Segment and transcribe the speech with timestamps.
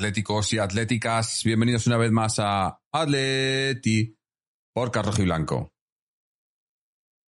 [0.00, 4.16] atléticos y atléticas, bienvenidos una vez más a Atleti
[4.72, 5.74] por Carrojo y Blanco.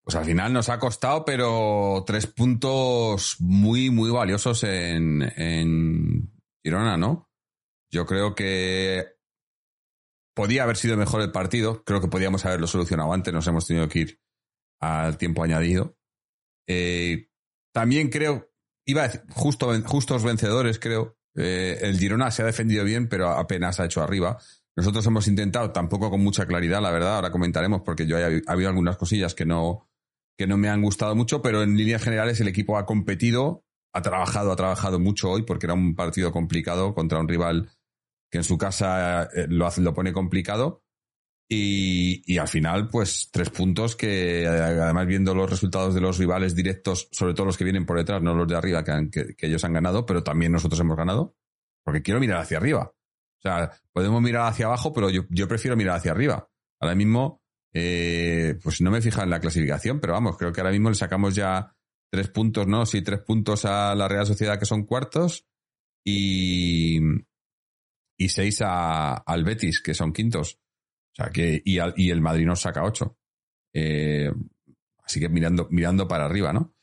[0.03, 6.97] Pues al final nos ha costado, pero tres puntos muy, muy valiosos en, en Girona,
[6.97, 7.29] ¿no?
[7.91, 9.17] Yo creo que
[10.35, 13.87] podía haber sido mejor el partido, creo que podíamos haberlo solucionado antes, nos hemos tenido
[13.87, 14.19] que ir
[14.81, 15.95] al tiempo añadido.
[16.67, 17.29] Eh,
[17.71, 18.51] también creo,
[18.87, 21.19] iba a decir, justo, justos vencedores, creo.
[21.35, 24.37] Eh, el Girona se ha defendido bien, pero apenas ha hecho arriba.
[24.75, 28.69] Nosotros hemos intentado, tampoco con mucha claridad, la verdad, ahora comentaremos, porque yo ha habido
[28.69, 29.87] algunas cosillas que no,
[30.37, 34.01] que no me han gustado mucho, pero en líneas generales el equipo ha competido, ha
[34.01, 37.69] trabajado, ha trabajado mucho hoy, porque era un partido complicado contra un rival
[38.31, 40.82] que en su casa eh, lo, hace, lo pone complicado.
[41.49, 47.09] Y, al final, pues tres puntos que además viendo los resultados de los rivales directos,
[47.11, 49.73] sobre todo los que vienen por detrás, no los de arriba que, que, ellos han
[49.73, 51.35] ganado, pero también nosotros hemos ganado,
[51.83, 52.91] porque quiero mirar hacia arriba.
[52.91, 56.49] O sea, podemos mirar hacia abajo, pero yo, yo prefiero mirar hacia arriba.
[56.79, 57.43] Ahora mismo,
[57.73, 60.95] eh, pues no me fija en la clasificación, pero vamos, creo que ahora mismo le
[60.95, 61.75] sacamos ya
[62.11, 62.85] tres puntos, ¿no?
[62.85, 65.45] Sí, tres puntos a la Real Sociedad que son cuartos
[66.05, 66.99] y,
[68.17, 70.62] y seis a, al Betis, que son quintos.
[71.13, 73.17] O sea que, y, el Madrid nos saca ocho.
[73.73, 74.31] Eh,
[75.03, 76.73] así que mirando, mirando para arriba, ¿no?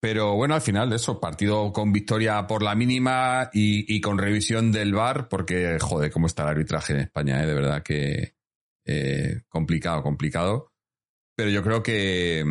[0.00, 4.72] Pero bueno, al final, eso, partido con victoria por la mínima y, y con revisión
[4.72, 7.46] del VAR, porque, joder, cómo está el arbitraje en España, ¿eh?
[7.46, 8.34] De verdad que
[8.84, 10.72] eh, complicado, complicado.
[11.36, 12.44] Pero yo creo que,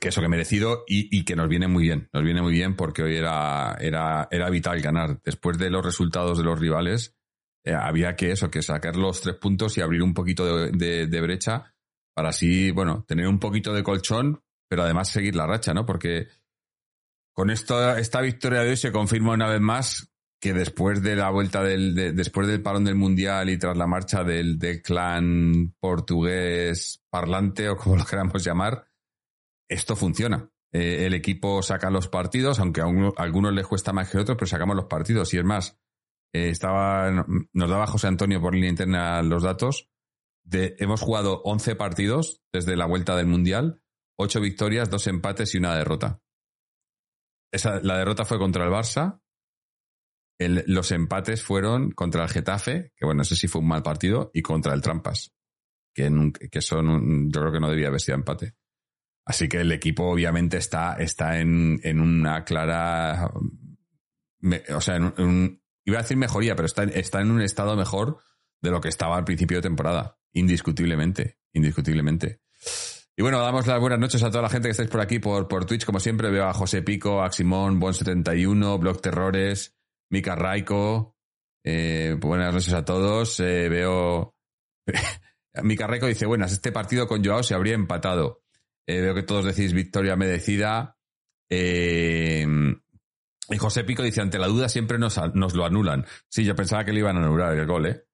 [0.00, 2.08] que eso que merecido y, y, que nos viene muy bien.
[2.12, 5.20] Nos viene muy bien porque hoy era, era, era vital ganar.
[5.22, 7.16] Después de los resultados de los rivales,
[7.64, 11.74] eh, había que eso, que sacar los tres puntos y abrir un poquito de, brecha
[12.14, 15.86] para así, bueno, tener un poquito de colchón, pero además seguir la racha, ¿no?
[15.86, 16.28] Porque
[17.32, 21.30] con esto, esta victoria de hoy se confirma una vez más que después de la
[21.30, 27.02] vuelta del, de, después del parón del mundial y tras la marcha del, clan portugués
[27.08, 28.86] parlante o como lo queramos llamar,
[29.68, 30.50] esto funciona.
[30.70, 34.18] Eh, el equipo saca los partidos, aunque a, uno, a, algunos les cuesta más que
[34.18, 35.32] otros, pero sacamos los partidos.
[35.32, 35.78] Y es más,
[36.34, 37.10] eh, estaba,
[37.52, 39.88] nos daba José Antonio por línea interna los datos.
[40.50, 43.80] Hemos jugado 11 partidos desde la vuelta del Mundial,
[44.18, 46.20] 8 victorias, 2 empates y una derrota.
[47.52, 49.20] Esa, la derrota fue contra el Barça.
[50.38, 54.32] Los empates fueron contra el Getafe, que bueno, no sé si fue un mal partido,
[54.34, 55.32] y contra el Trampas,
[55.94, 56.10] que,
[56.50, 58.56] que son, un, yo creo que no debía haber sido empate.
[59.24, 63.30] Así que el equipo obviamente está, está en, en una clara,
[64.74, 68.18] o sea, en un, iba a decir mejoría, pero está, está en un estado mejor
[68.62, 70.18] de lo que estaba al principio de temporada.
[70.32, 72.40] Indiscutiblemente, indiscutiblemente.
[73.16, 75.46] Y bueno, damos las buenas noches a toda la gente que estáis por aquí por,
[75.46, 75.84] por Twitch.
[75.84, 79.76] Como siempre, veo a José Pico, a Simón, Bon71, Blog Terrores,
[80.10, 81.16] Mika Raiko.
[81.62, 83.38] Eh, buenas noches a todos.
[83.38, 84.34] Eh, veo.
[85.62, 88.42] Mika Raiko dice: Buenas, este partido con Joao se habría empatado.
[88.86, 90.98] Eh, veo que todos decís victoria merecida.
[91.48, 92.44] Eh,
[93.50, 95.16] y José Pico dice, ante la duda siempre nos,
[95.54, 96.06] lo anulan.
[96.28, 98.04] Sí, yo pensaba que le iban a anular el gol, ¿eh?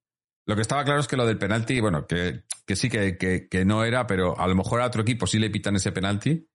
[0.47, 2.43] Lo que estaba claro es que lo del penalti, bueno, que,
[2.75, 5.93] sí, que, no era, pero a lo mejor a otro equipo sí le pitan ese
[5.93, 6.49] penalti,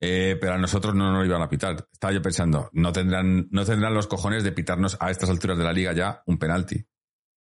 [0.00, 1.88] eh, pero a nosotros no nos lo iban a pitar.
[1.90, 5.64] Estaba yo pensando, no tendrán, no tendrán los cojones de pitarnos a estas alturas de
[5.64, 6.86] la liga ya un penalti.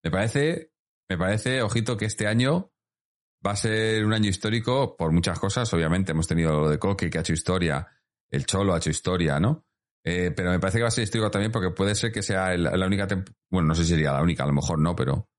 [0.04, 0.72] Me parece,
[1.10, 2.72] me parece, ojito, que este año
[3.46, 5.74] va a ser un año histórico por muchas cosas.
[5.74, 7.88] Obviamente hemos tenido lo de Coque, que ha hecho historia,
[8.30, 9.66] el Cholo ha hecho historia, ¿no?
[10.04, 12.54] Eh, pero me parece que va a ser histórico también porque puede ser que sea
[12.54, 13.08] el, la única,
[13.52, 15.30] bueno, no sé si sería la única, a lo mejor no, pero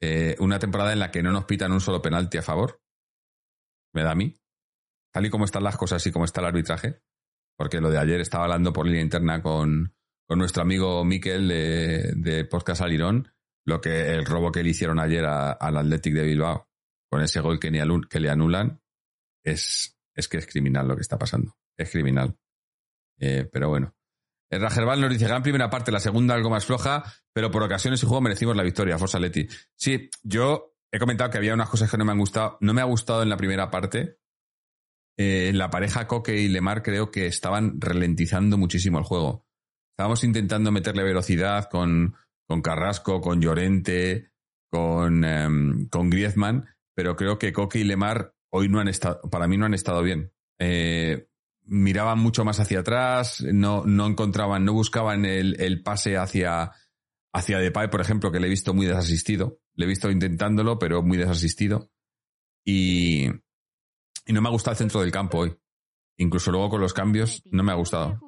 [0.00, 2.80] eh, una temporada en la que no nos pitan un solo penalti a favor.
[3.94, 4.40] Me da a mí.
[5.12, 7.02] Tal y como están las cosas y como está el arbitraje.
[7.56, 9.94] Porque lo de ayer estaba hablando por línea interna con,
[10.26, 13.32] con nuestro amigo Miquel de, de Podcast Alirón,
[13.64, 16.68] lo que el robo que le hicieron ayer al Athletic de Bilbao
[17.10, 17.78] con ese gol que, ni
[18.08, 18.80] que le anulan,
[19.44, 21.58] es, es que es criminal lo que está pasando.
[21.76, 22.36] Es criminal.
[23.18, 23.94] Eh, pero bueno.
[24.52, 27.02] El Rajerbal nos dice, gran primera parte, la segunda algo más floja,
[27.32, 29.48] pero por ocasiones y juego merecimos la victoria, Forza Leti.
[29.74, 32.58] Sí, yo he comentado que había unas cosas que no me han gustado.
[32.60, 34.18] No me ha gustado en la primera parte.
[35.18, 39.46] Eh, la pareja Coque y Lemar creo que estaban ralentizando muchísimo el juego.
[39.94, 42.14] Estábamos intentando meterle velocidad con,
[42.46, 44.32] con Carrasco, con Llorente,
[44.70, 49.48] con, um, con Griezmann, pero creo que Coque y Lemar hoy no han estado, para
[49.48, 50.30] mí no han estado bien.
[50.58, 51.26] Eh,
[51.64, 56.72] miraban mucho más hacia atrás, no, no encontraban, no buscaban el, el pase hacia,
[57.32, 59.60] hacia Depay, por ejemplo, que le he visto muy desasistido.
[59.74, 61.90] Le he visto intentándolo, pero muy desasistido.
[62.64, 63.26] Y,
[64.26, 65.56] y no me ha gustado el centro del campo hoy.
[66.18, 68.20] Incluso luego con los cambios no me ha gustado.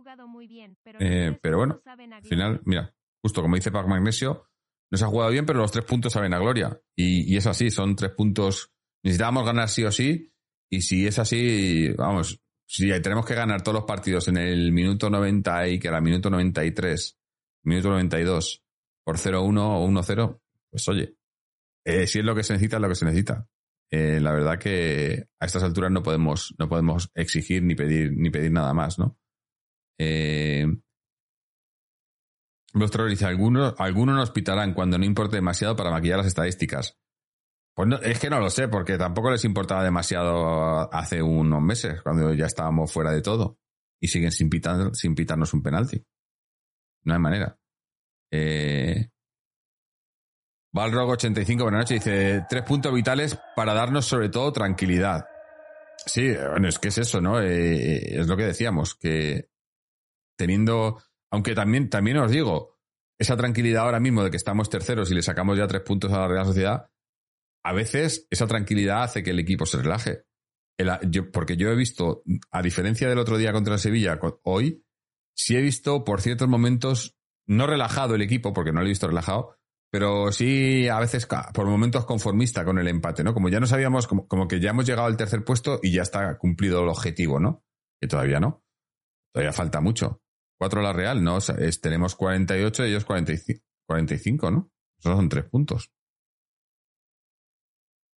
[0.98, 4.48] Eh, pero bueno, al final, mira, justo como dice Pac Magnesio,
[4.90, 6.80] no se ha jugado bien, pero los tres puntos saben a gloria.
[6.96, 8.72] Y, y es así, son tres puntos.
[9.02, 10.32] Necesitábamos ganar sí o sí.
[10.70, 12.40] Y si es así, vamos,
[12.74, 16.28] si tenemos que ganar todos los partidos en el minuto 90 y que era minuto
[16.28, 17.16] 93,
[17.62, 18.64] minuto 92,
[19.04, 20.40] por 0-1 o 1-0,
[20.70, 21.14] pues oye,
[21.84, 23.46] eh, si es lo que se necesita, es lo que se necesita.
[23.92, 28.30] Eh, la verdad que a estas alturas no podemos, no podemos exigir ni pedir, ni
[28.30, 29.16] pedir nada más, ¿no?
[29.96, 30.66] Eh,
[33.08, 36.98] dice, algunos, algunos nos pitarán cuando no importe demasiado para maquillar las estadísticas.
[37.74, 42.00] Pues no, es que no lo sé, porque tampoco les importaba demasiado hace unos meses,
[42.02, 43.58] cuando ya estábamos fuera de todo.
[44.00, 46.04] Y siguen sin, pitar, sin pitarnos un penalti.
[47.02, 47.58] No hay manera.
[48.30, 49.08] Eh,
[50.74, 55.24] Balrog85, buenas noches, dice, tres puntos vitales para darnos sobre todo tranquilidad.
[56.04, 57.40] Sí, bueno, es que es eso, ¿no?
[57.40, 59.50] Eh, eh, es lo que decíamos, que
[60.36, 61.00] teniendo,
[61.30, 62.80] aunque también, también os digo,
[63.18, 66.18] esa tranquilidad ahora mismo de que estamos terceros y le sacamos ya tres puntos a
[66.18, 66.90] la Real Sociedad,
[67.64, 70.24] a veces esa tranquilidad hace que el equipo se relaje.
[71.32, 74.84] porque yo he visto, a diferencia del otro día contra Sevilla, hoy,
[75.34, 77.16] sí he visto por ciertos momentos,
[77.46, 79.56] no relajado el equipo, porque no lo he visto relajado,
[79.90, 83.32] pero sí a veces por momentos conformista con el empate, ¿no?
[83.32, 86.36] Como ya no sabíamos, como, que ya hemos llegado al tercer puesto y ya está
[86.36, 87.64] cumplido el objetivo, ¿no?
[88.00, 88.62] Que todavía no.
[89.32, 90.20] Todavía falta mucho.
[90.58, 91.38] Cuatro a la Real, ¿no?
[91.80, 94.70] tenemos 48 y ellos 45, 45, ¿no?
[94.98, 95.93] Esos son tres puntos.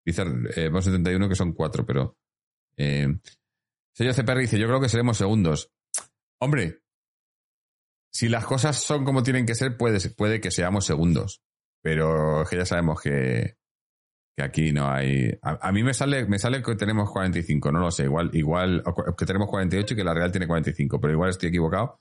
[0.07, 0.24] Dice,
[0.56, 2.15] eh, 71 que son cuatro, pero...
[2.77, 3.13] Eh,
[3.94, 5.69] Sello CPR dice, yo creo que seremos segundos.
[6.39, 6.80] Hombre,
[8.13, 11.42] si las cosas son como tienen que ser, puede, puede que seamos segundos.
[11.83, 13.57] Pero es que ya sabemos que,
[14.38, 15.38] que aquí no hay.
[15.42, 18.06] A, mí me sale, me sale que tenemos 45, no lo sé.
[18.06, 18.83] Igual, igual
[19.18, 22.00] que tenemos 48 y que la Real tiene 45, pero igual estoy equivocado.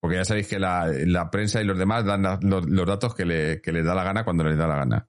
[0.00, 3.24] Porque ya sabéis que la, la prensa y los demás dan los, los, datos que,
[3.24, 5.08] le, que les da la gana cuando les da la gana.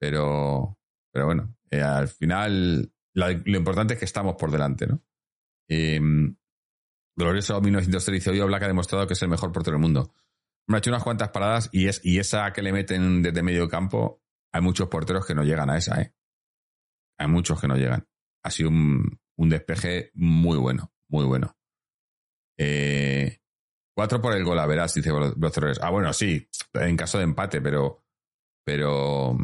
[0.00, 0.77] Pero,
[1.18, 5.02] pero bueno, eh, al final lo importante es que estamos por delante, ¿no?
[5.68, 6.00] Eh,
[7.16, 10.14] Glorioso 1903 dice, Oblak ha demostrado que es el mejor portero del mundo.
[10.68, 13.68] Me ha hecho unas cuantas paradas y, es, y esa que le meten desde medio
[13.68, 14.22] campo,
[14.52, 16.14] hay muchos porteros que no llegan a esa, ¿eh?
[17.18, 18.06] Hay muchos que no llegan.
[18.44, 21.58] Ha sido un, un despeje muy bueno, muy bueno.
[22.56, 23.40] Eh,
[23.92, 25.80] cuatro por el gol, a verás, dice Brothers.
[25.82, 28.04] Ah, bueno, sí, en caso de empate, pero,
[28.64, 29.36] pero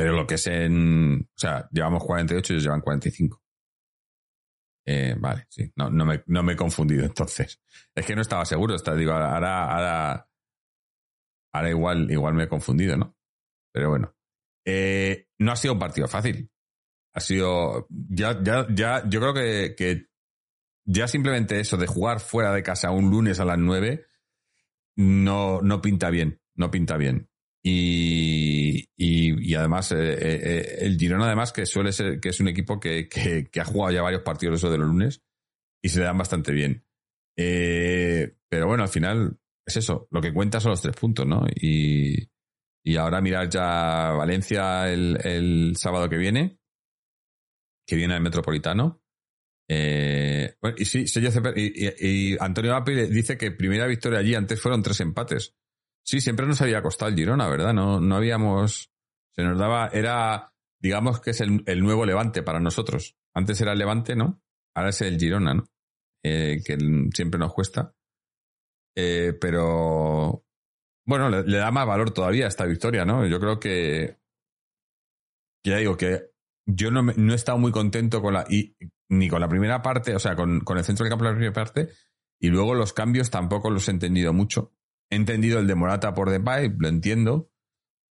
[0.00, 1.28] pero lo que es en.
[1.28, 3.42] O sea, llevamos 48 y ellos llevan 45.
[4.86, 5.70] Eh, vale, sí.
[5.76, 7.60] No, no, me, no me he confundido entonces.
[7.94, 8.74] Es que no estaba seguro.
[8.74, 10.30] Está, digo, ahora, ahora,
[11.52, 13.14] ahora igual, igual me he confundido, ¿no?
[13.74, 14.16] Pero bueno.
[14.64, 16.50] Eh, no ha sido un partido fácil.
[17.12, 17.86] Ha sido.
[17.90, 20.06] Ya, ya, ya, yo creo que, que
[20.86, 24.06] ya simplemente eso de jugar fuera de casa un lunes a las 9
[24.96, 26.40] no, no pinta bien.
[26.54, 27.29] No pinta bien.
[27.62, 32.48] Y, y, además, eh, eh, eh, el Girona, además, que suele ser, que es un
[32.48, 35.22] equipo que, que, ha jugado ya varios partidos eso de los lunes
[35.82, 36.84] y se le dan bastante bien.
[37.36, 41.46] pero bueno, al final es eso, lo que cuenta son los tres puntos, ¿no?
[41.54, 42.28] Y,
[42.82, 46.58] y ahora mirar ya Valencia el, el sábado que viene,
[47.86, 49.02] que viene al Metropolitano.
[49.68, 51.04] bueno, y sí,
[51.56, 55.54] y, y, Antonio Api dice que primera victoria allí, antes fueron tres empates.
[56.10, 57.72] Sí, siempre nos había costado el Girona, ¿verdad?
[57.72, 58.90] No, no habíamos.
[59.32, 59.86] Se nos daba.
[59.92, 60.52] Era.
[60.80, 63.16] Digamos que es el, nuevo Levante para nosotros.
[63.32, 64.42] Antes era el Levante, ¿no?
[64.74, 65.68] Ahora es el Girona, ¿no?
[66.24, 66.76] Eh, que
[67.14, 67.94] siempre nos cuesta.
[68.96, 70.44] Eh, pero.
[71.06, 73.24] Bueno, le, da más valor todavía a esta victoria, ¿no?
[73.24, 74.18] Yo creo que.
[75.64, 76.32] Ya digo que
[76.66, 78.44] yo no, no he estado muy contento con la.
[78.50, 78.74] Y,
[79.10, 81.36] ni con la primera parte, o sea, con, con el centro del campo de la
[81.36, 81.90] primera parte.
[82.40, 84.72] Y luego los cambios tampoco los he entendido mucho.
[85.10, 87.50] He entendido el de Morata por Depay, lo entiendo.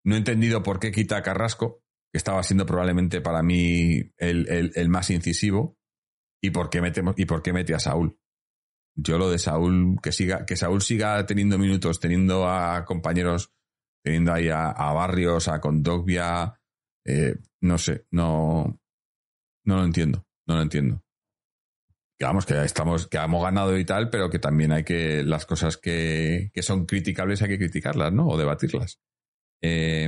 [0.04, 4.90] No he entendido por qué quita a Carrasco, que estaba siendo probablemente para mí el,
[4.90, 5.78] más incisivo,
[6.42, 8.20] y por qué mete, y por qué mete a Saúl.
[8.96, 13.54] Yo lo de Saúl, que siga, que Saúl siga teniendo minutos, teniendo a compañeros,
[14.04, 16.60] teniendo ahí a, Barrios, a Condogbia,
[17.06, 18.80] eh, no sé, no,
[19.66, 21.04] no lo entiendo, no lo entiendo
[22.22, 25.48] que vamos, que estamos, que hemos ganado y tal, pero que también hay que, las
[25.48, 28.28] cosas que, que son criticables hay que criticarlas, ¿no?
[28.28, 29.00] O debatirlas.
[29.60, 30.08] Eh,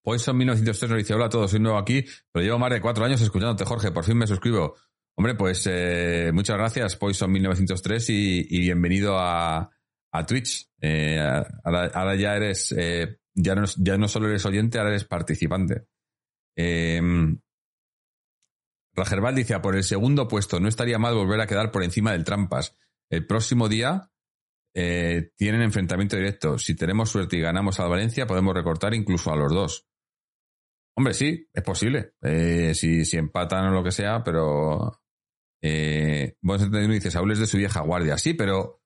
[0.00, 3.04] Poison 1903 nos dice, hola a todos, soy nuevo aquí, pero llevo más de cuatro
[3.04, 4.76] años escuchándote, Jorge, por fin me suscribo.
[5.14, 9.68] Hombre, pues eh, muchas gracias, Poison 1903, y, bienvenido a,
[10.10, 10.70] a Twitch.
[10.80, 11.20] Eh,
[11.64, 15.84] ahora, ya eres, eh, ya, no, ya no solo eres oyente, ahora eres participante.
[16.56, 17.02] Eh,
[18.96, 22.12] Rajerbal dice, a por el segundo puesto, no estaría mal volver a quedar por encima
[22.12, 22.76] del Trampas.
[23.10, 24.10] El próximo día
[24.74, 26.58] eh, tienen enfrentamiento directo.
[26.58, 29.88] Si tenemos suerte y ganamos al Valencia, podemos recortar incluso a los dos.
[30.96, 32.14] Hombre, sí, es posible.
[32.22, 35.02] Eh, si, si empatan o lo que sea, pero.
[35.62, 38.16] Eh, bueno, dice, Saúl es de su vieja guardia.
[38.18, 38.82] Sí, pero.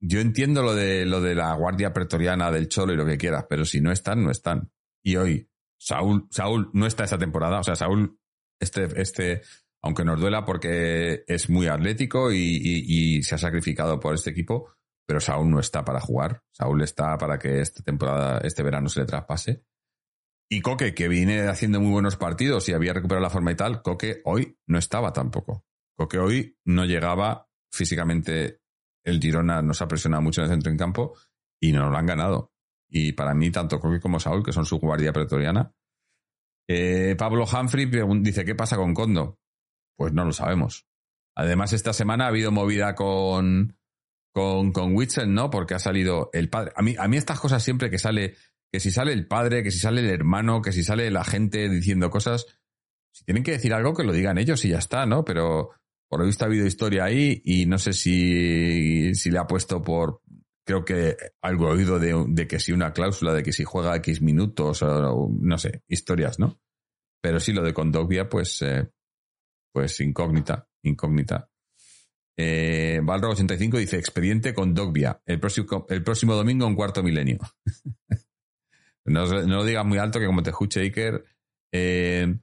[0.00, 3.46] Yo entiendo lo de, lo de la guardia pretoriana del Cholo y lo que quieras,
[3.48, 4.70] pero si no están, no están.
[5.02, 5.48] Y hoy,
[5.78, 7.60] Saúl, Saúl no está esta temporada.
[7.60, 8.18] O sea, Saúl,
[8.60, 9.42] este, este,
[9.82, 14.72] aunque nos duela porque es muy atlético y, se ha sacrificado por este equipo,
[15.06, 16.42] pero Saúl no está para jugar.
[16.52, 19.62] Saúl está para que esta temporada, este verano se le traspase.
[20.48, 23.82] Y Coque, que viene haciendo muy buenos partidos y había recuperado la forma y tal,
[23.82, 25.66] Coque hoy no estaba tampoco.
[25.96, 28.60] Coque hoy no llegaba físicamente.
[29.04, 31.14] El Girona nos ha presionado mucho en el centro en campo
[31.60, 32.52] y nos lo han ganado.
[32.88, 35.74] Y para mí, tanto Coque como Saúl, que son su guardia pretoriana.
[36.68, 37.86] Eh, Pablo Humphrey
[38.20, 39.38] dice, ¿qué pasa con Condo?
[39.96, 40.86] Pues no lo sabemos.
[41.36, 43.76] Además, esta semana ha habido movida con,
[44.32, 44.94] con, con
[45.28, 45.50] ¿no?
[45.50, 46.72] Porque ha salido el padre.
[46.76, 48.36] A mí, a mí estas cosas siempre que sale,
[48.72, 51.68] que si sale el padre, que si sale el hermano, que si sale la gente
[51.68, 52.46] diciendo cosas,
[53.12, 55.24] si tienen que decir algo, que lo digan ellos y ya está, ¿no?
[55.24, 55.70] Pero
[56.08, 59.82] por lo visto ha habido historia ahí y no sé si, si le ha puesto
[59.82, 60.20] por,
[60.64, 64.82] creo que algo oído de, que si una cláusula de que si juega X minutos
[64.82, 66.60] o no sé, historias, ¿no?
[67.22, 68.90] Pero sí lo de Condogbia, pues, eh,
[69.72, 71.50] pues incógnita, incógnita.
[72.36, 77.38] Eh, 85 dice, expediente con Dogbia, el próximo, el próximo domingo en cuarto milenio.
[79.04, 81.24] no, lo digas muy alto que como te escuche Iker.
[81.72, 82.34] Eh,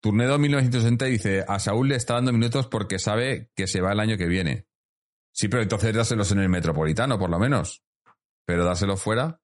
[0.00, 4.00] Turnedo 1960 dice, a Saúl le está dando minutos porque sabe que se va el
[4.00, 4.66] año que viene.
[5.34, 7.82] Sí, pero entonces dáselos en el Metropolitano, por lo menos.
[8.46, 9.40] Pero dáselos fuera.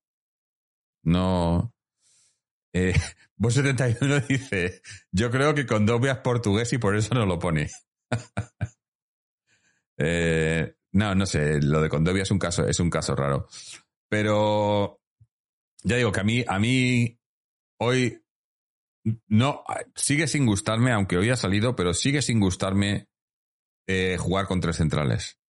[1.03, 1.75] No.
[2.73, 2.95] Eh,
[3.37, 7.39] Vos 71 dice, yo creo que con Dobia es portugués y por eso no lo
[7.39, 7.71] pone.
[10.03, 13.49] Eh, no, no sé, lo de Condovia es un caso, es un caso raro.
[14.09, 14.99] Pero
[15.83, 17.19] ya digo que a mí, a mí
[17.79, 18.25] hoy
[19.29, 19.63] no
[19.95, 23.09] sigue sin gustarme, aunque hoy ha salido, pero sigue sin gustarme
[23.87, 25.40] eh, jugar con tres centrales.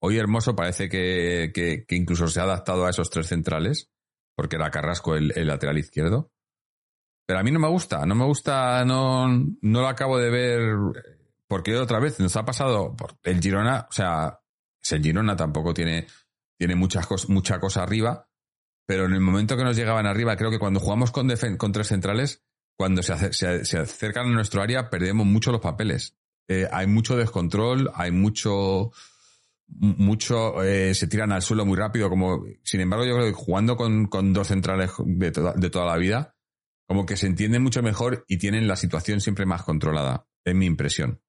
[0.00, 3.90] Hoy Hermoso parece que, que, incluso se ha adaptado a esos tres centrales,
[4.34, 6.30] porque era Carrasco el lateral izquierdo.
[7.26, 10.76] Pero a mí no me gusta, no me gusta, no, no lo acabo de ver,
[11.48, 14.40] porque otra vez nos ha pasado por el Girona, o sea,
[14.90, 16.06] el Girona tampoco tiene,
[16.56, 18.28] tiene muchas mucha cosa arriba,
[18.86, 21.88] pero en el momento que nos llegaban arriba, creo que cuando jugamos con, con tres
[21.88, 22.44] centrales,
[22.76, 26.16] cuando se, se, acercan a nuestro área, perdemos mucho los papeles.
[26.46, 28.92] Eh, hay mucho descontrol, hay mucho,
[29.68, 33.76] mucho, eh, se tiran al suelo muy rápido, como, sin embargo, yo creo que jugando
[33.76, 36.36] con, con dos centrales de, de toda la vida,
[36.86, 40.26] como que se entienden mucho mejor y tienen la situación siempre más controlada.
[40.44, 41.20] Es mi impresión.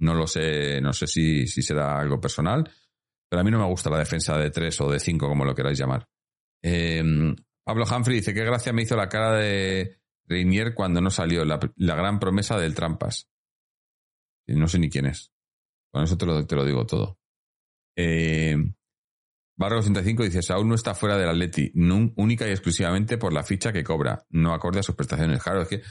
[0.00, 2.68] No lo sé, no sé si, si será algo personal,
[3.28, 5.54] pero a mí no me gusta la defensa de tres o de cinco, como lo
[5.54, 6.06] queráis llamar.
[6.62, 11.44] Em, Pablo Humphrey dice, qué gracia me hizo la cara de Reinier cuando no salió,
[11.44, 13.28] la, gran promesa del Trampas.
[14.48, 15.32] No sé ni quién es.
[15.92, 17.18] Con eso te lo, te lo digo todo.
[17.96, 18.56] Eh,
[19.56, 21.72] Barro 85 dice, Saúl no está fuera del Atleti,
[22.16, 25.42] única y exclusivamente por la ficha que cobra, no acorde a sus prestaciones.
[25.42, 25.82] Claro, es que,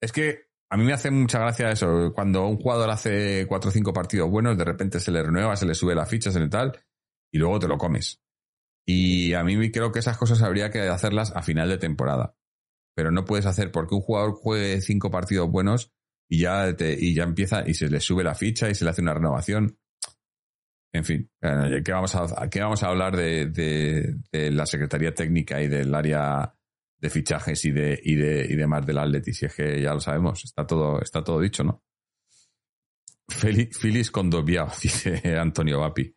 [0.00, 3.72] es que a mí me hace mucha gracia eso, cuando un jugador hace cuatro o
[3.72, 6.48] cinco partidos buenos, de repente se le renueva, se le sube la ficha, se le
[6.48, 6.78] tal,
[7.32, 8.20] y luego te lo comes.
[8.86, 12.36] Y a mí creo que esas cosas habría que hacerlas a final de temporada.
[12.94, 15.92] Pero no puedes hacer porque un jugador juegue cinco partidos buenos
[16.28, 18.90] y ya, te, y ya empieza y se le sube la ficha y se le
[18.90, 19.78] hace una renovación.
[20.94, 25.66] En fin, eh, ¿qué vamos a, qué vamos a hablar de, la Secretaría Técnica y
[25.66, 26.54] del área
[26.98, 29.32] de fichajes y de, y de, y demás del Atleti?
[29.32, 31.82] Si es que ya lo sabemos, está todo, está todo dicho, ¿no?
[33.28, 34.30] Filis con
[34.82, 36.14] dice Antonio Vapi.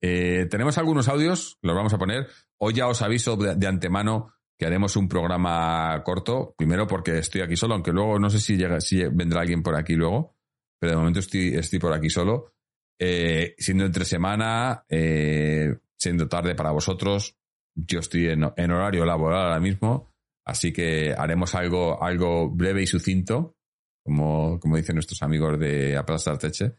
[0.00, 2.28] Eh, tenemos algunos audios, los vamos a poner.
[2.58, 7.56] Hoy ya os aviso de, antemano que haremos un programa corto, primero porque estoy aquí
[7.56, 10.36] solo, aunque luego no sé si, llega, si vendrá alguien por aquí luego,
[10.78, 12.53] pero de momento estoy, estoy por aquí solo.
[12.98, 17.36] Eh, siendo entre semana, eh, siendo tarde para vosotros,
[17.74, 20.12] yo estoy en, horario laboral ahora mismo,
[20.44, 23.56] así que haremos algo, algo breve y sucinto,
[24.04, 26.74] como, como dicen nuestros amigos de Aplaza Arteche.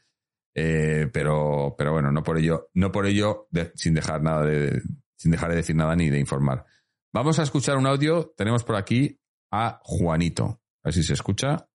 [0.57, 4.81] Eh, pero, pero bueno, no por ello, no por ello sin dejar nada de,
[5.17, 6.65] sin dejar de decir nada ni de informar.
[7.13, 8.33] Vamos a escuchar un audio.
[8.37, 9.19] Tenemos por aquí
[9.51, 10.61] a Juanito.
[10.83, 11.67] A ver si se escucha.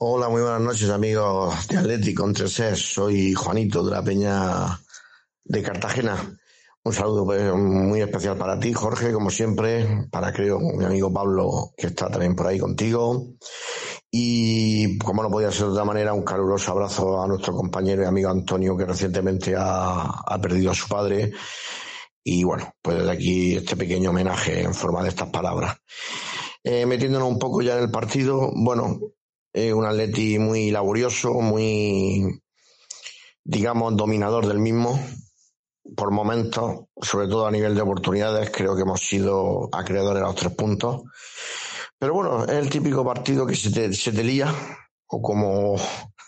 [0.00, 2.78] Hola, muy buenas noches amigos de Atlético Contreses.
[2.78, 4.78] Soy Juanito de la Peña
[5.42, 6.38] de Cartagena.
[6.84, 11.72] Un saludo pues, muy especial para ti, Jorge, como siempre, para creo mi amigo Pablo,
[11.76, 13.34] que está también por ahí contigo,
[14.08, 18.06] Y como no podía ser de otra manera, un caluroso abrazo a nuestro compañero y
[18.06, 21.32] amigo Antonio, que recientemente ha, perdido a su padre.
[22.22, 25.76] Y bueno, pues desde aquí este pequeño homenaje en forma de estas palabras.
[26.62, 29.00] Eh, metiéndonos un poco ya en el partido, bueno,
[29.54, 32.40] un Atleti muy laborioso, muy,
[33.44, 34.98] digamos, dominador del mismo.
[35.96, 40.36] Por momentos, sobre todo a nivel de oportunidades, creo que hemos sido acreedores a los
[40.36, 41.02] tres puntos.
[41.98, 44.54] Pero bueno, es el típico partido que se te, se te lía,
[45.08, 45.76] o como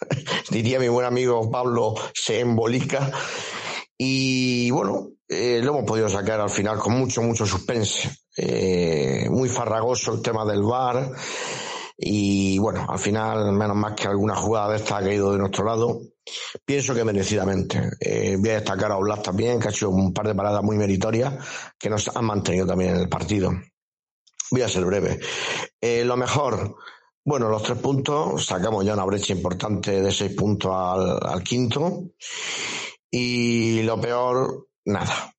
[0.51, 3.11] diría mi buen amigo Pablo, se embolica.
[3.97, 8.11] Y bueno, eh, lo hemos podido sacar al final con mucho, mucho suspense.
[8.37, 11.13] Eh, muy farragoso el tema del VAR.
[12.03, 15.67] Y bueno, al final, menos más que alguna jugada de esta ha caído de nuestro
[15.67, 16.01] lado.
[16.65, 17.91] Pienso que merecidamente.
[18.01, 20.79] Eh, voy a destacar a Oblak también, que ha hecho un par de paradas muy
[20.79, 21.35] meritorias
[21.79, 23.53] que nos han mantenido también en el partido.
[24.51, 25.21] Voy a ser breve.
[25.79, 26.75] Eh, lo mejor,
[27.23, 32.05] bueno, los tres puntos, sacamos ya una brecha importante de seis puntos al, quinto.
[33.11, 35.35] Y lo peor, nada.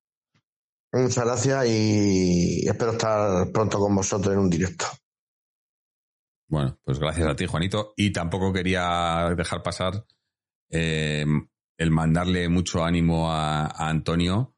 [0.92, 4.86] Muchas gracias y espero estar pronto con vosotros en un directo.
[6.52, 7.94] Bueno, pues gracias a ti, Juanito.
[7.96, 10.04] Y tampoco quería dejar pasar
[10.68, 11.24] eh,
[11.78, 14.54] el mandarle mucho ánimo a, Antonio,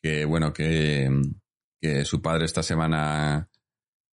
[0.00, 1.10] que bueno, que,
[2.04, 3.50] su padre esta semana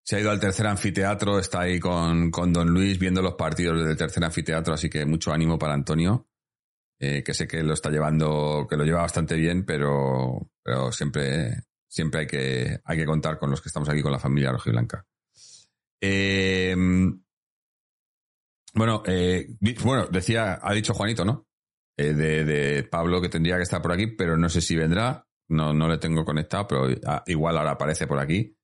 [0.04, 3.86] se ha ido al tercer anfiteatro, está ahí con, con Don Luis viendo los partidos
[3.86, 6.28] del tercer anfiteatro, así que mucho ánimo para Antonio,
[7.00, 11.66] eh, que sé que lo está llevando, que lo lleva bastante bien, pero, pero siempre,
[11.88, 15.06] siempre hay que, hay que contar con los que estamos aquí con la familia rojiblanca.
[16.02, 16.76] Eh,
[18.74, 19.48] bueno, eh,
[19.84, 21.46] bueno, decía, ha dicho Juanito, ¿no?
[21.98, 22.14] de,
[22.46, 25.28] de, Pablo que tendría que estar por aquí, pero no sé si vendrá.
[25.50, 28.56] No, no le tengo conectado, pero ah, igual ahora aparece por aquí.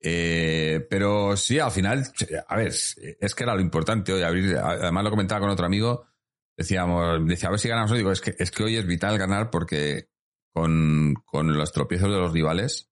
[0.00, 2.04] Eh, pero sí, al final,
[2.46, 4.56] a ver, es que era lo importante hoy abrir.
[4.56, 6.06] Además lo comentaba con otro amigo.
[6.56, 7.92] Decíamos, decía, a ver si ganamos.
[7.92, 10.10] Digo, es que, es que hoy es vital ganar porque
[10.52, 12.90] con, con los tropiezos de los rivales,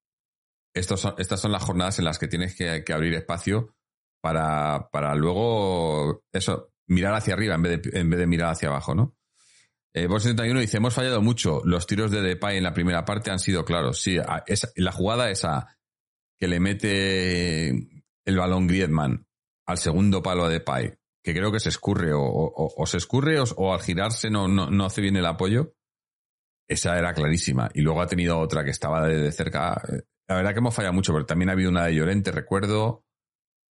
[0.74, 3.74] estos son, estas son las jornadas en las que tienes que, abrir espacio
[4.20, 8.68] para, para luego, eso, mirar hacia arriba en vez de, en vez de mirar hacia
[8.68, 9.16] abajo, ¿no?
[9.96, 11.62] Eh, 71 dice, hemos fallado mucho.
[11.64, 14.00] Los tiros de Depay en la primera parte han sido claros.
[14.02, 14.18] Sí,
[14.74, 15.78] la jugada esa
[16.38, 19.24] que le mete el balón Griezmann
[19.66, 23.80] al segundo palo a Depay, que creo que se escurre o, se escurre o, al
[23.80, 25.74] girarse no, no, hace bien el apoyo,
[26.68, 27.70] esa era clarísima.
[27.72, 29.80] Y luego ha tenido otra que estaba de, cerca.
[30.28, 33.04] La verdad que hemos fallado mucho, pero también ha habido una de Llorente, recuerdo.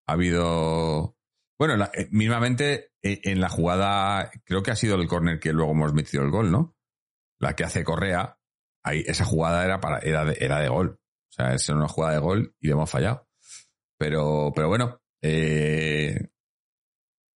[0.07, 1.17] Ha habido...
[1.59, 5.53] Bueno, la, eh, mismamente eh, en la jugada, creo que ha sido el córner que
[5.53, 6.75] luego hemos metido el gol, ¿no?
[7.39, 8.39] La que hace Correa,
[8.83, 10.99] ahí, esa jugada era, para, era, de, era de gol.
[11.31, 13.29] O sea, es una jugada de gol y le hemos fallado.
[13.99, 16.31] Pero, pero bueno, eh,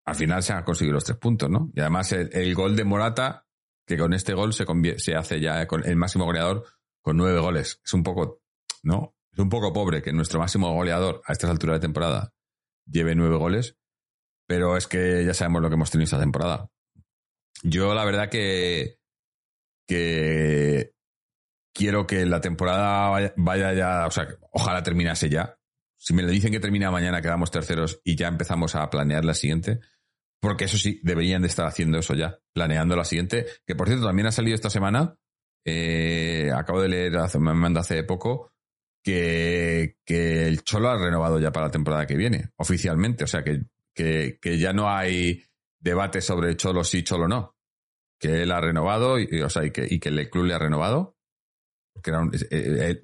[0.06, 1.72] al final se han conseguido los tres puntos, ¿no?
[1.74, 3.48] Y además el, gol de Morata,
[3.86, 4.66] que con este gol se,
[4.98, 6.66] se hace ya con el máximo goleador
[7.02, 7.82] con nueve goles.
[7.84, 8.42] Es un poco,
[8.84, 9.16] ¿no?
[9.32, 12.34] Es un poco pobre que nuestro máximo goleador a estas alturas de temporada
[12.86, 13.78] lleve nueve goles,
[14.48, 16.70] pero es que ya sabemos lo que hemos tenido esta temporada.
[17.64, 18.98] Yo la verdad que,
[19.88, 20.94] que
[21.74, 25.58] quiero que la temporada vaya, ya, o sea, ojalá terminase ya.
[25.98, 29.36] Si me le dicen que termina mañana, quedamos terceros y ya empezamos a planear la
[29.36, 29.80] siguiente,
[30.40, 34.08] porque eso sí, deberían de estar haciendo eso ya, planeando la siguiente, que por cierto
[34.08, 35.16] también ha salido esta semana,
[35.64, 38.52] eh, acabo de leer, me manda hace poco,
[39.04, 43.44] que, que, el Cholo ha renovado ya para la temporada que viene, oficialmente, o sea,
[43.44, 45.44] que, que, que ya no hay
[45.80, 47.56] debate sobre Cholo sí, Cholo no,
[48.20, 50.60] que él ha renovado, y, o sea, y que, y que el club le ha
[50.60, 51.18] renovado,
[52.06, 53.02] eh, eh,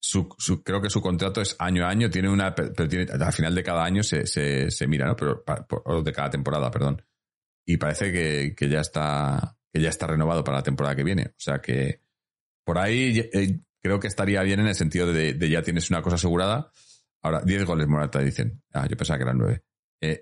[0.00, 0.28] su,
[0.62, 3.62] creo que su contrato es año a año, tiene una, pero tiene, al final de
[3.62, 5.16] cada año se, se, mira, ¿no?
[5.16, 5.44] Pero,
[6.02, 7.02] de cada temporada, perdón.
[7.66, 11.28] Y parece que, que, ya está, que ya está renovado para la temporada que viene.
[11.28, 12.02] O sea que
[12.64, 16.16] por ahí eh, creo que estaría bien en el sentido de, ya tienes una cosa
[16.16, 16.70] asegurada.
[17.22, 18.62] Ahora, 10 goles Morata, dicen.
[18.72, 19.62] Ah, yo pensaba que eran 9.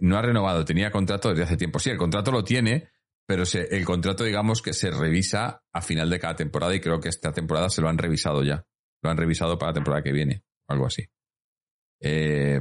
[0.00, 1.78] no ha renovado, tenía contrato desde hace tiempo.
[1.78, 2.90] Sí, el contrato lo tiene,
[3.24, 7.08] pero el contrato, digamos que se revisa a final de cada temporada y creo que
[7.08, 8.66] esta temporada se lo han revisado ya.
[9.00, 11.04] Lo han revisado para la temporada que viene, o algo así.
[12.00, 12.60] Eh,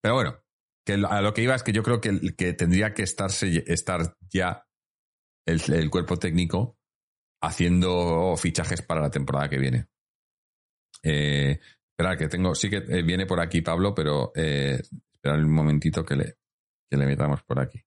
[0.00, 0.38] pero bueno,
[0.86, 4.16] que a lo que iba es que yo creo que, que tendría que estarse, estar
[4.30, 4.64] ya
[5.46, 6.78] el, cuerpo técnico
[7.42, 9.88] haciendo fichajes para la temporada que viene.
[11.02, 11.58] Eh,
[11.90, 14.80] espera, que tengo, sí que eh, viene por aquí Pablo, pero eh,
[15.12, 16.38] esperad un momentito que le,
[16.88, 17.82] que le metamos por aquí.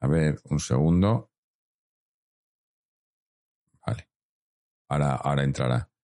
[0.00, 1.30] A ver, un segundo.
[3.86, 4.08] Vale.
[4.88, 5.90] Ahora, ahora entrará.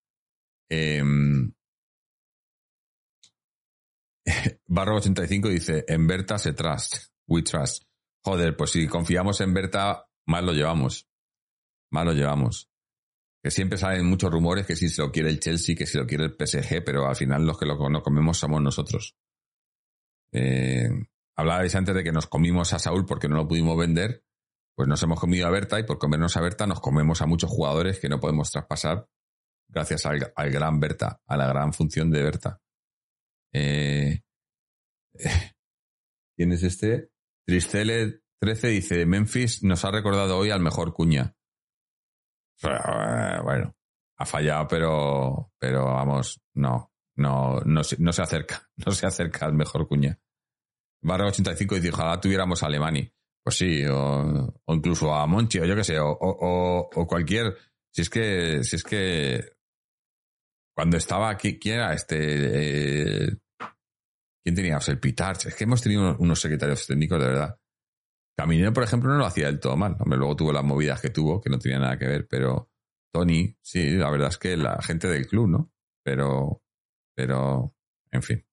[4.26, 7.12] Eh, Barro 85 dice, en Berta se trust.
[7.28, 7.84] We trust.
[8.24, 11.06] Joder, pues si confiamos en Berta, más lo llevamos.
[11.90, 12.70] Más lo llevamos.
[13.44, 16.06] Que siempre salen muchos rumores que si se lo quiere el Chelsea, que si lo
[16.06, 19.16] quiere el PSG, pero al final los que lo comemos somos nosotros.
[20.32, 20.88] Eh,
[21.36, 24.24] hablabais antes de que nos comimos a Saúl porque no lo pudimos vender.
[24.74, 27.50] Pues nos hemos comido a Berta y por comernos a Berta nos comemos a muchos
[27.50, 29.08] jugadores que no podemos traspasar
[29.68, 32.62] gracias al, gran Berta, a la gran función de Berta.
[33.52, 34.22] Eh,
[36.36, 37.10] ¿Quién es este?
[37.46, 41.36] Tristele 13 dice, Memphis nos ha recordado hoy al mejor cuña.
[43.42, 43.74] Bueno,
[44.16, 49.46] ha fallado, pero, pero vamos, no, no, no, se, no se acerca, no se acerca
[49.46, 50.18] al mejor cuña.
[51.02, 53.10] Barra 85 dice, ojalá tuviéramos a Alemani.
[53.42, 57.54] Pues sí, o, incluso a Monchi, o yo qué sé, o, o, cualquier.
[57.92, 59.52] Si es que, si es que
[60.74, 62.16] cuando estaba aquí, ¿quién era este?
[62.18, 63.36] Eh,
[64.42, 64.88] ¿Quién teníamos?
[64.88, 65.46] El Pitarch.
[65.46, 67.58] Es que hemos tenido unos secretarios técnicos de verdad.
[68.36, 69.96] Caminero, por ejemplo, no lo hacía del todo mal.
[70.00, 72.70] Hombre, luego tuvo las movidas que tuvo, que no tenía nada que ver, pero
[73.12, 75.72] Tony, sí, la verdad es que la gente del club, ¿no?
[76.02, 76.62] Pero,
[77.14, 77.74] pero,
[78.10, 78.44] en fin,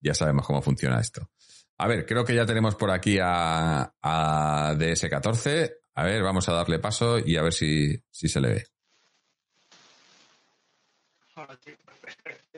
[0.00, 1.30] ya sabemos cómo funciona esto.
[1.78, 5.72] A ver, creo que ya tenemos por aquí a, a DS14.
[5.94, 8.66] A ver, vamos a darle paso y a ver si, si se le ve.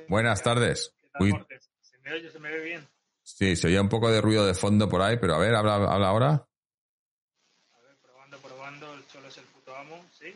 [0.09, 0.93] Buenas tardes.
[1.13, 2.31] ¿Se me oye?
[2.31, 2.92] ¿Se me ve bien?
[3.43, 5.75] Sí, se oía un poco de ruido de fondo por ahí, pero a ver, habla,
[5.75, 6.29] habla ahora.
[6.29, 10.33] A ver, probando, probando, el cholo es el puto amo, ¿sí?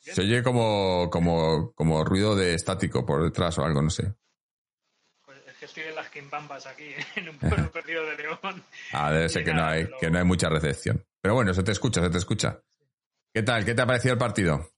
[0.00, 4.12] Se oye como, como, como ruido de estático por detrás o algo, no sé.
[5.24, 8.64] Pues es que estoy en las quimbambas aquí, en un pueblo perdido de León.
[8.90, 11.06] Ah, debe ser que, no hay, que no hay mucha recepción.
[11.20, 12.60] Pero bueno, se te escucha, se te escucha.
[13.32, 13.64] ¿Qué tal?
[13.64, 14.68] ¿Qué te ha parecido el partido?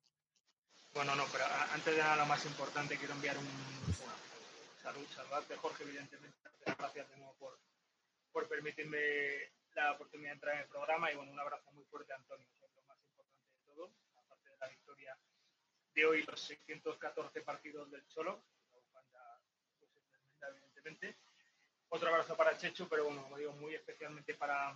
[0.93, 4.13] Bueno, no, pero antes de nada lo más importante quiero enviar un bueno,
[4.83, 6.37] salud, saludarte Jorge, evidentemente,
[6.77, 7.30] gracias de nuevo
[8.33, 8.99] por, permitirme
[9.75, 12.47] la oportunidad de entrar en el programa y bueno, un abrazo muy fuerte a Antonio,
[12.57, 15.19] eso es lo más importante de todo, aparte de la victoria
[15.95, 18.45] de hoy, los 614 partidos del Cholo,
[18.93, 19.39] la
[19.79, 21.17] pues, es tremenda, evidentemente.
[21.89, 24.75] Otro abrazo para Chechu, pero bueno, como digo, muy especialmente para,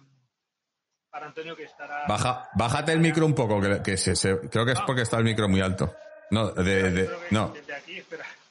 [1.11, 2.07] para Antonio que estará...
[2.09, 5.19] Baja, bájate el micro un poco, que, que se, se, creo que es porque está
[5.19, 5.95] el micro muy alto.
[6.31, 7.55] No, de, de, no.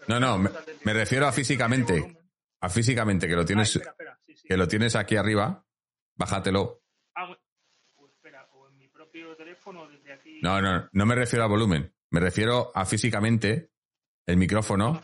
[0.07, 2.22] No, no, me, refiero a físicamente.
[2.63, 3.77] A físicamente, que lo tienes,
[4.47, 5.65] que lo tienes aquí arriba.
[6.15, 6.81] Bájatelo.
[7.13, 7.29] Ah,
[8.07, 10.39] espera, o en mi propio teléfono desde aquí.
[10.41, 11.93] No, no, no me refiero a volumen.
[12.11, 13.71] Me refiero a físicamente
[14.25, 15.01] el micrófono.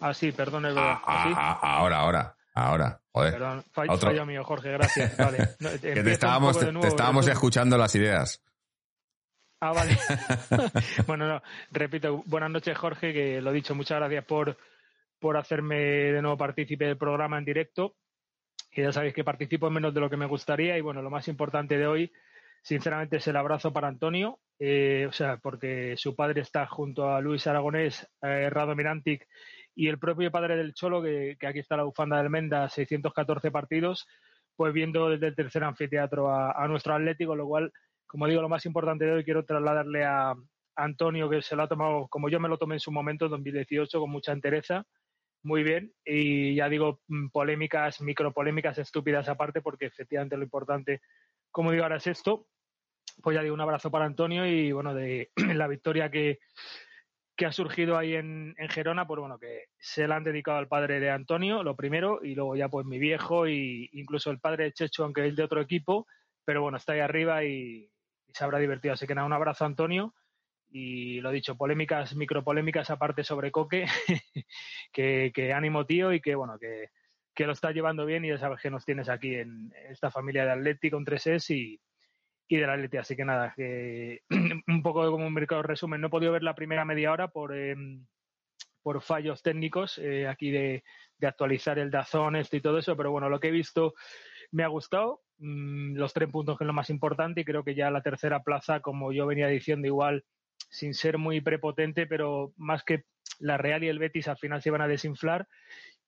[0.00, 3.00] Ah, sí, perdón, ah, ah, ahora, ahora, ahora.
[3.12, 3.32] Joder.
[3.34, 5.16] Perdón, fallo, mío, Jorge, gracias.
[5.16, 5.50] Vale.
[5.80, 8.42] que te estábamos, te estábamos escuchando las ideas.
[9.60, 9.96] Ah, vale.
[11.06, 14.58] bueno, no, repito, buenas noches, Jorge, que lo dicho, muchas gracias por,
[15.24, 17.96] por hacerme de nuevo partícipe del programa en directo.
[18.70, 20.76] Y ya sabéis que participo en menos de lo que me gustaría.
[20.76, 22.12] Y bueno, lo más importante de hoy,
[22.60, 24.38] sinceramente, es el abrazo para Antonio.
[24.58, 29.26] Eh, o sea, porque su padre está junto a Luis Aragonés, eh, Rado Mirantic
[29.74, 34.06] y el propio padre del Cholo, que, aquí está la bufanda del Menda, 614 partidos,
[34.54, 37.72] pues viendo desde el tercer anfiteatro a, a nuestro Atlético, lo cual
[38.06, 40.34] como digo, lo más importante de hoy quiero trasladarle a
[40.76, 43.30] Antonio, que se lo ha tomado como yo me lo tomé en su momento, en
[43.30, 44.84] 2018, con mucha entereza.
[45.44, 45.92] Muy bien.
[46.04, 51.02] Y ya digo, mm, polémicas, micropolémicas estúpidas aparte, porque efectivamente lo importante,
[51.50, 52.48] como digo, ahora es esto.
[53.22, 56.38] Pues ya digo, un abrazo para Antonio y bueno, de la victoria que,
[57.36, 60.68] que ha surgido ahí en, en, Gerona, pues bueno, que se la han dedicado al
[60.68, 64.64] padre de Antonio, lo primero, y luego ya pues mi viejo e incluso el padre
[64.64, 66.06] de Checho, aunque es de otro equipo,
[66.46, 67.90] pero bueno, está ahí arriba y,
[68.32, 68.94] se habrá divertido.
[68.94, 70.14] Así que nada, un abrazo Antonio
[70.76, 73.86] y lo dicho, polémicas, micropolémicas aparte sobre Coque,
[74.92, 76.90] que, ánimo tío y que bueno, que,
[77.46, 80.50] lo está llevando bien y ya sabes que nos tienes aquí en esta familia de
[80.50, 81.80] Atlético con 3 y,
[82.48, 82.96] y del Atleti.
[82.96, 84.22] Así que nada, que
[84.66, 86.00] un poco como un mercado resumen.
[86.00, 88.04] No he podido ver la primera media hora por, em,
[88.82, 90.82] por fallos técnicos eh, aquí de,
[91.18, 93.94] de, actualizar el Dazón este y todo eso, pero bueno, lo que he visto
[94.50, 95.22] me ha gustado.
[95.38, 98.42] Mm, los tres puntos que es lo más importante y creo que ya la tercera
[98.42, 100.24] plaza, como yo venía diciendo, igual
[100.74, 103.04] sin ser muy prepotente, pero más que
[103.38, 105.46] la Real y el Betis al final se iban a desinflar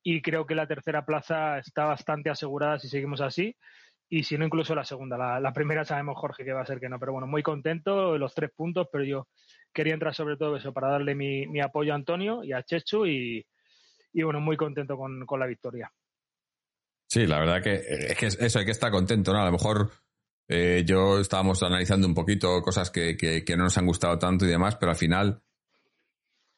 [0.03, 3.57] y creo que la tercera plaza está bastante asegurada si seguimos así
[4.09, 5.39] y si no incluso la segunda.
[5.41, 8.35] La, primera sabemos, Jorge, que va a ser que no, pero bueno, muy contento los
[8.35, 9.29] tres puntos, pero yo
[9.73, 13.47] quería entrar sobre todo eso para darle mi, apoyo a Antonio y a Chechu y,
[14.15, 15.93] bueno, muy contento con la victoria.
[17.09, 19.41] Sí, la verdad que es que eso, hay que estar contento, ¿no?
[19.41, 19.93] A lo mejor
[20.49, 24.49] eh, yo estábamos analizando un poquito cosas que, que, no nos han gustado tanto y
[24.49, 25.43] demás, pero al final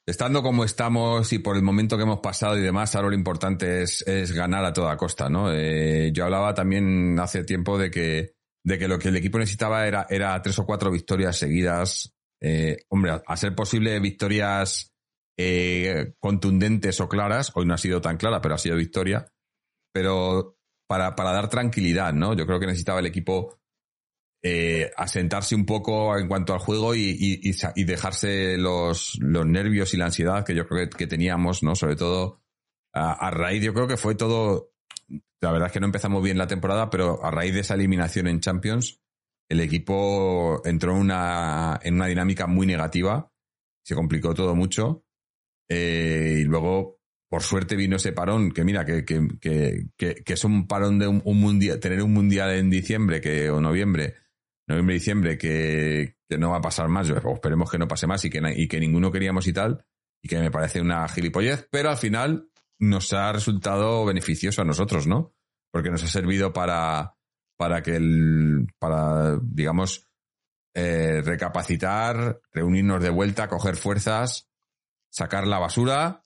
[0.08, 3.82] estando como estamos y por el momento que hemos pasado y demás, ahora lo importante
[3.82, 5.52] es, es ganar a toda costa, ¿no?
[5.52, 9.86] Eh, yo hablaba también hace tiempo de que, de que lo que el equipo necesitaba
[9.86, 12.14] era, era tres o cuatro victorias seguidas.
[12.40, 14.94] Eh, hombre, a, ser posible victorias
[15.36, 19.30] eh, contundentes o claras, hoy no ha sido tan clara, pero ha sido victoria,
[19.92, 22.34] pero para, para dar tranquilidad, ¿no?
[22.34, 23.58] Yo creo que necesitaba el equipo
[24.40, 27.52] eh, asentarse un poco en cuanto al juego y,
[27.84, 31.74] dejarse los, nervios y la ansiedad que yo creo que, teníamos, ¿no?
[31.74, 32.40] Sobre todo
[32.92, 34.72] a, raíz, yo creo que fue todo,
[35.40, 38.28] la verdad es que no empezamos bien la temporada, pero a raíz de esa eliminación
[38.28, 39.00] en Champions,
[39.48, 43.32] el equipo entró en una, en una dinámica muy negativa,
[43.84, 45.04] se complicó todo mucho,
[45.68, 50.44] eh, y luego, por suerte, vino ese parón, que mira, que, que, que, que es
[50.44, 54.14] un parón de un, un mundial, tener un mundial en diciembre que, o noviembre,
[54.68, 58.40] noviembre, diciembre, que, no va a pasar más, esperemos que no pase más y que,
[58.56, 59.84] y que ninguno queríamos y tal,
[60.22, 65.06] y que me parece una gilipollez, pero al final nos ha resultado beneficioso a nosotros,
[65.06, 65.34] ¿no?
[65.72, 67.14] Porque nos ha servido para,
[67.56, 70.06] para que el, para, digamos,
[70.74, 74.48] eh, recapacitar, reunirnos de vuelta, coger fuerzas,
[75.10, 76.24] sacar la basura.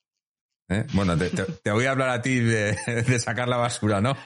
[0.69, 0.85] ¿eh?
[0.93, 4.17] Bueno, te, voy a hablar a ti de, de sacar la basura, ¿no?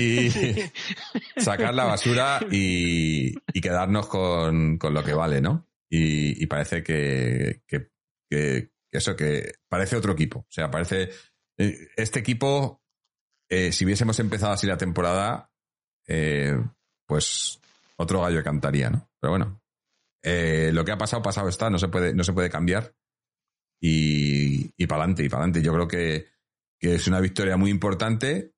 [0.00, 0.30] Y
[1.36, 5.66] sacar la basura y, quedarnos con, lo que vale, ¿no?
[5.90, 7.62] Y, parece que,
[8.90, 10.40] eso, que parece otro equipo.
[10.40, 11.10] O sea, parece.
[11.56, 12.82] Eh, este equipo,
[13.48, 15.50] eh, si hubiésemos empezado así la temporada,
[16.06, 16.56] eh,
[17.06, 17.60] pues
[17.96, 19.10] otro gallo cantaría, ¿no?
[19.20, 19.60] Pero bueno,
[20.22, 22.94] lo que ha pasado, pasado está, no se puede, no se puede cambiar.
[23.80, 25.62] Y, y para adelante, y para adelante.
[25.62, 26.26] Yo creo que,
[26.78, 28.52] que es una victoria muy importante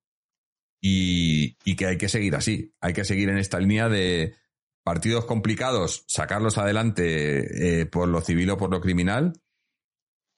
[0.80, 2.74] y, que hay que seguir así.
[2.80, 4.34] Hay que seguir en esta línea de
[4.82, 9.32] partidos complicados, sacarlos adelante eh, por lo civil o por lo criminal.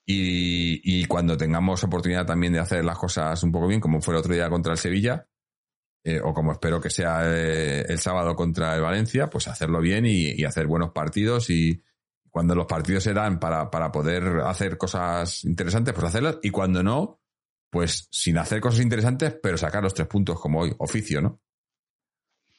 [0.05, 4.21] Y, cuando tengamos oportunidad también de hacer las cosas un poco bien, como fue el
[4.21, 5.27] otro día contra el Sevilla,
[6.05, 10.05] eh, o como espero que sea eh, el sábado contra el Valencia, pues hacerlo bien
[10.05, 11.49] y, hacer buenos partidos.
[11.51, 11.83] Y
[12.31, 16.39] cuando los partidos se dan para, para poder hacer cosas interesantes, pues hacerlas.
[16.43, 17.22] Y cuando no,
[17.73, 21.41] pues sin hacer cosas interesantes, pero sacar los tres puntos como hoy, oficio, ¿no?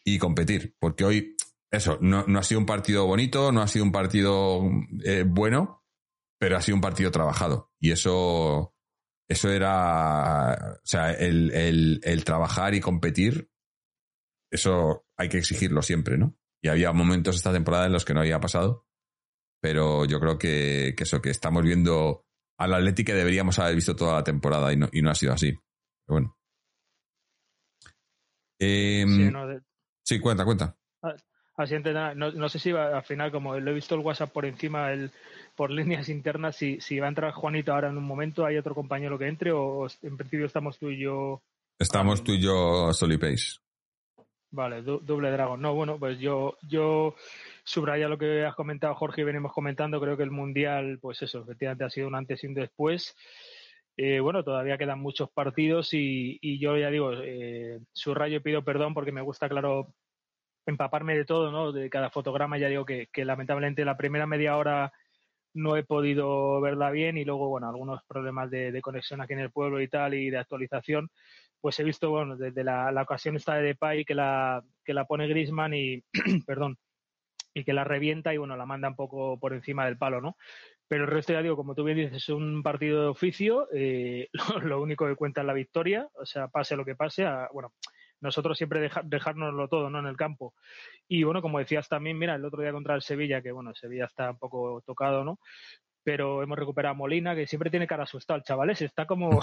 [0.04, 1.38] Y competir, porque hoy,
[1.69, 4.63] eso, no, ha sido un partido bonito, no ha sido un partido
[5.06, 5.86] eh, bueno,
[6.39, 7.71] pero ha sido un partido trabajado.
[7.80, 8.73] Y eso,
[9.30, 13.52] eso era, o sea, el, el, trabajar y competir,
[14.49, 16.36] eso hay que exigirlo siempre, ¿no?
[16.60, 18.88] Y había momentos esta temporada en los que no había pasado,
[19.62, 22.26] pero yo creo que, que eso, que estamos viendo
[22.58, 25.34] al Atlético que deberíamos haber visto toda la temporada y no, y no ha sido
[25.34, 25.52] así.
[25.52, 25.62] Pero
[26.08, 26.38] bueno.
[28.60, 29.32] Em,
[30.04, 30.76] sí, cuenta, cuenta.
[31.02, 34.46] Ah, no, no, sé si va, al final, como lo he visto el WhatsApp por
[34.46, 35.12] encima, el,
[35.56, 38.74] por líneas internas, si, si va a entrar Juanito ahora en un momento, ¿hay otro
[38.74, 41.44] compañero que entre o en principio estamos tú y yo?
[41.78, 43.60] Estamos tú y yo Solipace.
[44.50, 45.62] Vale, doble dragón.
[45.62, 47.16] No, bueno, pues yo, yo
[47.63, 49.99] subraya lo que has comentado, Jorge, y venimos comentando.
[50.02, 53.15] Creo que el Mundial, pues eso, efectivamente ha sido un antes y un después.
[53.95, 58.93] Eh, bueno, todavía quedan muchos partidos y, yo ya digo, eh, subrayo y pido perdón
[58.93, 59.93] porque me gusta, claro,
[60.65, 61.71] empaparme de todo, ¿no?
[61.71, 62.58] De cada fotograma.
[62.58, 64.91] Ya digo que, lamentablemente la primera media hora
[65.54, 69.52] no he podido verla bien y luego, bueno, algunos problemas de, conexión aquí en el
[69.52, 71.10] pueblo y tal y de actualización,
[71.62, 75.28] pues he visto, bueno, desde la, ocasión esta de Depay que la, que la pone
[75.28, 76.04] Grisman y,
[76.47, 76.78] perdón,
[77.54, 80.38] y que la revienta y bueno, la manda un poco por encima del palo, ¿no?
[80.88, 84.30] Pero el resto, ya digo, como tú bien dices, es un partido de oficio, eh,
[84.63, 87.74] lo, único que cuenta es la victoria, o sea, pase lo que pase, bueno,
[88.22, 90.00] nosotros siempre dejar dejárnoslo todo, ¿no?
[90.00, 90.54] En el campo.
[91.08, 94.06] Y bueno, como decías también, mira, el otro día contra el Sevilla, que bueno, Sevilla
[94.06, 95.39] está un poco tocado, ¿no?
[96.04, 99.42] Pero hemos recuperado a Molina, que siempre tiene cara asustado el chaval está como,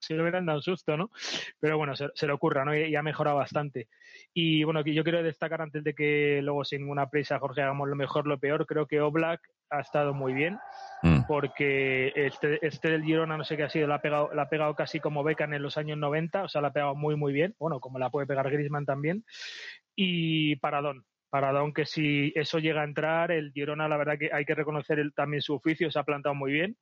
[0.00, 1.10] si le hubieran dado un susto, ¿no?
[1.60, 2.76] Pero bueno, se, le ocurra, ¿no?
[2.76, 3.88] Y, ha mejorado bastante.
[4.32, 7.96] Y bueno, yo quiero destacar antes de que luego sin ninguna prisa, Jorge, hagamos lo
[7.96, 10.58] mejor, lo peor, creo que Oblak ha estado muy bien,
[11.02, 11.22] mm.
[11.26, 14.48] porque este, este del Girona, no sé qué ha sido, la ha, pegado, la ha
[14.48, 17.32] pegado casi como Beckham en los años 90, o sea, la ha pegado muy, muy
[17.32, 19.24] bien, bueno, como la puede pegar Grisman también.
[19.96, 21.04] Y Paradón,
[21.34, 25.04] Paradón que si eso llega a entrar, el Girona la verdad que hay que reconocer
[25.16, 26.76] también su oficio, se ha plantado muy bien.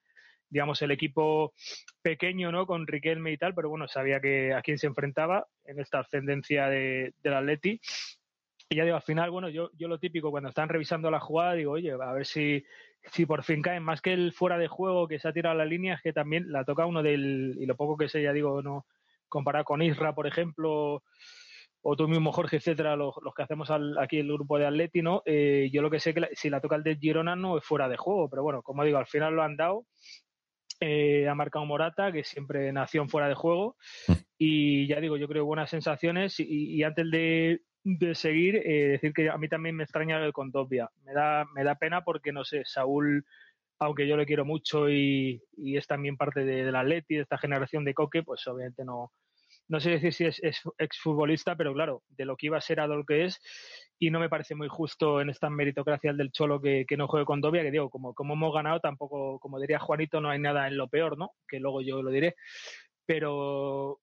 [0.51, 1.55] Digamos, el equipo
[2.03, 2.67] pequeño, ¿no?
[2.67, 6.69] Con Riquelme y tal, pero bueno, sabía que a quién se enfrentaba en esta ascendencia
[6.69, 7.81] de, del Atleti.
[8.69, 11.55] Y ya digo, al final, bueno, yo, yo lo típico, cuando están revisando la jugada,
[11.55, 12.63] digo, oye, a ver si,
[13.11, 15.65] si por fin caen, más que el fuera de juego que se ha tirado la
[15.65, 18.61] línea, es que también la toca uno del, y lo poco que sé, ya digo,
[18.61, 18.85] no
[19.31, 21.03] comparado con Isra, por ejemplo,
[21.83, 25.23] o tú mismo, Jorge, etcétera, los, que hacemos aquí el grupo de Atleti, ¿no?
[25.27, 27.89] Eh, yo lo que sé que si la toca el de Girona no es fuera
[27.89, 29.85] de juego, pero bueno, como digo, al final lo han dado.
[30.81, 33.77] Eh, ha marcado Morata, que siempre nació en fuera de juego.
[34.07, 34.13] Mm.
[34.39, 36.39] Y ya digo, yo creo buenas sensaciones.
[36.39, 37.61] Y, antes de,
[38.15, 40.89] seguir, eh, decir que a mí también me extraña el Condovia.
[41.05, 43.25] Me da, me da pena porque, no sé, Saúl,
[43.79, 47.85] aunque yo le quiero mucho y, es también parte de, del Atleti, de esta generación
[47.85, 49.13] de Coque, pues obviamente no,
[49.73, 52.87] no sé decir si es, exfutbolista, pero claro, de lo que iba a ser a
[52.87, 53.41] lo que es,
[53.99, 57.41] y no me parece muy justo en esta meritocracia del Cholo que, no juegue con
[57.41, 60.77] Dobia, que digo, como, como hemos ganado, tampoco, como diría Juanito, no hay nada en
[60.77, 61.31] lo peor, ¿no?
[61.49, 62.35] Que luego yo lo diré,
[63.07, 63.99] pero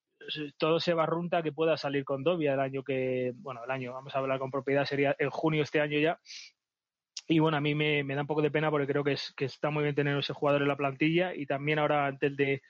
[0.58, 4.16] todo se barrunta que pueda salir con Dobia el año que, bueno, el año, vamos
[4.16, 6.20] a hablar con propiedad, sería en junio este año ya.
[7.28, 9.46] Y bueno, a mí me, da un poco de pena porque creo que, es, que
[9.46, 12.64] está muy bien tener ese jugador en la plantilla y también ahora antes de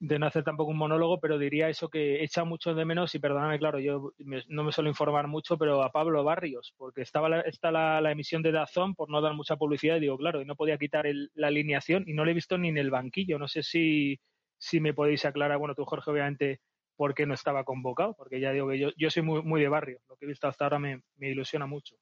[0.00, 3.18] de no hacer tampoco un monólogo, pero diría eso que echa mucho de menos, y
[3.18, 4.12] perdóname, claro, yo
[4.48, 8.42] no me suelo informar mucho, pero a Pablo Barrios, porque estaba la, está la, emisión
[8.42, 11.48] de Dazón por no dar mucha publicidad, y digo, claro, y no podía quitar la
[11.48, 13.38] alineación, y no le he visto ni en el banquillo.
[13.38, 14.20] No sé si,
[14.56, 16.60] si me podéis aclarar, bueno, tú, Jorge, obviamente,
[16.96, 19.68] por qué no estaba convocado, porque ya digo que yo, yo soy muy, muy de
[19.68, 21.96] barrio, lo que he visto hasta ahora me, ilusiona mucho.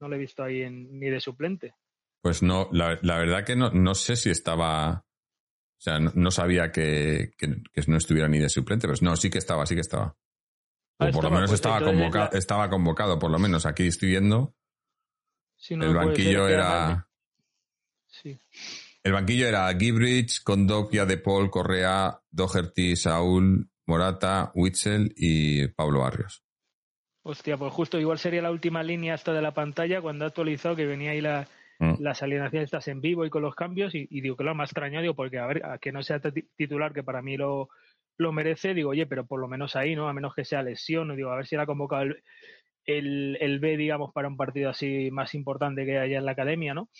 [0.00, 1.74] No lo he visto ahí ni de suplente.
[2.20, 5.04] Pues no, la, la verdad que no, no sé si estaba
[5.84, 7.32] o sea, no, sabía que,
[7.86, 10.16] no estuviera ni de suplente, pero no, sí que estaba, sí que estaba.
[10.98, 13.66] O ah, por lo menos pues estaba, convocado, estaba convocado, por lo menos.
[13.66, 14.56] Aquí estoy viendo.
[15.68, 17.06] el banquillo era.
[18.06, 18.40] Sí.
[19.02, 26.42] El banquillo era Gibrich, Condopia, De Paul, Correa, Doherty, Saúl, Morata, Witzel y Pablo Barrios.
[27.24, 30.76] Hostia, pues justo igual sería la última línea hasta de la pantalla cuando ha actualizado
[30.76, 31.46] que venía ahí la,
[31.78, 31.94] Mm.
[32.00, 35.00] las alineaciones estás en vivo y con los cambios y, digo que lo más extraño,
[35.00, 36.20] digo, porque a ver, a que no sea
[36.56, 37.68] titular, que para mí lo,
[38.16, 40.08] lo merece, digo, oye, pero por lo menos ahí, ¿no?
[40.08, 42.22] A menos que sea lesión, digo, a ver si era convocado el,
[42.86, 46.74] el, el, B, digamos, para un partido así más importante que haya en la academia,
[46.74, 46.90] ¿no?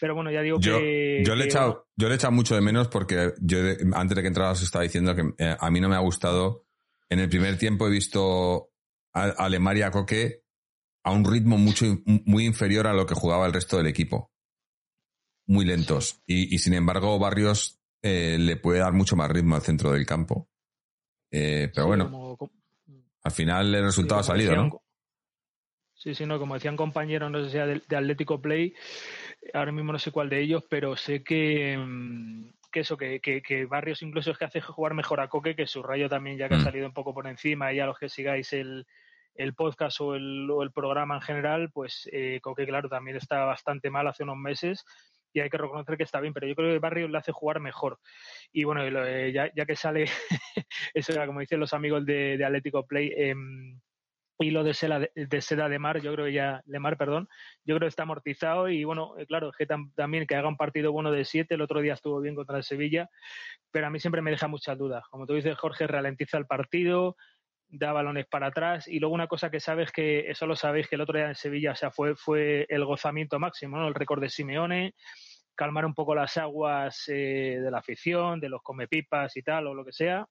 [0.00, 1.22] Pero bueno, ya digo que.
[1.24, 3.58] Yo le, he echado, yo le he echado mucho de menos porque yo
[3.94, 6.66] antes de que entrabas estaba diciendo que eh, a mí no me ha gustado.
[7.08, 8.70] En el primer tiempo he visto
[9.12, 10.41] a, a Lemar y a Coque
[11.04, 14.30] a un ritmo mucho, muy inferior a lo que jugaba el resto del equipo.
[15.46, 16.22] Muy lentos.
[16.26, 20.48] Y, sin embargo, Barrios eh, le puede dar mucho más ritmo al centro del campo.
[21.30, 22.38] Eh, pero bueno,
[23.24, 24.82] al final el resultado ha salido, ¿no?
[25.94, 28.74] Sí, sí, no, como decían compañeros, no sé si de, de, Atlético Play,
[29.54, 33.66] ahora mismo no sé cuál de ellos, pero sé que, mm, que eso, que, que,
[33.66, 36.56] Barrios incluso es que hace jugar mejor a Coque, que su rayo también ya que
[36.56, 36.64] ha mm.
[36.64, 38.84] salido un poco por encima, y a los que sigáis el,
[39.34, 44.06] el podcast o el, programa en general, pues eh, que claro, también está bastante mal
[44.06, 44.84] hace unos meses
[45.32, 47.60] y hay que reconocer que está bien, pero yo creo que Barrio le hace jugar
[47.60, 47.98] mejor.
[48.52, 50.04] Y bueno, eh, ya, ya, que sale,
[50.94, 53.34] eso era como dicen los amigos de, de Atlético Play, eh,
[54.42, 57.28] hilo de seda de, seda de mar, yo creo que ya, de mar, perdón,
[57.64, 60.92] yo creo que está amortizado y bueno, eh, claro, que también que haga un partido
[60.92, 63.08] bueno de siete, el otro día estuvo bien contra el Sevilla,
[63.70, 65.04] pero a mí siempre me deja muchas dudas.
[65.10, 67.16] Como tú dices, Jorge ralentiza el partido,
[67.72, 70.96] da balones para atrás y luego una cosa que sabes que eso lo sabéis que
[70.96, 73.88] el otro día en Sevilla o sea fue fue el gozamiento máximo ¿no?
[73.88, 74.94] el récord de Simeone
[75.54, 79.74] calmar un poco las aguas eh, de la afición, de los comepipas y tal, o
[79.74, 80.26] lo que sea.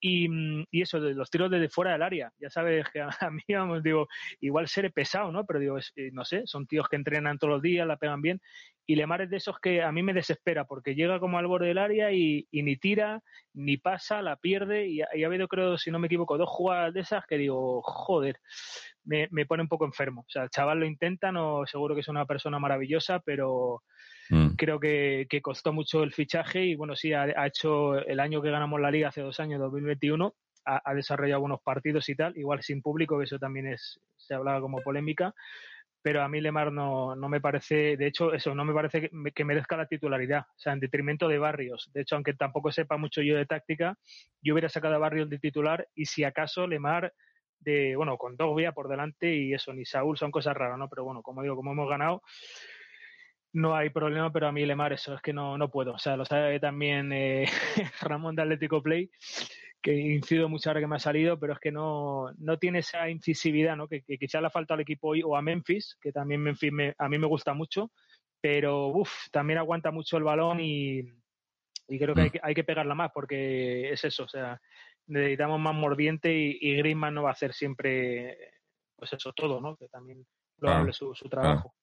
[0.00, 2.32] Y, mm, y, eso, de los tiros desde fuera del área.
[2.38, 3.42] Ya sabes que a, mí,
[3.82, 4.08] digo,
[4.40, 5.44] igual seré pesado, ¿no?
[5.46, 8.40] Pero digo, eh, no sé, son tíos que entrenan todos los días, la pegan bien.
[8.86, 11.66] Y Lemar es de esos que a mí me desespera, porque llega como al borde
[11.66, 14.88] del área y, ni tira, ni pasa, la pierde.
[14.88, 18.40] Y, ha habido, creo, si no me equivoco, dos jugadas de esas que digo, joder,
[19.04, 20.22] me, me pone un poco enfermo.
[20.22, 23.82] O sea, el chaval lo intenta, no, seguro que es una persona maravillosa, pero
[24.30, 24.48] Mm.
[24.56, 28.80] Creo que, costó mucho el fichaje y bueno, sí, ha, hecho el año que ganamos
[28.80, 30.34] la liga hace dos años, 2021,
[30.66, 34.34] ha, ha, desarrollado algunos partidos y tal, igual sin público, que eso también es, se
[34.34, 35.34] hablaba como polémica,
[36.02, 39.44] pero a mí Lemar no, no me parece, de hecho, eso, no me parece que,
[39.44, 41.90] merezca la titularidad, o sea, en detrimento de Barrios.
[41.92, 43.96] De hecho, aunque tampoco sepa mucho yo de táctica,
[44.40, 47.12] yo hubiera sacado a Barrios de titular y si acaso Lemar
[47.60, 50.88] de, bueno, con dos vías por delante y eso, ni Saúl son cosas raras, ¿no?
[50.88, 52.22] Pero bueno, como digo, como hemos ganado,
[53.52, 55.92] no hay problema, pero a mí Lemar eso es que no, no puedo.
[55.94, 57.46] O sea, lo sabe también eh,
[58.02, 59.10] Ramón de Atlético Play,
[59.80, 63.08] que incido mucho ahora que me ha salido, pero es que no, no tiene esa
[63.08, 63.88] incisividad, ¿no?
[63.88, 67.08] Que, que quizás le falta al equipo hoy, o a Memphis, que también Memphis a
[67.08, 67.90] mí me gusta mucho,
[68.40, 71.00] pero uf, también aguanta mucho el balón y,
[71.88, 72.32] y creo que hay, mm.
[72.32, 74.60] que hay, que pegarla más, porque es eso, o sea,
[75.06, 78.36] necesitamos más mordiente y, y Griezmann no va a hacer siempre,
[78.94, 79.76] pues eso todo, ¿no?
[79.76, 80.26] Que también
[80.58, 81.74] lo hable su, su trabajo.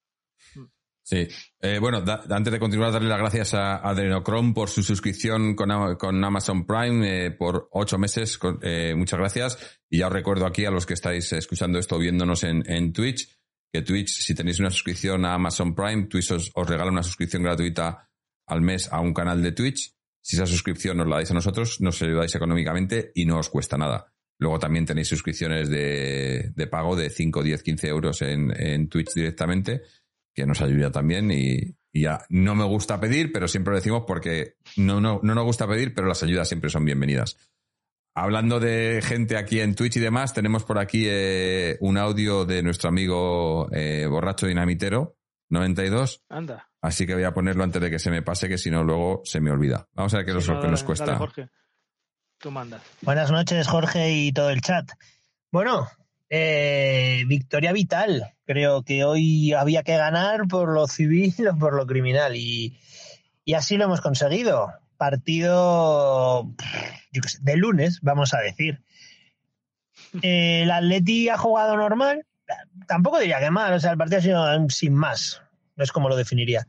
[0.55, 0.65] Mm.
[1.05, 1.27] Sí.
[1.61, 6.23] Eh, bueno, antes de continuar, darle las gracias a Adrenochrome por su suscripción con, con
[6.23, 8.39] Amazon Prime eh, por ocho meses.
[8.63, 9.79] Eh, muchas gracias.
[9.87, 13.29] Y ya os recuerdo aquí a los que estáis escuchando esto, viéndonos en, Twitch,
[13.71, 18.09] que Twitch, si tenéis una suscripción a Amazon Prime, Twitch os, regala una suscripción gratuita
[18.47, 19.93] al mes a un canal de Twitch.
[20.23, 23.77] Si esa suscripción os la dais a nosotros, nos ayudáis económicamente y no os cuesta
[23.77, 24.11] nada.
[24.39, 29.13] Luego también tenéis suscripciones de, de pago de 5, 10, 15 euros en, en Twitch
[29.13, 29.83] directamente
[30.35, 34.57] que nos ayuda también y, ya no me gusta pedir, pero siempre lo decimos porque
[34.75, 37.37] no, no, no nos gusta pedir, pero las ayudas siempre son bienvenidas.
[38.13, 42.63] Hablando de gente aquí en Twitch y demás, tenemos por aquí eh, un audio de
[42.63, 45.15] nuestro amigo eh, Borracho Dinamitero
[45.49, 46.23] 92.
[46.27, 46.69] Anda.
[46.81, 49.21] Así que voy a ponerlo antes de que se me pase, que si no luego
[49.23, 49.87] se me olvida.
[49.93, 51.17] Vamos a ver qué, nos, nos cuesta.
[51.17, 51.49] Jorge.
[52.37, 52.81] Tú mandas.
[53.01, 54.91] Buenas noches, Jorge y todo el chat.
[55.51, 55.87] Bueno,
[56.37, 58.33] eh, victoria vital.
[58.45, 62.77] Creo que hoy había que ganar por lo civil o por lo criminal y,
[63.55, 64.73] así lo hemos conseguido.
[64.97, 66.53] Partido
[67.41, 68.81] de lunes, vamos a decir.
[70.21, 72.25] el Atleti ha jugado normal.
[72.87, 75.41] Tampoco diría que mal, o sea, el partido ha sido sin más.
[75.75, 76.67] No es como lo definiría.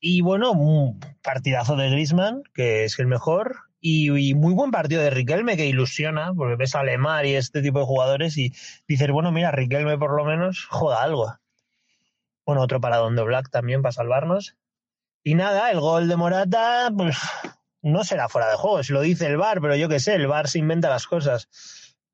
[0.00, 3.65] Y bueno, un partidazo de Griezmann, que es el mejor.
[3.80, 7.78] Y, muy buen partido de Riquelme que ilusiona, porque ves a Lemar y este tipo
[7.78, 8.52] de jugadores y
[8.88, 11.32] dices, bueno, mira, Riquelme por lo menos juega algo.
[12.44, 14.56] Bueno, otro para Don Black también para salvarnos.
[15.22, 17.16] Y nada, el gol de Morata, pues
[17.82, 20.26] no será fuera de juego, si lo dice el VAR, pero yo qué sé, el
[20.26, 21.48] VAR se inventa las cosas.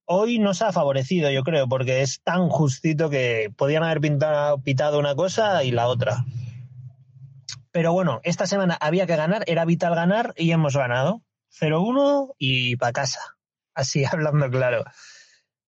[0.05, 4.99] Hoy nos ha favorecido, yo creo, porque es tan justito que podían haber pintado, pitado
[4.99, 6.25] una cosa y la otra.
[7.71, 11.23] Pero bueno, esta semana había que ganar, era vital ganar y hemos ganado.
[11.59, 13.21] 0-1 y para casa.
[13.75, 14.85] Así hablando claro.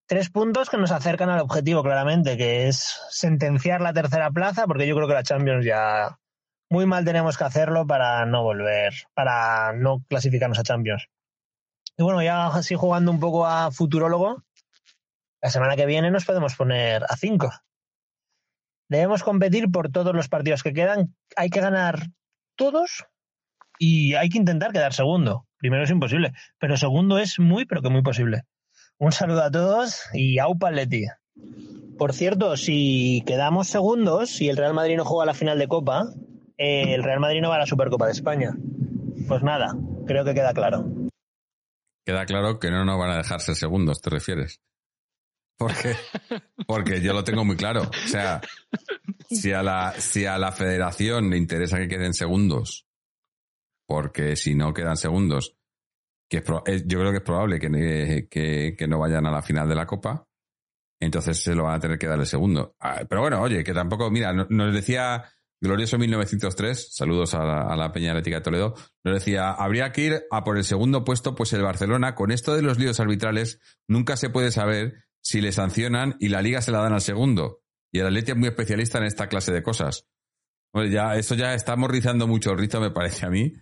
[0.07, 4.87] Tres puntos que nos acercan al objetivo claramente, que es sentenciar la tercera plaza, porque
[4.87, 6.19] yo creo que la Champions ya
[6.71, 11.09] muy mal tenemos que hacerlo para no volver, para no clasificarnos a Champions.
[11.97, 14.43] Y bueno, ya así jugando un poco a futurólogo,
[15.41, 17.51] la semana que viene nos podemos poner a cinco.
[18.89, 21.15] Debemos competir por todos los partidos que quedan.
[21.37, 22.09] Hay que ganar
[22.57, 23.07] todos
[23.79, 25.47] y hay que intentar quedar segundo.
[25.65, 28.43] Primero es imposible, pero segundo es muy, pero que muy posible.
[28.99, 31.07] Un saludo a todos y au Leti.
[31.97, 36.13] Por cierto, si quedamos segundos y el Real Madrid no juega la final de Copa,
[36.59, 38.55] eh, el Real Madrid no va a la Supercopa de España.
[39.27, 39.75] Pues nada,
[40.07, 40.85] creo que queda claro.
[42.05, 44.61] Queda claro que no nos van a dejar ser segundos, ¿te refieres?
[45.57, 45.97] Porque,
[46.67, 47.85] porque yo lo tengo muy claro.
[47.85, 48.43] O sea,
[49.31, 52.84] si a la, si a la federación le interesa que queden segundos
[53.87, 55.57] porque si no quedan segundos,
[56.29, 56.43] que
[56.87, 58.29] yo creo que es probable que,
[58.77, 60.27] que, no vayan a la final de la Copa,
[61.01, 62.75] entonces se lo van a tener que dar el segundo.
[62.81, 65.25] Ah, pero bueno, oye, que tampoco, mira, nos decía
[65.61, 68.75] Glorioso 1903, saludos a la, a la Peña Atlética de Toledo,
[69.05, 72.55] nos decía, habría que ir a por el segundo puesto, pues el Barcelona, con esto
[72.55, 76.71] de los líos arbitrales, nunca se puede saber si le sancionan y la liga se
[76.71, 77.63] la dan al segundo.
[77.93, 80.07] Y el Atleti es muy especialista en esta clase de cosas.
[80.73, 83.53] Bueno, ya, eso ya estamos rizando mucho rizo, me parece a mí.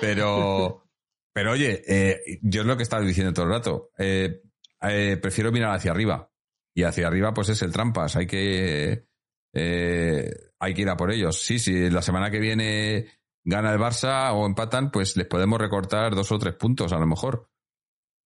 [0.00, 0.84] Pero,
[1.32, 3.90] pero oye, eh, yo es lo que estaba diciendo todo el rato.
[3.98, 4.42] Eh,
[4.82, 6.30] eh, prefiero mirar hacia arriba.
[6.74, 8.16] Y hacia arriba, pues es el trampas.
[8.16, 9.06] Hay que,
[9.52, 11.40] hay que ir a por ellos.
[11.40, 13.06] Sí, si la semana que viene
[13.44, 17.06] gana el Barça o empatan, pues les podemos recortar dos o tres puntos a lo
[17.06, 17.50] mejor.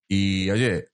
[0.09, 0.91] Y oye,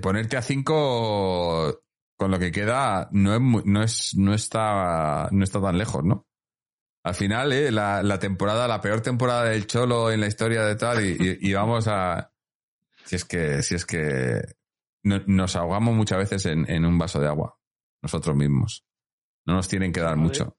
[0.00, 1.84] ponerte a cinco
[2.16, 6.27] con lo que queda no es, no es, no está, no está tan lejos, ¿no?
[7.08, 7.70] Al final, ¿eh?
[7.70, 12.32] la, temporada, la peor temporada del Cholo en la historia de tal, y, vamos a.
[13.04, 14.42] Si es que, si es que
[15.02, 17.58] nos ahogamos muchas veces en, un vaso de agua,
[18.02, 18.84] nosotros mismos.
[19.46, 20.56] No nos tienen que dar mucho.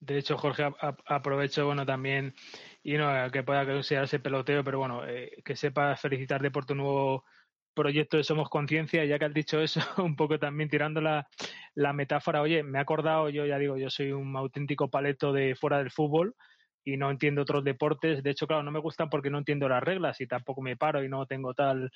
[0.00, 0.70] De hecho, Jorge,
[1.06, 2.34] aprovecho, bueno, también,
[2.82, 7.24] y no que pueda considerarse peloteo, pero bueno, eh, que sepa felicitarte por tu nuevo
[7.74, 11.26] proyecto de Somos Conciencia, ya que has dicho eso, un poco también tirando la,
[11.74, 15.54] la, metáfora, oye, me he acordado, yo ya digo, yo soy un auténtico paleto de
[15.54, 16.34] fuera del fútbol
[16.84, 19.82] y no entiendo otros deportes, de hecho, claro, no me gustan porque no entiendo las
[19.82, 21.90] reglas y tampoco me paro y no tengo tal,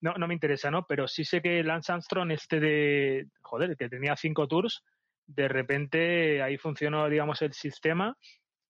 [0.00, 0.86] no, no me interesa, ¿no?
[0.86, 4.84] Pero sí sé que Lance Armstrong, este de, joder, que tenía cinco tours,
[5.26, 8.16] de repente ahí funcionó, digamos, el sistema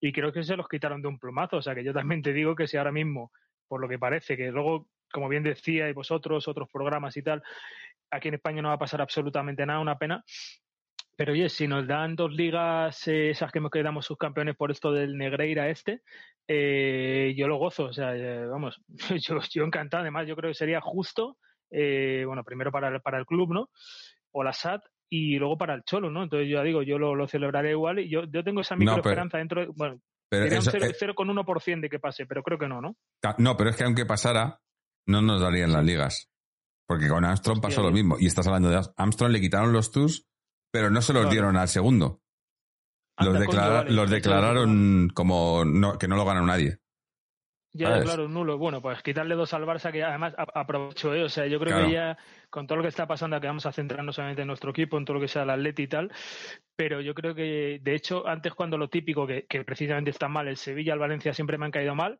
[0.00, 2.32] y creo que se los quitaron de un plumazo, o sea que yo también te
[2.32, 3.32] digo que si ahora mismo,
[3.68, 7.42] por lo que parece, que luego como bien decíais vosotros, otros programas y tal,
[8.10, 10.24] aquí en España no va a pasar absolutamente nada, una pena.
[11.16, 14.90] Pero oye, si nos dan dos ligas, eh, esas que nos quedamos subcampeones por esto
[14.90, 16.00] del Negreira este,
[16.48, 17.84] eh, yo lo gozo.
[17.84, 18.80] O sea, eh, vamos,
[19.28, 20.02] yo, yo encantado.
[20.02, 21.36] Además, yo creo que sería justo,
[21.70, 23.68] bueno, primero para el, para el club, ¿no?
[24.32, 26.22] O la SAT, y luego para el Cholo, ¿no?
[26.22, 29.60] Entonces yo digo, yo lo, celebraré igual y yo, yo tengo esa micro esperanza dentro
[29.60, 30.00] de, bueno,
[30.30, 32.96] pero un 0,1% de que pase, pero creo que no, ¿no?
[33.38, 34.60] No, pero es que aunque pasara,
[35.10, 36.30] no nos darían las ligas.
[36.86, 38.16] Porque con Armstrong pasó lo mismo.
[38.18, 40.26] Y estás hablando de Armstrong, le quitaron los TUS,
[40.72, 42.22] pero no se los dieron al segundo.
[43.18, 43.36] Los,
[43.90, 45.62] los declararon como
[45.98, 46.80] que no lo ganó nadie.
[47.72, 48.58] Ya, claro, nulo.
[48.58, 51.22] Bueno, pues quitarle dos al Barça, que además aprovecho, ¿eh?
[51.22, 53.72] O sea, yo creo que ya con todo lo que está pasando, que vamos a
[53.72, 56.10] centrarnos solamente en nuestro equipo, en todo lo que sea el Atleti y tal,
[56.74, 60.48] pero yo creo que, de hecho, antes cuando lo típico, que, que precisamente está mal,
[60.48, 62.18] el Sevilla, el Valencia siempre me han caído mal,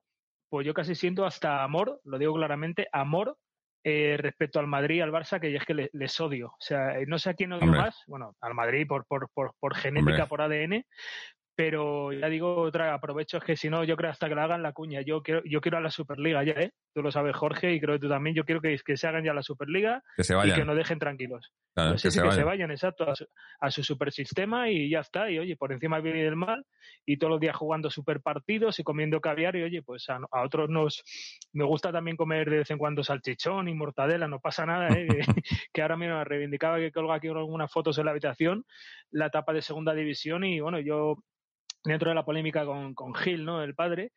[0.51, 3.39] pues yo casi siento hasta amor, lo digo claramente, amor
[3.85, 6.49] eh, respecto al Madrid y al Barça, que es que les, odio.
[6.49, 9.75] O sea, no sé a quién odio más, bueno, al Madrid por, por, por, por
[9.75, 10.85] genética, por ADN,
[11.55, 14.63] pero ya digo, otra aprovecho es que si no, yo creo hasta que la hagan
[14.63, 15.03] la cuña.
[15.03, 16.73] Yo quiero, yo quiero a la Superliga ya, ¿eh?
[16.95, 18.35] Tú lo sabes, Jorge, y creo que tú también.
[18.35, 21.53] Yo quiero que, que se hagan ya la Superliga y que nos dejen tranquilos.
[21.75, 22.71] que, se, vayan.
[22.71, 23.27] exacto, a su,
[23.61, 25.31] a su supersistema y ya está.
[25.31, 26.65] Y oye, por encima del bien y del mal,
[27.05, 29.57] y todos los días jugando super partidos y comiendo caviar.
[29.57, 31.03] Y oye, pues a, otros nos
[31.53, 35.07] me gusta también comer de vez en cuando salchichón y mortadela, no pasa nada, ¿eh?
[35.73, 38.65] que, ahora mismo reivindicaba que colga aquí algunas fotos en la habitación,
[39.11, 41.17] la etapa de segunda división, y bueno, yo
[41.85, 43.63] dentro de la polémica con, con Gil, ¿no?
[43.63, 44.13] El padre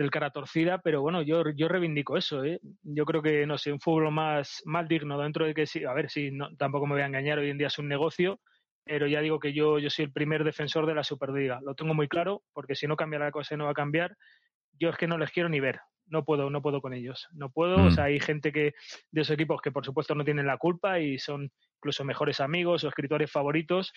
[0.00, 2.58] del cara torcida, pero bueno, yo, yo reivindico eso, ¿eh?
[2.82, 5.92] Yo creo que, no sé, un fútbol más, más digno dentro de que sí, a
[5.92, 8.40] ver si no, tampoco me voy a engañar, hoy en día es un negocio,
[8.84, 11.92] pero ya digo que yo, yo soy el primer defensor de la Superliga, lo tengo
[11.92, 14.16] muy claro, porque si no cambia la cosa y no va a cambiar,
[14.78, 17.50] yo es que no les quiero ni ver, no puedo, no puedo con ellos, no
[17.50, 17.90] puedo, o mm.
[17.90, 18.72] sea, hay gente que,
[19.10, 22.84] de esos equipos que por supuesto no tienen la culpa y son incluso mejores amigos
[22.84, 23.92] o escritores favoritos,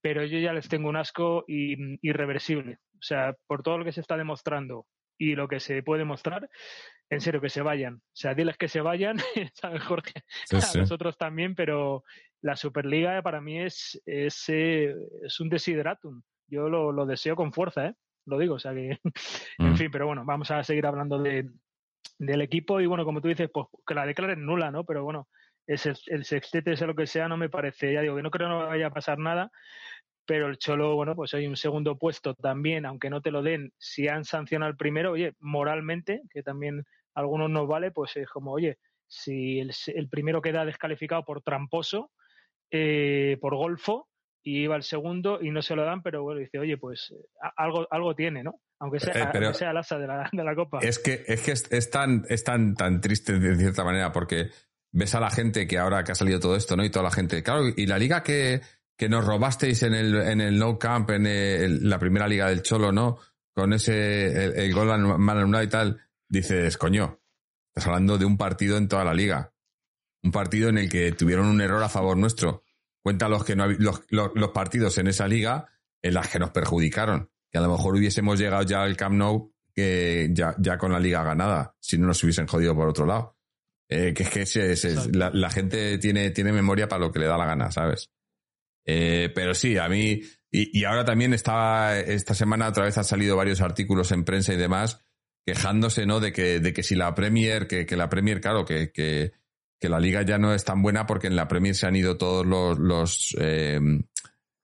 [0.00, 2.78] pero yo ya les tengo un asco irreversible.
[2.94, 4.86] O sea, por todo lo que se está demostrando
[5.18, 6.48] y lo que se puede mostrar,
[7.10, 7.96] en serio, que se vayan.
[7.96, 9.16] O sea, diles que se vayan,
[9.54, 10.22] ¿sabes, Jorge?
[10.52, 12.04] a nosotros también, pero
[12.40, 16.22] la Superliga para mí es, es, eh, es un desideratum.
[16.48, 17.94] Yo lo, lo, deseo con fuerza, ¿eh?
[18.26, 18.98] Lo digo, o sea que,
[19.58, 19.76] en mm.
[19.76, 21.50] fin, pero bueno, vamos a seguir hablando de,
[22.18, 24.84] del equipo y bueno, como tú dices, pues que la declaren nula, ¿no?
[24.84, 25.28] Pero bueno,
[25.70, 28.48] ese, el sextete, sea lo que sea, no me parece, ya digo que no creo
[28.48, 29.50] que no vaya a pasar nada,
[30.26, 33.72] pero el Cholo, bueno, pues hay un segundo puesto también, aunque no te lo den,
[33.78, 38.28] si han sancionado el primero, oye, moralmente, que también a algunos nos vale, pues es
[38.28, 42.10] como, oye, si el, primero queda descalificado por tramposo,
[42.70, 44.08] eh, por golfo,
[44.42, 47.14] y iba el segundo y no se lo dan, pero bueno, dice, oye, pues
[47.56, 48.60] algo, algo tiene, ¿no?
[48.78, 50.78] Aunque sea, eh, sea el asa de la, de la, copa.
[50.80, 54.50] Es que, es, que es, tan, es tan, tan triste de cierta manera, porque
[54.92, 56.84] ves a la gente que ahora que ha salido todo esto, ¿no?
[56.84, 58.60] Y toda la gente, claro, y la liga que
[59.00, 62.92] que nos robasteis en el, en el No Camp, en la primera liga del Cholo,
[62.92, 63.16] ¿no?
[63.54, 67.18] Con ese, el, gol mal anulado y tal, dices, coño,
[67.68, 69.54] estás hablando de un partido en toda la liga.
[70.22, 72.62] Un partido en el que tuvieron un error a favor nuestro.
[73.02, 75.66] Cuenta los, que no, los, los, partidos en esa liga
[76.02, 77.30] en las que nos perjudicaron.
[77.50, 81.00] Que a lo mejor hubiésemos llegado ya al Camp Nou que ya, ya con la
[81.00, 83.39] liga ganada, si no nos hubiesen jodido por otro lado.
[83.92, 87.36] Eh, que es que la, la, gente tiene, tiene memoria para lo que le da
[87.36, 88.08] la gana, ¿sabes?
[88.86, 93.36] Eh, pero sí, a mí, y, ahora también estaba, esta semana otra vez han salido
[93.36, 95.04] varios artículos en prensa y demás
[95.44, 96.20] quejándose, ¿no?
[96.20, 99.32] De que, de que si la Premier, que, que la Premier, claro, que, que,
[99.80, 102.16] que, la liga ya no es tan buena porque en la Premier se han ido
[102.16, 103.80] todos los, los, eh,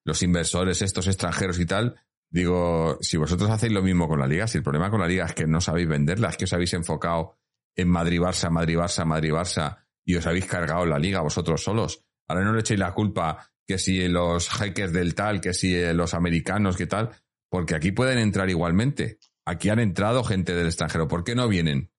[0.05, 1.97] los inversores, estos extranjeros y tal.
[2.31, 5.27] Digo, si vosotros hacéis lo mismo con la liga, si el problema con la liga
[5.27, 7.37] es que no sabéis venderla, es que os habéis enfocado
[7.77, 12.03] en Madrid-Barça, Madrid-Barça, Madrid-Barça y os habéis cargado la liga vosotros solos.
[12.29, 16.15] Ahora no le echéis la culpa que si los hackers del tal, que si los
[16.15, 17.11] americanos, que tal,
[17.51, 19.19] porque aquí pueden entrar igualmente.
[19.45, 21.09] Aquí han entrado gente del extranjero.
[21.09, 21.91] ¿Por qué no vienen?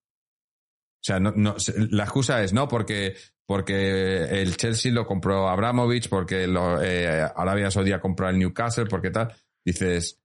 [1.00, 1.56] O sea, no, no,
[1.90, 3.16] la excusa es no, porque,
[3.46, 9.10] porque el Chelsea lo compró Abramovich, porque lo, eh, Arabia Saudí compró el Newcastle, porque
[9.10, 9.34] tal.
[9.64, 10.20] Dices,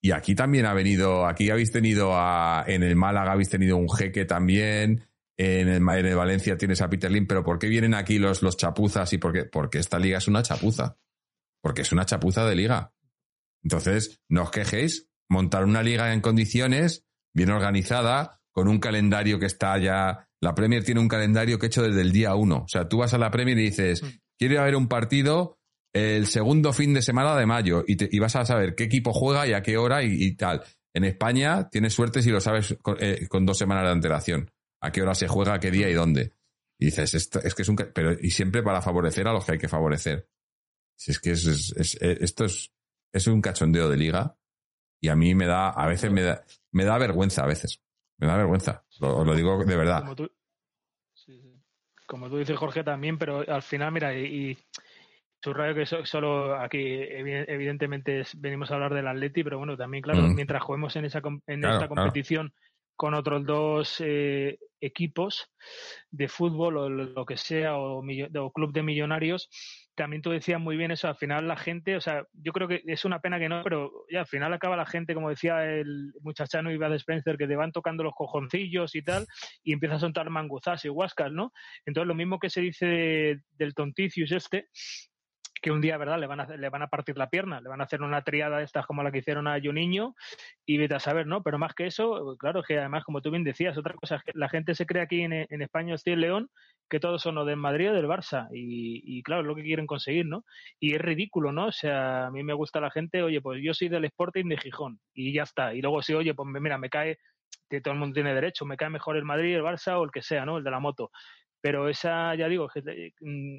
[0.00, 3.88] y aquí también ha venido, aquí habéis tenido a, en el Málaga habéis tenido un
[3.90, 8.18] jeque también, en el, en Valencia tienes a Peter Lim, pero ¿por qué vienen aquí
[8.18, 9.44] los, los chapuzas y por qué?
[9.44, 10.96] Porque esta liga es una chapuza.
[11.62, 12.92] Porque es una chapuza de liga.
[13.62, 19.46] Entonces, no os quejéis, montar una liga en condiciones, bien organizada, con un calendario que
[19.46, 20.28] está ya.
[20.40, 22.64] La Premier tiene un calendario que hecho desde el día uno.
[22.64, 24.06] O sea, tú vas a la Premier y dices, mm.
[24.38, 25.57] quiero ir a ver un partido
[25.92, 29.52] el segundo fin de semana de mayo y, vas a saber qué equipo juega y
[29.52, 30.62] a qué hora y, tal.
[30.94, 34.92] En España tienes suerte si lo sabes con, eh, con dos semanas de antelación a
[34.92, 36.32] qué hora se juega, qué día y dónde.
[36.78, 37.76] Y dices, esto, es que es un...
[37.76, 40.28] Pero, y siempre para favorecer a los que hay que favorecer.
[40.96, 42.72] Si es que es, esto es,
[43.12, 44.36] es un cachondeo de liga
[45.00, 47.82] y a mí me da, a veces me da, me da vergüenza, a veces.
[48.18, 48.84] Me da vergüenza.
[49.00, 50.04] Lo, lo digo de verdad.
[52.06, 54.56] Como tú dices, Jorge, también, pero al final, mira, y,
[55.42, 60.34] subrayo que solo aquí evidentemente venimos a hablar del Atleti, pero bueno, también claro, mm.
[60.34, 62.52] mientras juguemos en esa en esta competición
[62.98, 65.48] con otros dos eh, equipos
[66.10, 69.48] de fútbol o lo que sea o, o, club de millonarios,
[69.94, 72.82] también tú decías muy bien eso, al final la gente, o sea, yo creo que
[72.86, 76.12] es una pena que no, pero ya al final acaba la gente, como decía el
[76.22, 79.26] muchachano Iba de Spencer, que te van tocando los cojoncillos y tal,
[79.62, 81.52] y empieza a soltar manguzas y huascas, ¿no?
[81.86, 84.66] Entonces lo mismo que se dice del tonticius este,
[85.60, 87.80] que un día, ¿verdad?, le van, a, le van a partir la pierna, le van
[87.80, 90.14] a hacer una triada de estas como la que hicieron a Juninho
[90.66, 91.42] y vete a saber, ¿no?
[91.42, 94.48] Pero más que eso, claro, que además, como tú bien decías, otra cosa que la
[94.48, 96.50] gente se cree aquí en, en España, estoy en León,
[96.88, 99.62] que todos son o del Madrid o del Barça y, y, claro, es lo que
[99.62, 100.44] quieren conseguir, ¿no?
[100.80, 101.66] Y es ridículo, ¿no?
[101.66, 104.56] O sea, a mí me gusta la gente, oye, pues yo soy del Sporting de
[104.56, 105.74] Gijón y ya está.
[105.74, 107.18] Y luego sí, oye, pues mira, me cae
[107.68, 110.10] que todo el mundo tiene derecho, me cae mejor el Madrid, el Barça o el
[110.10, 110.58] que sea, ¿no?
[110.58, 111.10] El de la moto
[111.60, 112.68] pero esa, ya digo,
[113.20, 113.56] mm,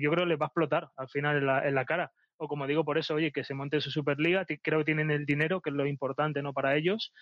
[0.00, 2.12] yo creo que les va a explotar al final en la, en la cara.
[2.38, 5.26] O como digo, por eso, oye, que se monte su Superliga, creo que tienen el
[5.26, 6.52] dinero, que es lo importante, ¿no?
[6.52, 7.12] Para ellos,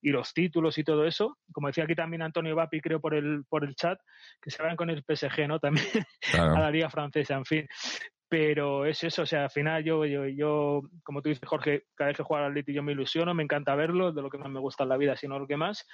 [0.00, 1.36] y los títulos y todo eso.
[1.52, 3.98] Como decía aquí también Antonio Vapi, creo por el, por el chat,
[4.40, 5.58] que se vayan con el PSG, ¿no?
[5.58, 5.84] También
[6.56, 7.66] a la Liga Francesa, en fin
[8.28, 12.08] pero es eso, o sea, al final yo, yo, yo, como tú dices, Jorge, cada
[12.08, 14.50] vez que juego al Atleti yo me ilusiono, me encanta verlo, de lo que más
[14.50, 15.86] me gusta en la vida, sino lo que más,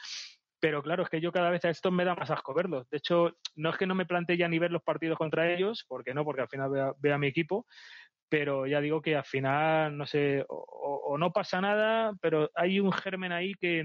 [0.60, 2.88] pero claro, es que yo cada vez a estos me da más asco verlos.
[2.90, 5.84] De hecho, no es que no me plantee ya ni ver los partidos contra ellos,
[5.88, 7.66] porque no, porque al final veo, a mi equipo,
[8.28, 12.92] pero ya digo que al final, no sé, o, no pasa nada, pero hay un
[12.92, 13.84] germen ahí que,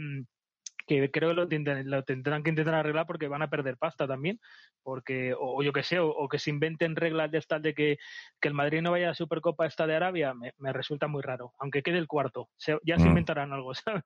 [0.89, 4.39] que creo que lo, tendrán que intentar arreglar porque van a perder pasta también,
[4.81, 7.97] porque o, yo que sé, o, que se inventen reglas de estas de que,
[8.41, 11.83] el Madrid no vaya a la Supercopa esta de Arabia, me, resulta muy raro, aunque
[11.83, 12.49] quede el cuarto,
[12.83, 13.07] ya se mm.
[13.07, 14.03] inventarán algo, ¿sabes?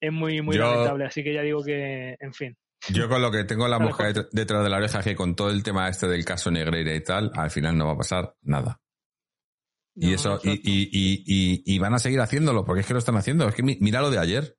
[0.00, 2.56] Es muy, muy lamentable, así que ya digo que, en fin.
[2.92, 5.62] Yo con lo que tengo la mosca detrás de la oreja, que con todo el
[5.62, 8.80] tema este del caso Negreira y tal, al final no va a pasar nada.
[9.94, 13.48] y eso, y, y, y, van a seguir haciéndolo, porque es que lo están haciendo.
[13.48, 14.57] Es que mira lo de ayer.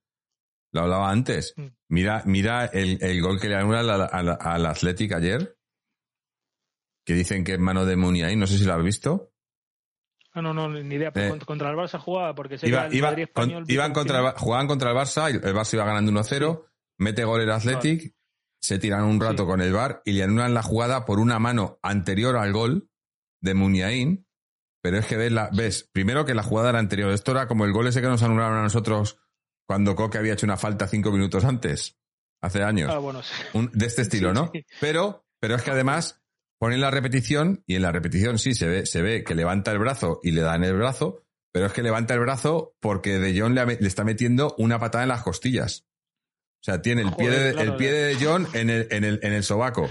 [0.72, 1.54] Lo hablaba antes.
[1.58, 1.68] Mm.
[1.90, 5.58] Mira, mira el, el gol que le anula al, al, al Athletic ayer.
[7.06, 8.40] Que dicen que es mano de Muniain.
[8.40, 9.32] No sé si lo has visto.
[10.34, 11.12] Ah, no, no, ni idea.
[11.16, 13.16] Eh, contra el Barça jugaba porque se iba, iba,
[13.68, 16.66] iban contra jugaban contra el Barça y el Barça iba ganando 1-0.
[17.00, 18.14] Mete gol el Athletic.
[18.62, 21.80] Se tiran un rato con el bar y le anulan la jugada por una mano
[21.82, 22.90] anterior al gol
[23.42, 24.28] de Muniain.
[24.82, 27.12] Pero es que ves, la, ves, primero que la jugada era anterior.
[27.12, 29.18] Esto era como el gol ese que nos anularon a nosotros
[29.70, 31.96] cuando Coque había hecho una falta cinco minutos antes,
[32.42, 32.92] hace años.
[32.92, 34.52] Ah, de este estilo, ¿no?
[34.82, 36.24] Pero, pero es que además
[36.58, 39.78] ponen la repetición y en la repetición sí se ve, se ve que levanta el
[39.78, 43.54] brazo y le dan el brazo, pero es que levanta el brazo porque De Jong
[43.54, 45.86] le, está metiendo una patada en las costillas.
[46.62, 49.34] O sea, tiene el pie de, el pie de Jong en el, en el, en
[49.34, 49.88] el sobaco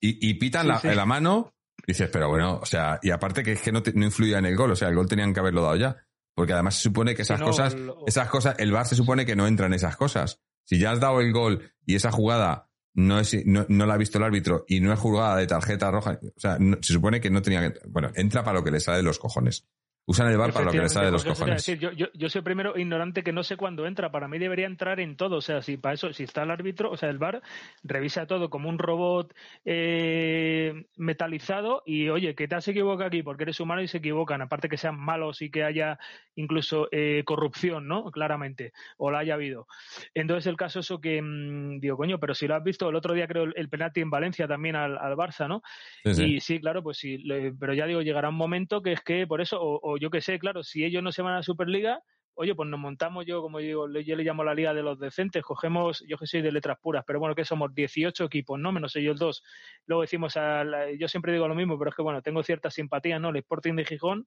[0.00, 1.52] y, y pitan la, en la mano.
[1.84, 4.54] dices, pero bueno, o sea, y aparte que es que no, no influía en el
[4.54, 6.05] gol, o sea, el gol tenían que haberlo dado ya.
[6.36, 7.74] Porque además se supone que esas cosas,
[8.06, 10.42] esas cosas, el VAR se supone que no entra en esas cosas.
[10.64, 14.18] Si ya has dado el gol y esa jugada no, es, no, la ha visto
[14.18, 17.40] el árbitro y no es jugada de tarjeta roja, o sea, se supone que no
[17.40, 19.66] tenía que, bueno, entra para lo que le sale de los cojones.
[20.08, 21.66] Usan el bar para lo que les sale de los cojones.
[21.66, 24.12] yo, yo, yo, soy primero ignorante que no sé cuándo entra.
[24.12, 25.38] Para mí debería entrar en todo.
[25.38, 27.42] O sea, si para eso, si está el árbitro, o sea, el bar
[27.82, 29.34] revisa todo como un robot
[29.64, 34.42] eh, metalizado y oye, que te has equivocado aquí porque eres humano y se equivocan.
[34.42, 35.98] Aparte que sean malos y que haya
[36.36, 38.12] incluso eh, corrupción, ¿no?
[38.12, 38.72] Claramente.
[38.98, 39.66] O la haya habido.
[40.14, 43.12] Entonces el caso eso que mm, digo, coño, pero si lo has visto el otro
[43.12, 45.64] día creo el, penalti en Valencia también al, al Barça, ¿no?
[46.04, 47.18] Y sí, claro, pues sí.
[47.58, 50.38] pero ya digo, llegará un momento que es que por eso, o yo qué sé,
[50.38, 52.02] claro, si ellos no se van a la Superliga,
[52.38, 55.42] oye, pues nos montamos yo, como digo, yo le llamo la liga de los decentes,
[55.42, 58.72] cogemos, yo que soy de letras puras, pero bueno, que somos 18 equipos, ¿no?
[58.72, 59.42] Menos ellos dos.
[59.86, 60.64] Luego decimos, a
[60.98, 63.30] yo siempre digo lo mismo, pero es que bueno, tengo cierta simpatía, ¿no?
[63.30, 64.26] El Sporting de Gijón,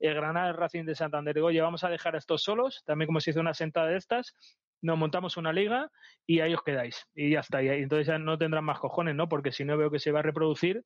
[0.00, 1.34] el Granada, el Racing de Santander.
[1.34, 3.98] Digo, oye, vamos a dejar a estos solos, también como se hizo una sentada de
[3.98, 4.34] estas,
[4.82, 5.90] nos montamos una liga
[6.26, 7.06] y ahí os quedáis.
[7.14, 7.62] Y ya está.
[7.62, 9.28] Y entonces ya no tendrán más cojones, ¿no?
[9.28, 10.82] Porque si no veo que se va a reproducir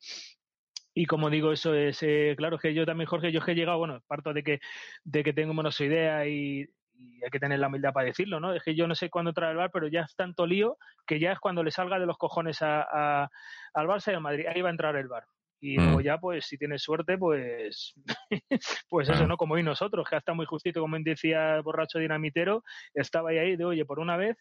[0.99, 3.79] y como digo, eso es, eh, claro, que yo también, Jorge, yo que he llegado,
[3.79, 4.59] bueno, parto de que,
[5.05, 6.67] de que tengo menos idea y,
[7.23, 8.53] hay que tener la humildad para decirlo, ¿no?
[8.53, 10.77] Es que yo no sé cuándo trae el bar, pero ya es tanto lío
[11.07, 13.31] que ya es cuando le salga de los cojones a, a,
[13.75, 14.47] al Barça y al Madrid.
[14.53, 15.25] Ahí va a entrar el bar.
[15.61, 15.83] Y mm.
[15.83, 17.95] luego ya, pues, si tienes suerte, pues,
[18.89, 19.37] pues eso, ¿no?
[19.37, 22.63] Como hoy nosotros, que hasta muy justito, como decía borracho dinamitero,
[22.95, 24.37] estaba ahí, ahí de, oye, por una vez,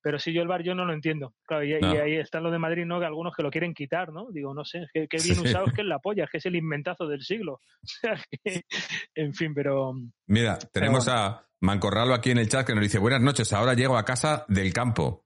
[0.00, 1.34] pero si yo el bar yo no lo entiendo.
[1.46, 2.98] Claro, y, ahí está lo de Madrid, ¿no?
[3.00, 4.28] Que algunos que lo quieren quitar, ¿no?
[4.30, 6.56] Digo, no sé, que, bien usado es que es la polla, es que es el
[6.56, 7.60] inventazo del siglo.
[9.14, 9.94] en fin, pero...
[10.26, 13.96] Mira, tenemos a Mancorralo aquí en el chat que nos dice, buenas noches, ahora llego
[13.96, 15.24] a casa del campo.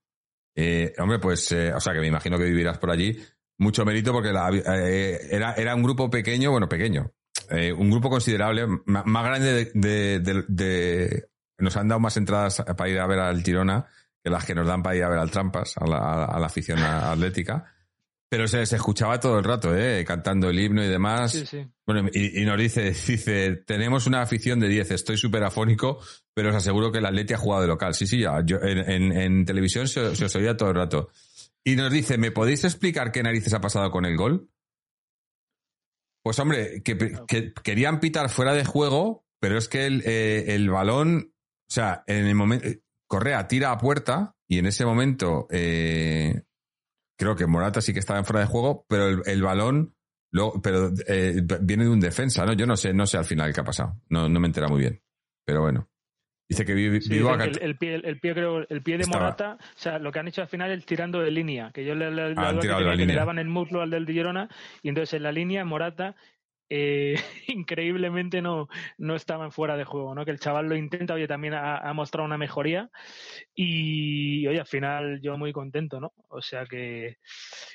[0.55, 3.17] Eh, hombre, pues, eh, o sea, que me imagino que vivirás por allí
[3.59, 7.13] mucho mérito porque la, eh, era, era un grupo pequeño, bueno, pequeño.
[7.51, 11.29] eh, un grupo considerable, más grande de,
[11.59, 13.87] Nos han dado más entradas para ir a ver al Tirona
[14.23, 17.73] que las que nos dan para ir a ver al Trampas, a la, afición atlética.
[18.29, 20.05] Pero se, escuchaba todo el rato, ¿eh?
[20.05, 21.33] cantando el himno y demás.
[21.33, 21.67] Sí, sí.
[21.87, 25.99] Bueno, y, nos dice, dice, tenemos una afición de 10, estoy súper afónico,
[26.35, 27.95] pero os aseguro que el Atleti ha jugado de local.
[27.95, 31.11] Sí, sí, yo, en, televisión se, os oía todo el rato.
[31.69, 34.49] Y nos dice, ¿me podéis explicar qué narices ha pasado con el gol?
[36.23, 41.35] Pues hombre, que, querían pitar fuera de juego, pero es que el, eh, el balón,
[41.35, 42.67] o sea, en el momento,
[43.07, 46.45] Correa tira a puerta y en ese momento eh,
[47.19, 49.95] creo que Morata sí que estaba fuera de juego, pero el, balón
[50.63, 52.55] pero eh, viene de un defensa, ¿no?
[52.55, 54.01] Yo no sé, no sé al final qué ha pasado.
[54.09, 55.03] No, no me entera muy bien.
[55.45, 55.87] Pero bueno.
[56.49, 60.11] Dice que vive, el, pie, el, pie, creo, el pie de Morata, o sea, lo
[60.11, 63.39] que han hecho al final es tirando de línea, que yo le, le, le daban
[63.39, 64.49] el muslo al del Girona,
[64.83, 66.17] y entonces en la línea Morata
[66.71, 67.15] eh,
[67.49, 68.69] increíblemente no,
[68.99, 70.25] no estaban fuera de juego, ¿no?
[70.25, 72.91] Que el chaval lo intenta, oye, también ha, mostrado una mejoría
[73.55, 76.13] y, oye, al final yo muy contento, ¿no?
[76.29, 77.19] O sea que,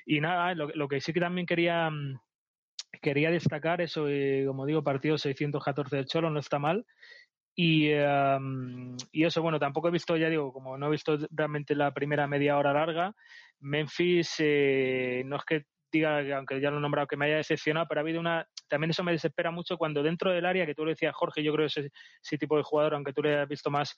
[0.05, 1.89] y nada, lo, que sí que también quería,
[3.01, 6.85] quería destacar, eso, eh, como digo, partido 614 del Cholo, no está mal.
[7.55, 11.93] Y, y eso, bueno, tampoco he visto, ya digo, como no he visto realmente la
[11.93, 13.13] primera media hora larga,
[13.59, 17.87] Memphis eh, no es que diga, aunque ya lo he nombrado, que me haya decepcionado,
[17.87, 18.47] pero ha habido una.
[18.67, 21.53] También eso me desespera mucho cuando dentro del área, que tú lo decías, Jorge, yo
[21.53, 21.91] creo que ese,
[22.21, 23.95] ese tipo de jugador, aunque tú le hayas visto más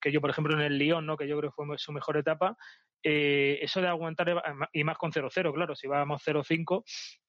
[0.00, 1.16] que yo, por ejemplo, en el Lyon, ¿no?
[1.16, 2.56] que yo creo que fue su mejor etapa,
[3.02, 4.42] eh, eso de aguantar,
[4.72, 6.84] y más con 0-0, claro, si vamos 0-5,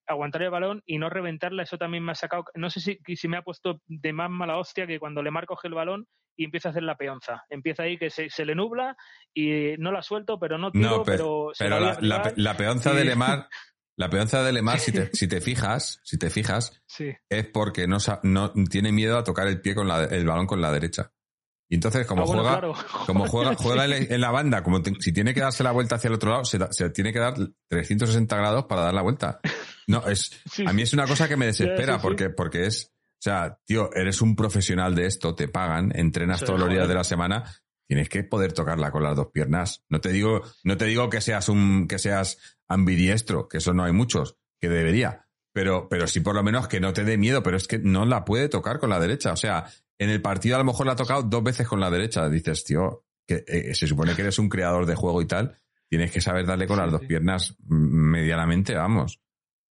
[0.07, 2.45] aguantar el balón y no reventarla, eso también me ha sacado.
[2.55, 5.67] No sé si, si me ha puesto de más mala hostia que cuando Lemar coge
[5.67, 7.43] el balón y empieza a hacer la peonza.
[7.49, 8.95] Empieza ahí que se, le nubla
[9.34, 13.47] y no la suelto, pero no tiro, pero, pero, la, la, peonza de Lemar
[14.00, 16.82] La peonza de Lemar, si te, si te fijas, si te fijas,
[17.28, 20.72] es porque no, no tiene miedo a tocar el pie con el balón con la
[20.72, 21.12] derecha.
[21.68, 22.62] Y entonces, como ah, juega,
[23.06, 26.14] como juega, juega en la banda, como si tiene que darse la vuelta hacia el
[26.14, 27.34] otro lado, se, tiene que dar
[27.68, 29.41] 360 grados para dar la vuelta.
[29.88, 30.32] No, es,
[30.66, 34.22] a mí es una cosa que me desespera porque, porque es, o sea, tío, eres
[34.22, 37.43] un profesional de esto, te pagan, entrenas todos los días de la semana,
[37.89, 39.83] tienes que poder tocarla con las dos piernas.
[39.89, 42.37] No te digo, no te digo que seas un, que seas
[42.67, 45.25] ambidiestro, que eso no hay muchos, que debería.
[45.51, 48.05] Pero, pero sí por lo menos que no te dé miedo, pero es que no
[48.05, 49.33] la puede tocar con la derecha.
[49.33, 49.65] O sea,
[49.97, 52.29] en el partido a lo mejor la ha tocado dos veces con la derecha.
[52.29, 55.57] Dices, tío, que eh, se supone que eres un creador de juego y tal,
[55.89, 59.19] tienes que saber darle con las dos piernas medianamente, vamos.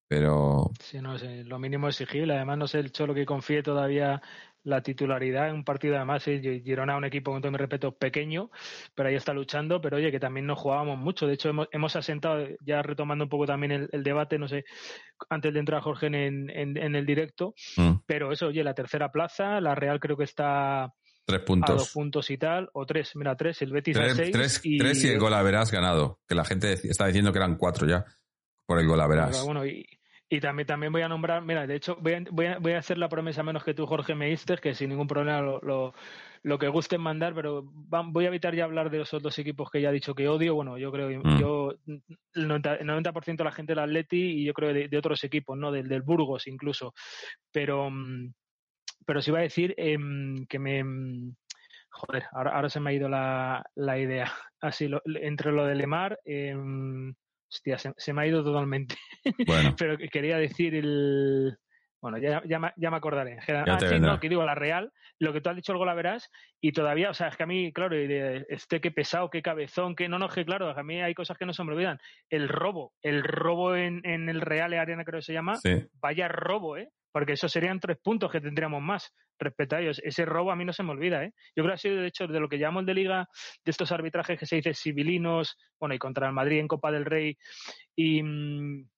[0.08, 0.72] Pero.
[0.80, 2.34] Sí, no, sé, lo mínimo exigible.
[2.34, 4.20] Además, no sé el Cholo que confíe todavía
[4.64, 6.60] la titularidad en un partido además ¿eh?
[6.64, 8.50] Girona un equipo con todo mi respeto pequeño
[8.94, 12.46] pero ahí está luchando pero oye que también no jugábamos mucho de hecho hemos, asentado
[12.60, 14.64] ya retomando un poco también el, debate no sé
[15.30, 17.92] antes de entrar Jorge en, en, el directo mm.
[18.06, 20.92] pero eso oye la tercera plaza la Real creo que está
[21.28, 21.68] Tres puntos.
[21.68, 24.30] A dos puntos y tal, o tres, mira, tres, el Betis a seis.
[24.32, 27.58] Tres y, tres y el gol haberás ganado, que la gente está diciendo que eran
[27.58, 28.06] cuatro ya
[28.64, 29.44] por el gol haberás.
[29.44, 29.86] Bueno, y,
[30.30, 32.78] y también, también voy a nombrar, mira, de hecho, voy a, voy a, voy a
[32.78, 35.94] hacer la promesa menos que tú, Jorge, me diste, que sin ningún problema lo, lo,
[36.42, 39.80] lo que gusten mandar, pero voy a evitar ya hablar de los otros equipos que
[39.80, 40.54] ya he dicho que odio.
[40.54, 41.38] Bueno, yo creo, mm.
[41.38, 45.56] yo, el 90%, de la gente del Atleti y yo creo de, de otros equipos,
[45.56, 45.72] ¿no?
[45.72, 46.92] Del, del Burgos incluso.
[47.50, 47.90] Pero,
[49.06, 50.84] pero sí iba a decir em, que me.
[51.90, 54.30] Joder, ahora, ahora se me ha ido la, la idea.
[54.60, 56.20] Así, lo, entre lo de Lemar.
[56.24, 56.54] Eh,
[57.50, 58.96] Hostia, se, me ha ido totalmente.
[59.46, 59.74] Bueno.
[59.78, 61.58] Pero quería decir el.
[62.00, 63.38] Bueno, ya, ya, me acordaré.
[63.48, 66.30] ah, sí, no, que digo, la Real, lo que tú has dicho el gol verás,
[66.60, 70.08] y todavía, o sea, es que a mí, claro, este qué pesado, qué cabezón, que
[70.08, 71.98] no, no, que claro, a mí hay cosas que no se me olvidan.
[72.30, 75.58] El robo, el robo en, en el Real Arena, creo que se llama,
[76.00, 76.90] vaya robo, ¿eh?
[77.18, 80.00] Porque eso serían tres puntos que tendríamos más respecto a ellos.
[80.04, 81.32] Ese robo a mí no se me olvida, ¿eh?
[81.56, 83.28] Yo creo que ha sido, de hecho, de lo que llamamos de liga,
[83.64, 87.04] de estos arbitrajes que se dice civilinos, bueno, y contra el Madrid en Copa del
[87.04, 87.36] Rey,
[87.96, 88.88] y, mm,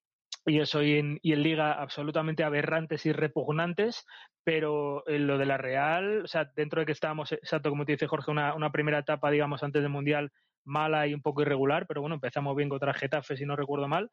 [0.44, 4.04] y eso, y en, y en liga absolutamente aberrantes y repugnantes,
[4.44, 7.92] pero en lo de la Real, o sea, dentro de que estábamos, exacto, como te
[7.92, 10.32] dice Jorge, una, una primera etapa, digamos, antes del Mundial,
[10.64, 14.10] mala y un poco irregular, pero bueno, empezamos bien contra Getafe, si no recuerdo mal,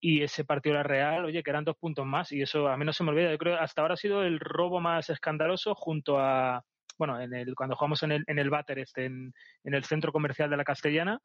[0.00, 2.84] y ese partido era real, oye, que eran dos puntos más, y eso a mí
[2.84, 5.74] no se me olvida, yo creo que hasta ahora ha sido el robo más escandaloso
[5.74, 6.62] junto a,
[6.98, 9.32] bueno, en el, cuando jugamos en el, en el Bater, este, en,
[9.64, 11.20] en, el centro comercial de la Castellana,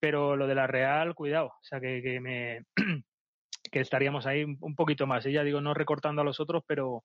[0.00, 2.62] pero lo de la Real, cuidado, o sea, que, que me...
[3.72, 5.24] que estaríamos ahí un poquito más.
[5.24, 7.02] Y ya digo, no recortando a los otros, pero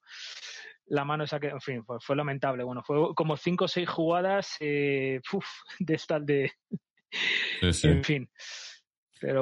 [0.89, 2.63] la mano esa que, en fin, fue, lamentable.
[2.63, 5.21] Bueno, fue como cinco o seis jugadas eh,
[5.79, 6.51] de estas de,
[7.61, 8.29] en fin.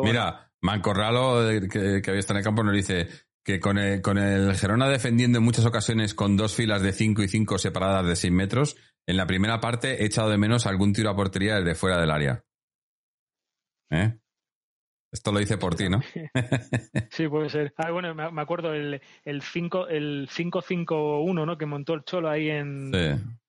[0.03, 3.07] Mira, Mancorralo, que, que había estado en el campo, nos dice
[3.43, 7.23] que con el, con el Gerona defendiendo en muchas ocasiones con dos filas de 5
[7.23, 8.75] y 5 separadas de 6 metros,
[9.05, 12.11] en la primera parte he echado de menos algún tiro a portería desde fuera del
[12.11, 12.43] área.
[13.89, 14.17] ¿Eh?
[15.11, 16.01] Esto lo hice por ti, ¿no?
[17.11, 17.73] sí, puede ser.
[17.77, 21.57] Ah, bueno, me acuerdo el, el 5 el 5-5-1, ¿no?
[21.57, 22.91] Que montó el Cholo ahí en,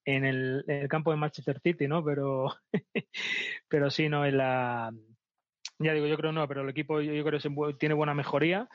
[0.05, 2.05] en, el, campo de Manchester City, ¿no?
[2.05, 2.55] Pero,
[3.69, 4.93] pero sí, no, en la...
[5.81, 8.69] Ya digo, yo creo no, pero el equipo yo, creo que tiene buena mejoría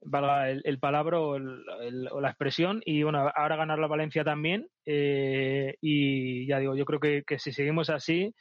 [0.00, 2.80] valga el, el palabra o, la expresión.
[2.84, 4.68] Y bueno, ahora ganar la Valencia también.
[4.86, 8.34] Eh, y ya digo, yo creo que, si seguimos así,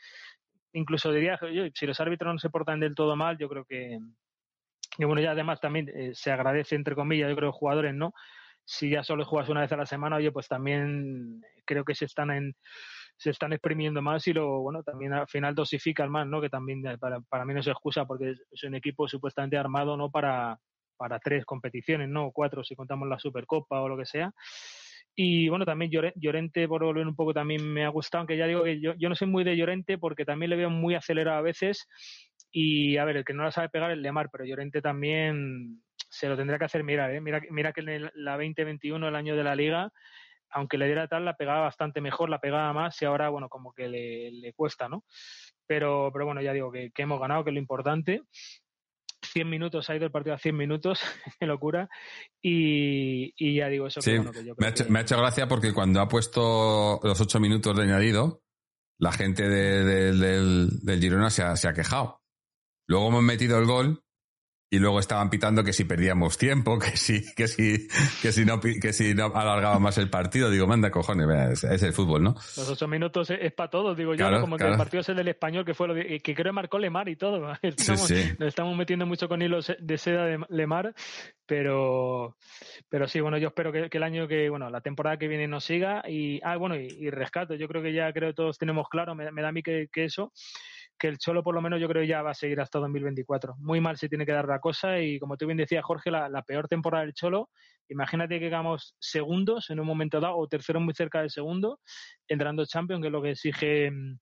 [0.74, 1.40] incluso diría,
[1.74, 4.00] si los árbitros no se portan del todo mal, yo creo que,
[4.98, 8.14] y bueno, ya además también eh, se agradece, entre comillas, yo creo, jugadores, ¿no?
[8.66, 12.06] Si ya solo juegas una vez a la semana, oye, pues también creo que se
[12.06, 12.56] están en
[13.20, 16.40] se están exprimiendo más y luego, bueno, también al final dosifican más, ¿no?
[16.40, 20.12] Que también para, para mí no se excusa porque es un equipo supuestamente armado, ¿no?
[20.12, 20.60] Para,
[20.98, 22.32] para tres competiciones, ¿no?
[22.32, 24.32] Cuatro si contamos la Supercopa o lo que sea.
[25.20, 28.64] Y bueno, también Llorente, por volver un poco, también me ha gustado, aunque ya digo
[28.64, 31.42] que yo, yo no soy muy de Llorente porque también le veo muy acelerado a
[31.42, 31.88] veces.
[32.52, 36.30] Y a ver, el que no la sabe pegar es Lemar, pero Llorente también se
[36.30, 37.20] lo tendrá que hacer mirar, ¿eh?
[37.20, 39.92] Mira, mira que en la 2021, el año de la liga,
[40.52, 43.74] aunque le diera tal, la pegaba bastante mejor, la pegaba más y ahora, bueno, como
[43.74, 45.04] que le, le cuesta, ¿no?
[45.66, 48.22] Pero, pero bueno, ya digo que, que hemos ganado, que es lo importante.
[49.38, 51.00] 100 minutos, ha ido el partido a 100 minutos,
[51.40, 51.90] qué locura.
[52.42, 54.02] Y, ya digo eso.
[54.02, 57.78] que, me, ha hecho, me, ha hecho, gracia porque cuando ha puesto los 8 minutos
[57.78, 58.42] de añadido,
[58.98, 62.24] la gente del, del, Girona se ha, se ha quejado.
[62.88, 64.04] Luego hemos metido el gol
[64.70, 67.88] y luego estaban pitando que si perdíamos tiempo, que si, que si,
[68.22, 70.50] que si no, que si no alargaba más el partido.
[70.50, 72.34] Digo, manda cojones, es, el fútbol, ¿no?
[72.34, 75.30] Los ocho minutos es, para todos, digo yo, como que el partido es el del
[75.30, 77.54] español, que fue lo que creo que marcó Lemar y todo.
[77.62, 80.94] Estamos, Nos estamos metiendo mucho con hilos de seda de Lemar,
[81.46, 82.36] pero,
[82.90, 85.64] pero sí, bueno, yo espero que, el año que, bueno, la temporada que viene nos
[85.64, 87.56] siga y, ah, bueno, y, rescato.
[87.56, 90.04] Yo creo que ya creo que todos tenemos claro, me, da a mí que, que
[90.04, 90.34] eso,
[90.98, 93.56] que el Cholo por lo menos yo creo ya va a seguir hasta 2024.
[93.60, 96.42] Muy mal se tiene que dar la cosa y como tú bien decías, Jorge, la,
[96.42, 97.50] peor temporada del Cholo,
[97.90, 101.80] imagínate que hagamos segundos en un momento dado o tercero muy cerca del segundo,
[102.28, 104.20] entrando Champions, que es lo que exige mm,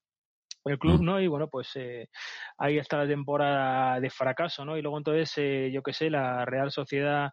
[0.66, 1.02] el club.
[1.02, 1.22] ¿no?
[1.22, 2.10] Y bueno, pues eh,
[2.58, 4.78] ahí está la temporada de fracaso, ¿no?
[4.78, 7.32] Y luego entonces, eh, yo qué sé, la Real Sociedad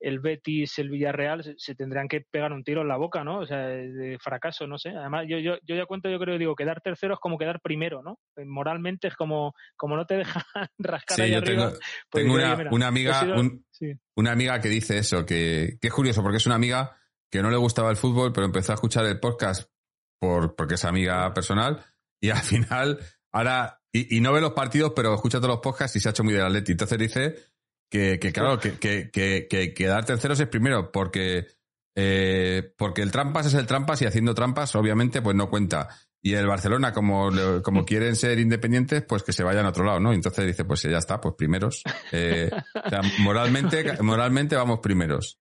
[0.00, 3.38] el Betis, el Villarreal, se, tendrían que pegar un tiro en la boca, ¿no?
[3.38, 4.90] O sea, de fracaso, no sé.
[4.90, 8.02] Además, yo, yo, yo ya cuento, yo creo, digo, quedar tercero es como quedar primero,
[8.02, 8.18] ¿no?
[8.36, 10.42] Eh, moralmente es como, como no te dejan
[10.78, 11.70] rascar ahí arriba.
[11.70, 11.78] Tengo,
[12.10, 13.34] pues tengo una, una, amiga,
[14.16, 16.96] una amiga que dice eso, que, que es curioso, porque es una amiga
[17.30, 19.70] que no le gustaba el fútbol, pero empezó a escuchar el podcast
[20.20, 21.82] por, porque es amiga personal,
[22.20, 22.98] y al final,
[23.32, 26.10] ahora, y, y no ve los partidos, pero escucha todos los podcasts y se ha
[26.10, 26.72] hecho muy del Atleti.
[26.72, 27.53] Entonces dice
[27.90, 29.10] que, que claro, que, que,
[29.48, 31.46] que, quedar terceros es primero, porque,
[31.94, 35.88] eh, porque el trampas es el trampas y haciendo trampas, obviamente, pues no cuenta.
[36.20, 37.30] Y el Barcelona, como,
[37.62, 40.12] como quieren ser independientes, pues que se vayan a otro lado, ¿no?
[40.12, 41.82] Entonces dice, pues ya está, pues primeros.
[42.12, 45.38] Eh, o sea, moralmente, moralmente vamos primeros.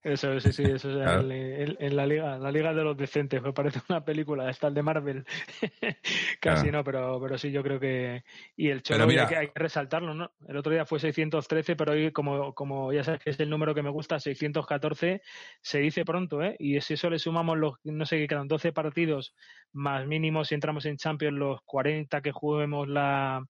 [0.00, 3.80] Eso, sí, sí, eso es en, la liga, la liga de los decentes, me parece
[3.88, 5.24] una película, está el de Marvel.
[6.40, 8.22] Casi no, pero, pero sí, yo creo que.
[8.56, 10.30] Y el Cholo hay, que, hay, que, resaltarlo, ¿no?
[10.46, 13.74] El otro día fue 613, pero hoy, como, como ya sabes que es el número
[13.74, 15.20] que me gusta, 614,
[15.60, 16.54] se dice pronto, ¿eh?
[16.60, 19.34] Y si eso le sumamos los, no sé, que quedan 12 partidos
[19.72, 23.44] más mínimos si entramos en Champions, los 40 que juguemos la,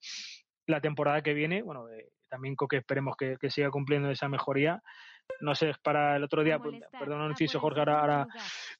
[0.66, 4.82] la temporada que viene, bueno, eh, también que esperemos que, que siga cumpliendo esa mejoría
[5.41, 8.26] no sé, para el otro día, perdón, no inciso, Jorge, ahora, ahora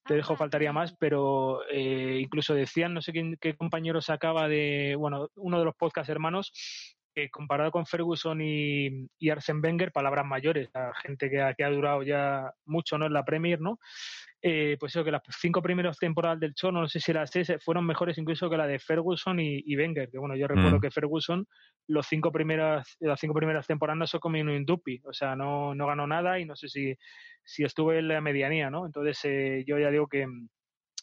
[0.05, 4.95] te dejo, faltaría más, pero eh, incluso decían, no sé quién, qué compañero sacaba de,
[4.97, 6.53] bueno, uno de los podcast hermanos,
[7.15, 11.65] que comparado con Ferguson y, y Arsen Wenger, palabras mayores, a gente que ha, que
[11.65, 13.07] ha durado ya mucho ¿no?
[13.07, 13.79] en la Premier, ¿no?
[14.41, 17.53] Eh, pues eso, que las cinco primeras temporadas del Cholo, no sé si las seis,
[17.61, 20.81] fueron mejores incluso que la de Ferguson y, Wenger, que bueno, yo recuerdo mm.
[20.81, 21.47] que Ferguson
[21.89, 25.87] los cinco primeras, las cinco primeras temporadas se comió un dupi, o sea, no, no
[25.89, 26.95] ganó nada y no sé si,
[27.43, 28.87] si estuve en la medianía, ¿no?
[28.87, 30.49] Entonces eh, yo ya digo que mm,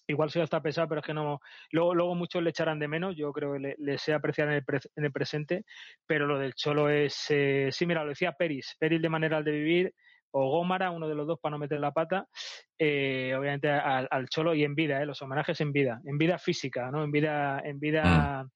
[0.07, 1.39] igual soy hasta pesado, pero es que no.
[1.71, 4.55] Luego, luego muchos le echarán de menos, yo creo que le, le sé apreciar en
[4.55, 4.63] el,
[4.95, 5.65] en el, presente,
[6.05, 7.25] pero lo del Cholo es.
[7.29, 9.93] Eh, sí, mira, lo decía Peris, Peris de manera de vivir,
[10.37, 12.27] o Gómara, uno de los dos para no meter la pata,
[12.77, 16.91] eh, obviamente al, Cholo y en vida, eh, los homenajes en vida, en vida física,
[16.91, 17.05] ¿no?
[17.05, 18.49] En vida, en vida mm.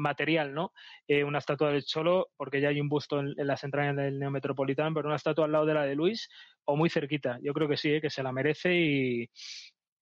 [0.00, 0.72] material, ¿no?
[1.08, 4.94] Eh, una estatua del Cholo, porque ya hay un busto en, las entrañas del Neometropolitano,
[4.94, 6.28] pero una estatua al lado de la de Luis,
[6.64, 7.40] o muy cerquita.
[7.42, 9.28] Yo creo que sí, que se la merece y,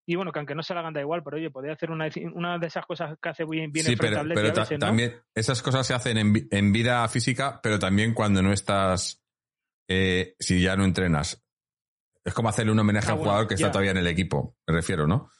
[0.06, 2.06] y bueno, que aunque no se la hagan da igual, pero oye, podría hacer una,
[2.34, 5.94] una de esas cosas que hace bien, bien sí, pero, pero también esas cosas se
[5.94, 9.23] hacen en, en, vida física, pero también cuando no estás
[9.88, 11.42] eh, si ya no entrenas.
[12.24, 13.66] Es como hacerle un homenaje Ah, a un bueno, jugador que ya.
[13.66, 15.30] está todavía en el equipo, me refiero, ¿no?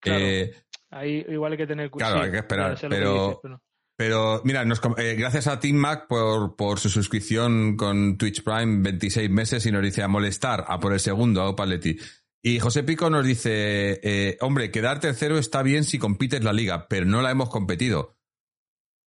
[0.00, 0.24] Claro.
[0.24, 0.52] Eh,
[0.90, 3.62] Ahí igual hay que tener Claro, hay que esperar, sé lo que pero- dices, pero-
[3.94, 8.82] Pero mira, nos eh, gracias a Team Mac por, por su suscripción con Twitch Prime
[8.82, 11.96] 26 meses y nos dice a molestar a por el segundo, a Paletti.
[12.42, 16.88] Y José Pico nos dice, eh, hombre, quedar tercero está bien si compites la liga,
[16.88, 18.18] pero no la hemos competido.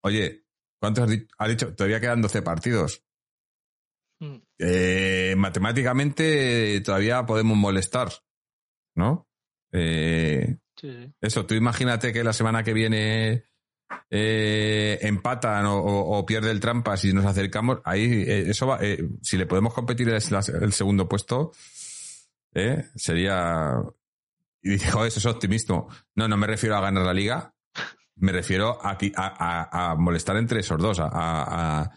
[0.04, 0.46] Oye,
[0.80, 1.76] ¿cuántos has di- ha dicho?
[1.76, 3.04] Todavía quedan 12 partidos.
[4.20, 4.36] Mm.
[4.59, 8.09] Eh, matemáticamente todavía podemos molestar,
[8.95, 9.28] ¿no?
[9.72, 11.13] Eh, Sí, sí.
[11.22, 13.45] eso, tú imagínate que la semana que viene
[14.09, 17.80] eh, empatan o, o- o pierde el trampa si nos acercamos.
[17.86, 20.16] Ahí, eso va, eh, si le podemos competir el,
[20.61, 21.51] el segundo puesto,
[22.53, 23.74] eh, sería.
[24.61, 25.88] Y dije, joder, eso es optimismo.
[26.16, 27.53] No, no me refiero a ganar la liga,
[28.16, 30.99] me refiero a, a, a- a molestar entre esos dos.
[30.99, 31.89] A-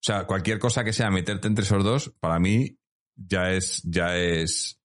[0.00, 2.78] o sea, cualquier cosa que sea meterte entre esos dos, para mí
[3.14, 4.80] ya es, ya es,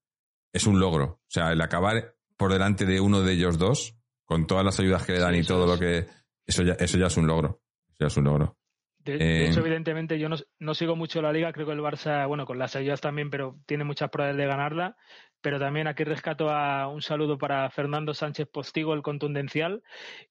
[0.52, 1.06] es un logro.
[1.06, 3.96] O sea, el acabar por delante de uno de ellos dos,
[4.26, 6.06] con todas las ayudas que le dan Sí, y todo lo que,
[6.46, 7.62] eso ya, eso ya es un logro.
[7.88, 8.58] Eso ya es un logro.
[9.00, 11.54] De, de Eh, hecho, evidentemente, yo no, no sigo mucho la liga.
[11.54, 14.98] Creo que el Barça, bueno, con las ayudas también, pero tiene muchas probabilidades de ganarla.
[15.46, 19.84] Pero también aquí rescato a un saludo para Fernando Sánchez Postigo, el contundencial.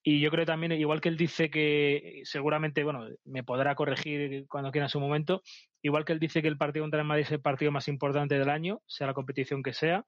[0.03, 4.73] Y yo creo también, igual que él dice que seguramente, bueno, me podrá corregir cuando
[4.73, 5.45] quiera en su momento,
[5.83, 8.37] igual que él dice que el partido contra el Madrid es el partido más importante
[8.37, 10.05] del año, sea la competición que sea.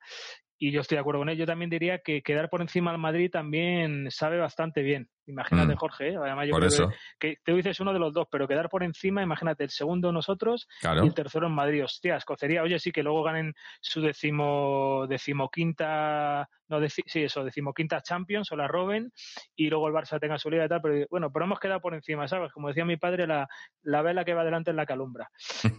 [0.59, 1.39] Y yo estoy de acuerdo con él.
[1.39, 5.09] Yo también diría que quedar por encima al Madrid también sabe bastante bien.
[5.27, 5.77] Imagínate, Mm.
[5.77, 6.09] Jorge.
[6.11, 6.17] ¿eh?
[6.17, 8.69] Además, yo Por creo que- eso, que te dices uno de los dos, pero quedar
[8.69, 11.05] por encima, imagínate, el segundo nosotros claro.
[11.05, 11.85] y el tercero en Madrid.
[11.85, 18.01] Hostia, escocería, oye, sí, que luego ganen su decimo, decimoquinta, no, deci- sí, eso, decimoquinta
[18.03, 19.13] Champions o la roben
[19.55, 21.95] y luego el Barça tenga su liga y tal, pero bueno, pero hemos quedado por
[21.95, 22.53] encima, ¿sabes?
[22.53, 23.49] Como decía mi padre, la,
[23.83, 25.31] la vela que va delante es la calumbra.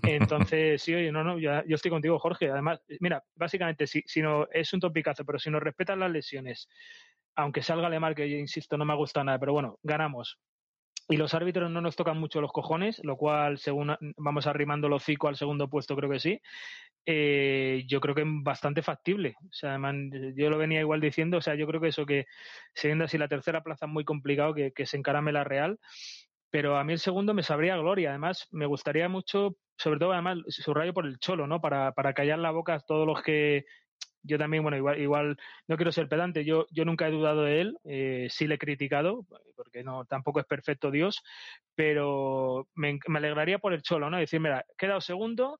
[0.03, 2.49] Entonces, sí, oye, no, no, yo, yo estoy contigo, Jorge.
[2.51, 6.67] Además, mira, básicamente, si, si no, es un topicazo, pero si nos respetan las lesiones,
[7.37, 10.39] aunque salga mal, que yo insisto, no me gusta nada, pero bueno, ganamos.
[11.07, 15.03] Y los árbitros no nos tocan mucho los cojones, lo cual, según vamos arrimando los
[15.03, 16.41] hocico al segundo puesto, creo que sí.
[17.05, 19.35] Eh, yo creo que es bastante factible.
[19.41, 19.95] O sea, además,
[20.35, 22.25] yo lo venía igual diciendo, o sea, yo creo que eso que,
[22.73, 25.79] siendo así la tercera plaza es muy complicado, que, que se encarame la Real,
[26.49, 28.09] pero a mí el segundo me sabría gloria.
[28.09, 31.61] Además, me gustaría mucho, sobre todo, además, subrayo por el cholo, ¿no?
[31.61, 33.65] Para, para callar la boca a todos los que.
[34.23, 35.37] Yo también, bueno, igual, igual
[35.67, 38.59] no quiero ser pedante, yo, yo nunca he dudado de él, eh, sí le he
[38.59, 41.23] criticado, porque no, tampoco es perfecto Dios,
[41.75, 44.17] pero me, alegraría por el cholo, ¿no?
[44.17, 45.59] Decir, mira, he quedado segundo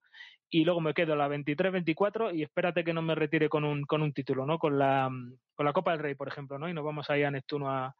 [0.50, 4.02] y luego me quedo la 23-24 y espérate que no me retire con un, con
[4.02, 4.60] un título, ¿no?
[4.60, 5.10] Con la,
[5.56, 6.70] con la Copa del Rey, por ejemplo, ¿no?
[6.70, 7.96] Y nos vamos ahí a Neptuno a,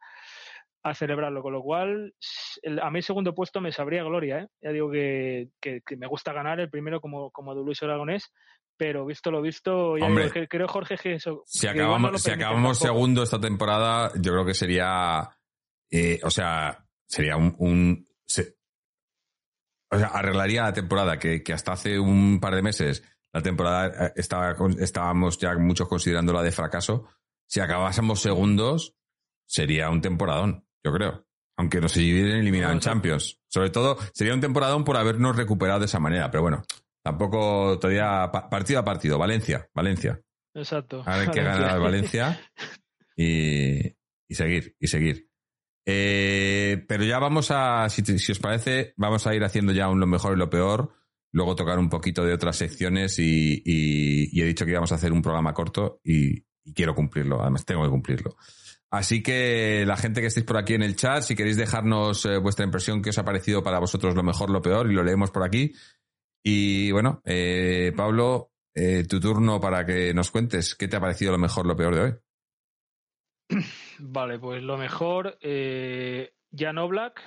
[0.82, 2.14] a celebrarlo, con lo cual
[2.62, 4.48] el, a mí segundo puesto me sabría gloria, ¿eh?
[4.62, 8.32] Ya digo que, que, que me gusta ganar el primero como, como de Luis Aragonés,
[8.78, 11.42] pero visto lo visto, ya Hombre, digo, que, creo Jorge que eso...
[11.46, 15.28] Si no acabamos, lo si acabamos segundo esta temporada, yo creo que sería,
[15.90, 18.56] eh, o sea, sería un, un- se-
[19.90, 23.02] o sea, arreglaría la temporada que, que hasta hace un par de meses
[23.32, 27.08] la temporada eh, estaba, estábamos ya muchos considerándola de fracaso.
[27.46, 28.94] Si acabásemos segundos,
[29.46, 31.26] sería un temporadón, yo creo.
[31.56, 32.80] Aunque nos hubiesen eliminado No, en.
[32.80, 33.40] Champions.
[33.48, 36.30] Sobre todo, sería un temporadón por habernos recuperado de esa manera.
[36.30, 36.62] Pero bueno,
[37.08, 39.18] tampoco todavía pa- partido a partido.
[39.18, 40.20] Valencia, Valencia.
[40.54, 41.02] Exacto.
[41.04, 41.42] Que Valencia.
[41.42, 42.40] ganar al Valencia
[43.16, 43.78] y,
[44.28, 45.28] y seguir, y seguir.
[45.86, 50.00] Eh, pero ya vamos a, si, si os parece, vamos a ir haciendo ya un
[50.00, 50.92] lo mejor y lo peor,
[51.32, 54.96] luego tocar un poquito de otras secciones y, y- y he dicho que íbamos a
[54.96, 58.36] hacer un programa corto y, y quiero cumplirlo, además tengo que cumplirlo.
[58.90, 62.38] Así que la gente que estéis por aquí en el chat, si queréis dejarnos eh,
[62.38, 65.30] vuestra impresión, qué os ha parecido para vosotros lo mejor, lo peor, y lo leemos
[65.30, 65.72] por aquí.
[66.42, 71.32] Y bueno, eh, Pablo, eh, tu turno para que nos cuentes qué te ha parecido
[71.32, 72.14] lo mejor, lo peor de hoy.
[73.98, 77.20] Vale, pues lo mejor, eh, Jan Oblak,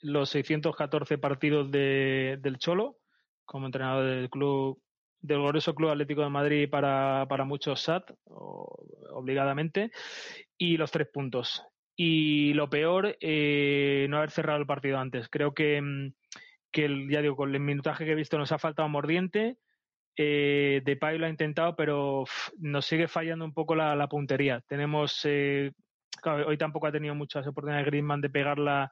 [0.00, 2.98] los 614 partidos de, del Cholo
[3.44, 4.80] como entrenador del club
[5.20, 9.90] del glorioso Club Atlético de Madrid para, para muchos SAT, obligadamente,
[10.56, 11.62] y los tres puntos.
[11.96, 15.28] Y lo peor, eh, no haber cerrado el partido antes.
[15.28, 16.12] Creo que, mm,
[16.78, 19.56] que el, ya digo, con el minutaje que he visto nos ha faltado mordiente.
[20.16, 24.62] Eh, Depay lo ha intentado, pero uf, nos sigue fallando un poco la, la puntería.
[24.68, 25.72] Tenemos, eh,
[26.22, 28.90] claro, hoy tampoco ha tenido muchas oportunidades Griezmann de pegarla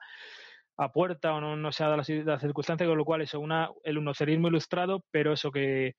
[0.77, 3.39] a puerta o no, no se ha dado la, la circunstancia, con lo cual eso,
[3.39, 5.95] una, el unocerismo ilustrado, pero eso que,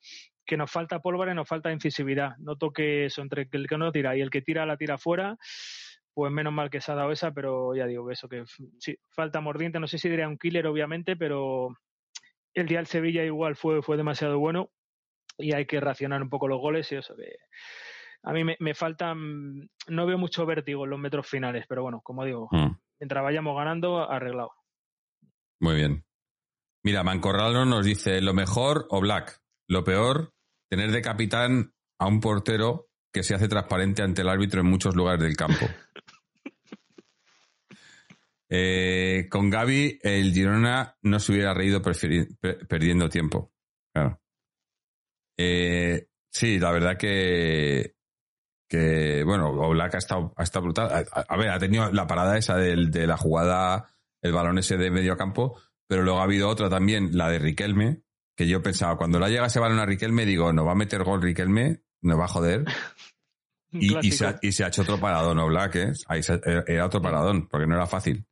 [0.47, 2.37] que nos falta pólvora y nos falta incisividad.
[2.39, 5.37] Noto que eso, entre el que no tira y el que tira la tira fuera,
[6.19, 8.43] pues menos mal que se ha dado esa, pero ya digo eso, que
[8.81, 11.77] sí, falta mordiente, no sé si diría un killer obviamente, pero
[12.55, 14.73] el día del Sevilla igual fue, fue demasiado bueno
[15.37, 17.37] y hay que racionar un poco los goles y eso que
[18.25, 22.01] a mí me, me faltan, no veo mucho vértigo en los metros finales, pero bueno,
[22.03, 24.51] como digo, Mm, mientras vayamos ganando, arreglado.
[25.61, 26.05] muy bien.
[26.83, 30.33] Mira, Mancorralo nos dice, lo mejor o Black, lo peor,
[30.69, 34.97] tener de capitán a un portero que se hace transparente ante el árbitro en muchos
[34.97, 35.65] lugares del campo.
[38.51, 41.83] Eh, con Gaby, el Girona no se hubiera reído
[42.69, 43.53] perdiendo tiempo.
[43.95, 44.21] Claro.
[45.37, 47.95] Eh, sí, la verdad que,
[48.69, 50.91] que bueno, Oblak ha estado, ha estado brutal.
[50.93, 54.59] A, a- a ver, ha tenido la parada esa del- de, la jugada, el balón
[54.59, 58.03] ese de medio campo, pero luego ha habido otra también, la de Riquelme,
[58.37, 61.05] que yo pensaba, cuando le llega ese balón a Riquelme, digo, no va a meter
[61.05, 62.65] gol Riquelme, nos va a joder.
[63.71, 65.93] Y, se ha, y se ha hecho otro paradón, Oblak, ¿eh?
[66.07, 68.25] Ahí se- era otro paradón, porque no era fácil.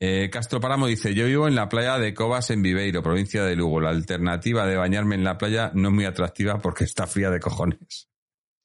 [0.00, 3.56] Eh, Castro Páramo dice, yo vivo en la playa de Cobas en Viveiro, provincia de
[3.56, 3.80] Lugo.
[3.80, 7.40] La alternativa de bañarme en la playa no es muy atractiva porque está fría de
[7.40, 8.08] cojones.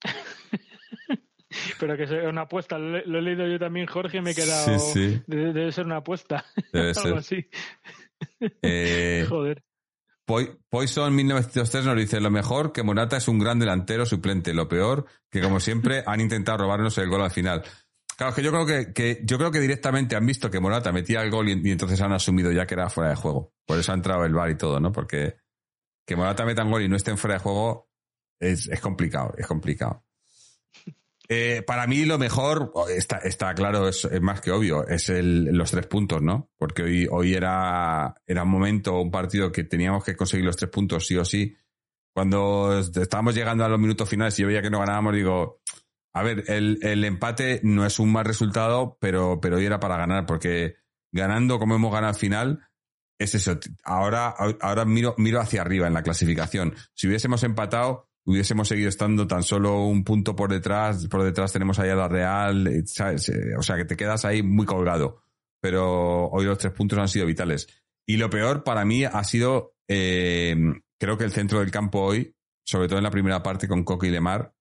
[1.80, 4.80] Pero que es una apuesta, lo, he- leído yo también, Jorge, me he quedado...
[4.80, 7.18] Sí, sí, Debe, debe ser una apuesta, debe algo ser.
[7.18, 7.48] así.
[8.62, 9.64] Eh, Joder.
[10.26, 14.70] Poi- Poison 1903 nos dice, lo mejor que Morata es un gran delantero suplente, lo
[14.70, 17.64] peor que como siempre han intentado robarnos el gol al final.
[18.18, 20.92] Claro, es que yo creo que, que- yo creo que directamente han visto que Morata
[20.92, 23.54] metía el gol y, entonces han asumido ya que era fuera de juego.
[23.66, 24.92] Por eso ha entrado el VAR y todo, ¿no?
[24.92, 25.36] Porque
[26.06, 27.90] que Morata meta un gol y no estén fuera de juego
[28.40, 30.06] es, es complicado, es complicado.
[31.30, 35.08] Eh, para mí lo mejor, oh, está, está claro, es, es más que obvio, es
[35.08, 36.52] el, los tres puntos, ¿no?
[36.58, 40.70] Porque hoy, hoy era, era un momento, un partido que teníamos que conseguir los tres
[40.70, 41.56] puntos sí o sí.
[42.14, 45.62] Cuando estábamos llegando a los minutos finales y yo veía que no ganábamos, digo,
[46.14, 49.98] a ver, el, el empate no es un mal resultado, pero, pero hoy era para
[49.98, 50.76] ganar, porque
[51.12, 52.68] ganando como hemos ganado al final,
[53.20, 53.60] es eso.
[53.84, 56.76] Ahora, ahora miro, miro hacia arriba en la clasificación.
[56.94, 61.80] Si hubiésemos empatado, hubiésemos seguido estando tan solo un punto por detrás, por detrás tenemos
[61.80, 63.30] ahí a la Real, eh, ¿sabes?
[63.30, 65.24] Eh, O sea que te quedas ahí muy colgado.
[65.62, 67.68] Pero hoy los tres puntos han sido vitales.
[68.06, 70.56] Y lo peor para mí ha sido, eh,
[71.00, 72.36] creo que el centro del campo hoy,
[72.66, 74.53] sobre todo en la primera parte con Coque y Lemar,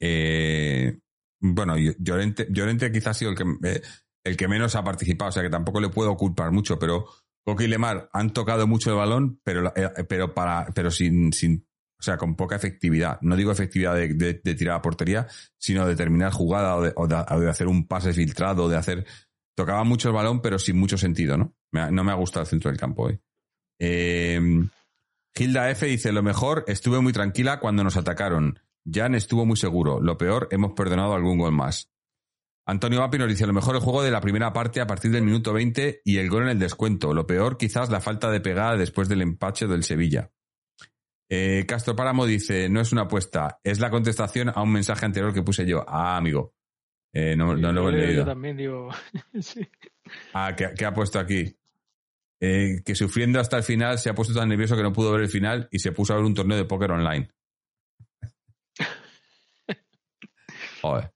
[0.00, 0.98] eh,
[1.40, 3.82] bueno, Llorente, quizás ha sido el que, eh,
[4.24, 7.06] el que menos ha participado, o sea que tampoco le puedo culpar mucho, pero
[7.44, 11.66] Coque y Lemar han tocado mucho el balón, pero, eh, pero, para, pero sin, sin,
[11.98, 13.18] o sea, con poca efectividad.
[13.22, 15.26] No digo efectividad de, tirar a portería,
[15.58, 19.06] sino de terminar jugada o de, hacer un pase filtrado, de hacer...
[19.56, 21.56] Tocaba mucho el balón, pero sin mucho sentido, ¿no?
[21.72, 23.18] Me ha, no me ha gustado el centro del campo hoy.
[23.80, 24.40] Eh,
[25.34, 28.60] Hilda F dice, lo mejor, estuve muy tranquila cuando nos atacaron.
[28.90, 30.00] Jan estuvo muy seguro.
[30.00, 31.90] Lo peor, hemos perdonado algún gol más.
[32.66, 35.22] Antonio Vapi nos dice, lo mejor el juego de la primera parte a partir del
[35.22, 37.14] minuto 20 y el gol en el descuento.
[37.14, 40.30] Lo peor, quizás la falta de pegada después del empache del Sevilla.
[41.30, 45.32] Eh, Castro Páramo dice, no es una apuesta, es la contestación a un mensaje anterior
[45.32, 45.84] que puse yo.
[45.88, 46.54] Ah, amigo.
[47.12, 48.22] Eh, no, no, lo he leído.
[48.22, 48.90] Yo también digo,
[49.40, 49.66] sí.
[50.34, 51.56] Ah, ¿qué, qué ha puesto aquí?
[52.40, 55.22] Eh, que sufriendo hasta el final se ha puesto tan nervioso que no pudo ver
[55.22, 57.28] el final y se puso a ver un torneo de póker online.
[60.82, 61.12] Joder.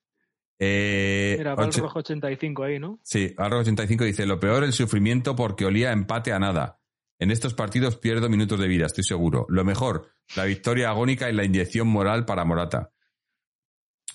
[0.58, 3.00] Eh, Era Rojo 85 ahí, ¿no?
[3.02, 6.78] Sí, Alro 85 dice, lo peor el sufrimiento porque olía a empate a nada.
[7.18, 9.46] En estos partidos pierdo minutos de vida, estoy seguro.
[9.48, 12.92] Lo mejor, la victoria agónica y la inyección moral para Morata.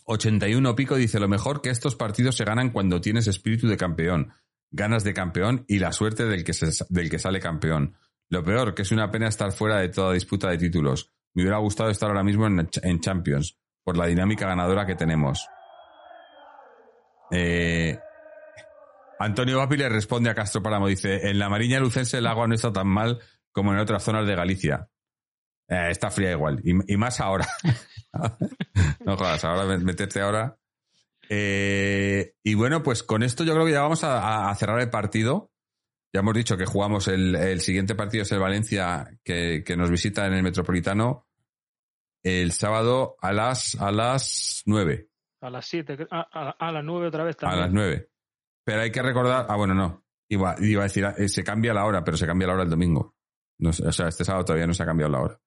[0.05, 4.31] 81 Pico dice, lo mejor que estos partidos se ganan cuando tienes espíritu de campeón,
[4.71, 7.95] ganas de campeón y la suerte del que, se, del que sale campeón.
[8.29, 11.11] Lo peor, que es una pena estar fuera de toda disputa de títulos.
[11.33, 13.57] Me hubiera gustado estar ahora mismo en, en Champions,
[13.87, 15.47] por la dinámica ganadora que tenemos.
[17.31, 17.97] Eh,
[19.17, 22.55] Antonio Vapi le responde a Castro Páramo, dice, en la Mariña Lucense el agua no
[22.55, 24.89] está tan mal como en otras zonas de Galicia.
[25.69, 27.47] Eh, está fría igual, y, más ahora.
[29.05, 30.57] no jodas, ahora meterte ahora.
[31.29, 35.53] Eh, y bueno, pues con esto yo creo que ya vamos a, cerrar el partido.
[36.13, 40.33] Ya hemos dicho que jugamos el, siguiente partido es el Valencia que, nos visita en
[40.33, 41.26] el Metropolitano
[42.23, 45.09] el sábado a las a las 9.
[45.41, 47.61] A las 7, a, a, a, las 9 otra vez también.
[47.61, 48.09] A las 9.
[48.63, 50.03] Pero hay que recordar, ah, bueno, no.
[50.29, 53.15] Iba, iba a decir, se cambia la hora, pero se cambia la hora el domingo.
[53.59, 55.41] No, o sea, este sábado todavía no se ha cambiado la hora.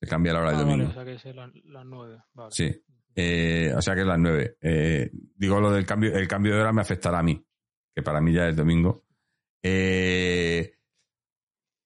[0.00, 0.88] Se cambia la hora del ah, domingo.
[0.88, 2.22] Vale, o sea que es las la 9.
[2.34, 2.50] Vale.
[2.50, 2.84] Sí.
[3.14, 4.58] Eh, o sea que es las 9.
[4.60, 7.42] Eh, digo lo del cambio, el cambio de hora me afectará a mí,
[7.94, 9.04] que para mí ya es domingo.
[9.62, 10.76] Eh,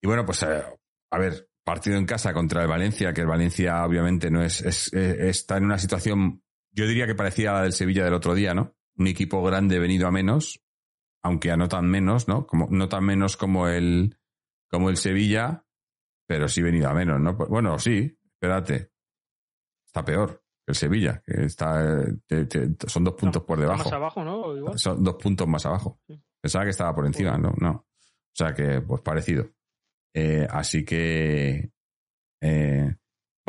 [0.03, 0.62] y bueno, pues eh,
[1.12, 4.93] a ver, partido en casa contra el Valencia, que el Valencia obviamente no es, es,
[4.93, 6.43] es, está en una situación,
[6.73, 8.74] yo diría que parecía la del Sevilla del otro día, ¿no?
[8.97, 10.62] Un equipo grande venido a menos,
[11.23, 12.47] aunque anotan menos, ¿no?
[12.47, 14.19] Como, no tan menos como el,
[14.69, 15.65] como el Sevilla,
[16.27, 17.35] pero sí venido a menos, ¿no?
[17.35, 18.93] Bueno, sí, espérate.
[19.87, 22.05] Está peor que el Sevilla, que está
[22.87, 23.85] son dos puntos por debajo.
[23.85, 24.78] Más abajo, ¿no?
[24.78, 26.01] Son dos puntos más abajo.
[26.41, 27.70] Pensaba que estaba por encima, no, no.
[27.70, 29.51] O sea que, pues parecido.
[30.15, 31.70] Eh, así que
[32.43, 32.97] eh,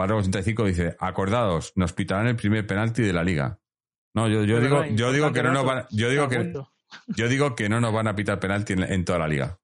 [0.09, 3.59] 85 dice, acordados, nos pitarán el primer penalti de la liga.
[4.13, 6.53] No, yo, yo digo, yo digo que no nos van, yo digo que,
[7.07, 9.59] yo digo que no nos van a pitar penalti en, toda la liga.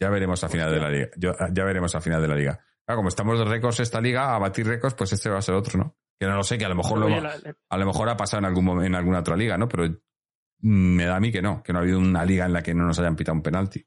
[0.00, 1.08] Ya veremos a final de la liga.
[1.16, 2.60] ya veremos a final de la liga.
[2.84, 5.54] Claro, como estamos de récords esta liga, a batir récords, pues este va a ser
[5.54, 5.96] otro, ¿no?
[6.18, 8.44] Que no lo sé, que a lo mejor lo, a lo mejor ha pasado en
[8.46, 9.68] algún en alguna otra liga, ¿no?
[9.68, 9.96] Pero
[10.60, 12.74] me da a mí que no, que no ha habido una liga en la que
[12.74, 13.86] no nos hayan pitado un penalti.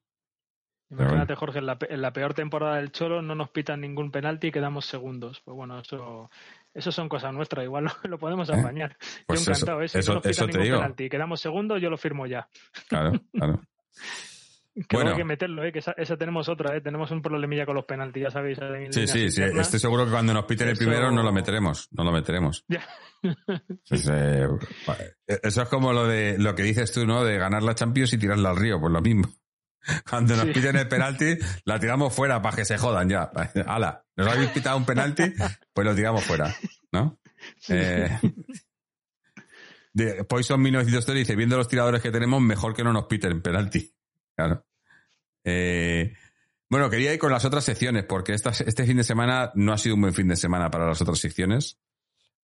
[0.90, 4.86] Imagínate, Jorge, en la, peor temporada del Cholo no nos pitan ningún penalti y quedamos
[4.86, 5.42] segundos.
[5.42, 6.30] Pues bueno, eso,
[6.74, 8.54] eso son cosas nuestras, igual lo, podemos ¿Eh?
[8.58, 8.98] apañar.
[9.26, 9.86] Pues yo encantado, ¿eh?
[9.86, 12.48] eso, si no nos ningún penalti y quedamos segundos, yo lo firmo ya.
[12.88, 13.62] Claro, claro.
[14.88, 15.12] que bueno.
[15.12, 15.72] hay que meterlo, ¿eh?
[15.72, 16.82] que esa, tenemos otra, ¿eh?
[16.82, 18.60] tenemos un problemilla con los penaltis, ya sabéis.
[18.92, 22.04] Sí, sí, sí, estoy seguro que cuando nos piten el primero no lo meteremos, no
[22.04, 22.66] lo meteremos.
[23.90, 24.48] Eh,
[25.44, 27.24] eso es como lo de lo que dices tú, ¿no?
[27.24, 29.28] De ganar la Champions y tirarla al río, pues lo mismo.
[30.10, 33.32] Cuando nos piden el penalti, la tiramos fuera para que se jodan ya.
[33.66, 35.34] Hala, nos habéis pitado un penalti,
[35.74, 36.56] pues lo tiramos fuera,
[36.92, 37.20] ¿no?
[37.70, 38.20] Eh,
[40.28, 43.92] Poison 1903 dice, viendo los tiradores que tenemos, mejor que no nos piten penalti.
[44.36, 44.66] Claro.
[45.44, 46.14] Eh,
[46.70, 49.96] bueno, quería ir con las otras secciones, porque este fin de semana no ha sido
[49.96, 51.80] un buen fin de semana para las otras secciones.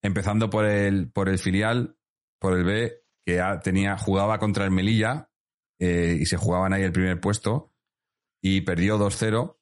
[0.01, 1.97] Empezando por el, por el filial,
[2.39, 5.29] por el B, que tenía, jugaba contra el Melilla,
[5.85, 7.73] eh, y se jugaban ahí el primer puesto
[8.41, 9.57] y perdió 2-0,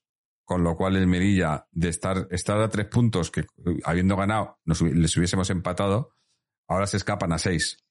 [0.46, 3.48] con lo cual el Merilla, de estar, estar a tres puntos, que
[3.84, 6.14] habiendo ganado les hubiésemos empatado,
[6.68, 7.84] ahora se escapan a seis.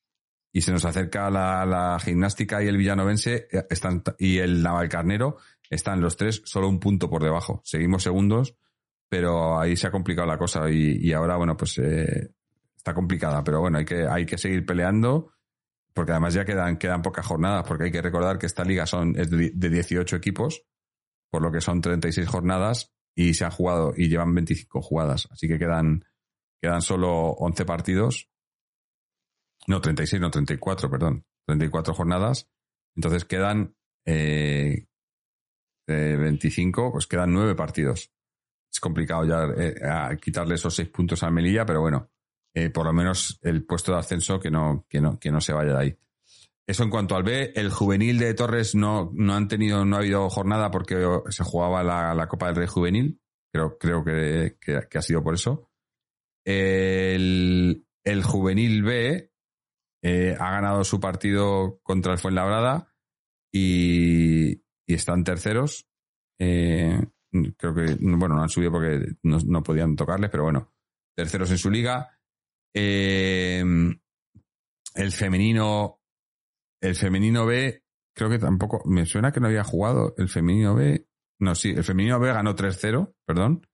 [0.52, 5.38] Y se nos acerca la, la gimnástica y el villanovense eh, están, y el navalcarnero,
[5.68, 7.60] están los tres solo un punto por debajo.
[7.64, 8.54] Seguimos segundos,
[9.08, 12.30] pero ahí se ha complicado la cosa y, ahora, bueno, pues eh,
[12.76, 15.32] está complicada, pero bueno, hay que, hay que seguir peleando
[15.92, 19.18] porque además ya quedan, quedan pocas jornadas, porque hay que recordar que esta liga son,
[19.18, 20.64] es de 18 equipos,
[21.30, 25.28] por lo que son 36 jornadas y se han jugado y llevan 25 jugadas.
[25.30, 26.04] Así que quedan,
[26.60, 28.30] quedan solo 11 partidos.
[29.66, 31.24] No, 36, no, 34, perdón.
[31.46, 32.48] 34 jornadas.
[32.96, 34.86] Entonces quedan eh,
[35.86, 38.12] 25, pues quedan 9 partidos.
[38.72, 42.10] Es complicado ya eh, quitarle esos 6 puntos a Melilla, pero bueno,
[42.54, 45.52] eh, por lo menos el puesto de ascenso que no, que no, que no se
[45.52, 45.96] vaya de ahí.
[46.66, 49.98] Eso en cuanto al B, el juvenil de Torres no, no han tenido, no ha
[50.00, 53.20] habido jornada porque se jugaba la, Copa del Rey Juvenil.
[53.52, 54.56] Creo, creo que,
[54.94, 55.68] ha sido por eso.
[56.44, 59.32] El, el juvenil B
[60.02, 62.94] eh, ha ganado su partido contra el Fuenlabrada
[63.52, 64.52] y,
[64.86, 65.88] y están terceros.
[66.38, 67.00] Eh,
[67.56, 70.72] creo que, bueno, no han subido porque no, no podían tocarles, pero bueno,
[71.16, 72.16] terceros en su liga.
[72.74, 73.62] Eh,
[74.94, 76.00] el femenino,
[76.80, 77.82] el femenino B,
[78.14, 81.06] creo que tampoco, me suena que no había jugado el femenino B.
[81.38, 83.66] No, sí, el femenino B ganó 3-0, perdón,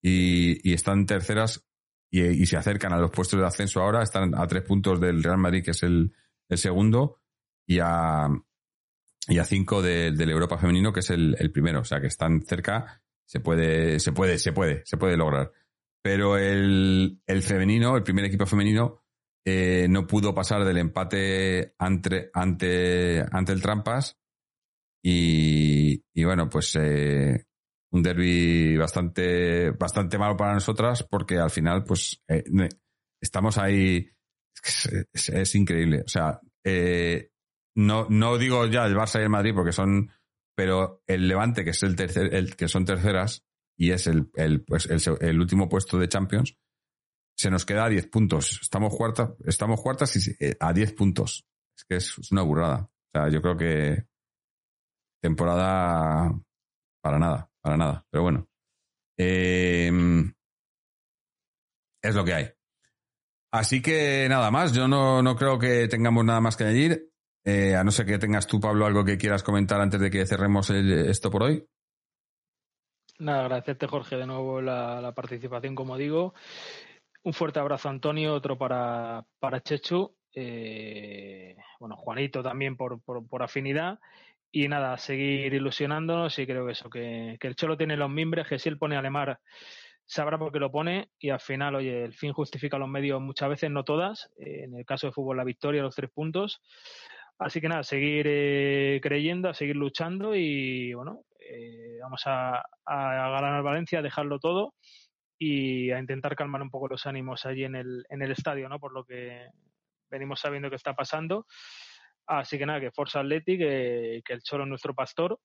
[0.00, 1.64] y, están terceras
[2.10, 5.38] y, se acercan a los puestos de ascenso ahora, están a tres puntos del Real
[5.38, 6.14] Madrid, que es el,
[6.50, 7.20] segundo,
[7.66, 8.28] y a,
[9.26, 11.80] y a cinco del Europa Femenino, que es el, el, primero.
[11.80, 15.50] O sea que están cerca, se puede, se puede, se puede, se puede lograr
[16.04, 19.00] pero el, el femenino, el primer equipo femenino,
[19.42, 24.18] eh, no pudo pasar del empate ante, ante, ante el Trampas.
[25.02, 27.46] Y, y bueno, pues eh,
[27.90, 32.44] un derby bastante, bastante malo para nosotras porque al final, pues eh,
[33.18, 34.06] estamos ahí.
[34.62, 36.02] Es, es, increíble.
[36.04, 36.38] O sea,
[37.76, 40.10] no, no digo ya el Barça y el Madrid porque son.
[40.54, 43.42] Pero el Levante, que es el tercer, el que son terceras,
[43.76, 46.56] y es el, el, pues el, último puesto de Champions,
[47.36, 48.60] se nos queda a 10 puntos.
[48.62, 51.44] Estamos cuartas, estamos cuartas y eh, a 10 puntos.
[51.76, 52.88] Es que es, una burrada.
[52.88, 54.04] O sea, yo creo que
[55.20, 56.32] temporada
[57.02, 58.06] para nada, para nada.
[58.10, 58.48] Pero bueno.
[59.16, 60.32] Em,
[62.02, 62.50] es lo que hay.
[63.52, 67.10] Así que nada más, yo no, no creo que tengamos nada más que añadir.
[67.46, 70.26] Eh, a no ser que tengas tú, Pablo, algo que quieras comentar antes de que
[70.26, 71.66] cerremos esto por hoy.
[73.18, 76.34] Nada, agradecerte Jorge de nuevo la, participación, como digo.
[77.22, 80.16] Un fuerte abrazo Antonio, otro para, para Chechu.
[80.34, 84.00] Eh, bueno, Juanito también por, por, afinidad.
[84.50, 88.58] Y nada, seguir ilusionándonos y creo que eso, que, el Cholo tiene los mimbres, que
[88.58, 89.40] si él pone Alemar
[90.06, 93.48] sabrá por qué lo pone y al final, oye, el fin justifica los medios muchas
[93.48, 94.30] veces, no todas.
[94.38, 96.60] Eh, en el caso de fútbol, la victoria, los tres puntos.
[97.38, 103.62] Así que nada, seguir eh, creyendo, a seguir luchando y bueno, eh, vamos a, ganar
[103.62, 104.74] Valencia, a dejarlo todo
[105.38, 108.78] y a intentar calmar un poco los ánimos allí en el, en el estadio, ¿no?
[108.78, 109.48] Por lo que
[110.10, 111.46] venimos sabiendo que está pasando.
[112.26, 115.38] Así que nada, que Forza Athletic, que, que el Cholo es nuestro pastor.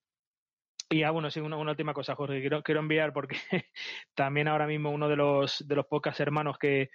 [0.92, 3.36] Y ah, bueno, sí, una, última cosa, Jorge, quiero, quiero enviar porque
[4.16, 6.90] también ahora mismo uno de los, de los pocos hermanos que,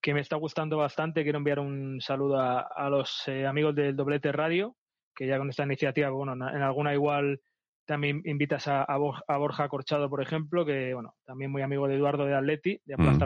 [0.00, 3.96] que me está gustando bastante, quiero enviar un saludo a, a los eh, amigos del
[3.96, 4.76] Doblete Radio,
[5.14, 7.40] que ya con esta iniciativa, bueno, en alguna igual
[7.84, 12.24] también invitas a, a, Borja Corchado, por ejemplo, que bueno, también muy amigo de Eduardo
[12.24, 12.96] de Atleti, de.
[12.96, 13.18] Mm.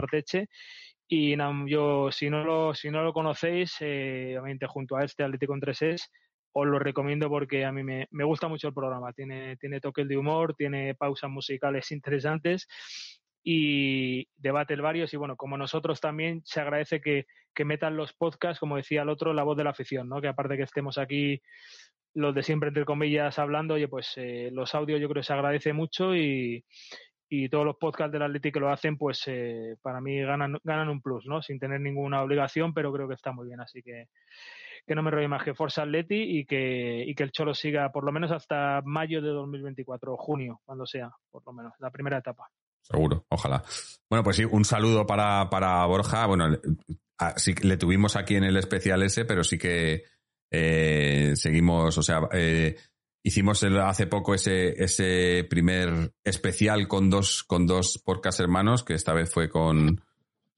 [1.09, 5.53] Y yo, si no lo, si no lo conocéis, eh, obviamente junto a este Atlético
[5.53, 6.11] con 3 es,
[6.51, 9.13] os lo recomiendo porque a mí me, me, gusta mucho el programa.
[9.13, 12.67] Tiene, tiene toques de humor, tiene pausas musicales interesantes
[13.41, 15.13] y debate varios.
[15.13, 19.09] Y bueno, como nosotros también se agradece que, que metan los podcasts, como decía el
[19.09, 20.19] otro, la voz de la afición, ¿no?
[20.19, 21.41] Que aparte que estemos aquí
[22.13, 25.33] los de siempre, entre comillas, hablando, oye, pues eh, los audios yo creo que se
[25.33, 26.63] agradece mucho y,
[27.29, 30.89] y todos los podcasts del Atleti que lo hacen, pues eh, para mí ganan, ganan
[30.89, 31.41] un plus, ¿no?
[31.41, 33.59] Sin tener ninguna obligación, pero creo que está muy bien.
[33.61, 34.07] Así que
[34.87, 37.91] que no me rollo más que Forza Atleti y que, y que el Cholo siga
[37.91, 41.91] por lo menos hasta mayo de 2024, o junio, cuando sea, por lo menos, la
[41.91, 42.49] primera etapa.
[42.81, 43.61] Seguro, ojalá.
[44.09, 46.25] Bueno, pues sí, un saludo para, para Borja.
[46.25, 46.57] Bueno,
[47.35, 50.03] sí, le tuvimos aquí en el especial ese, pero sí que
[50.49, 52.75] eh, seguimos, o sea, eh,
[53.23, 59.13] hicimos hace poco ese, ese primer especial con dos, con dos podcast hermanos, que esta
[59.13, 60.01] vez fue con,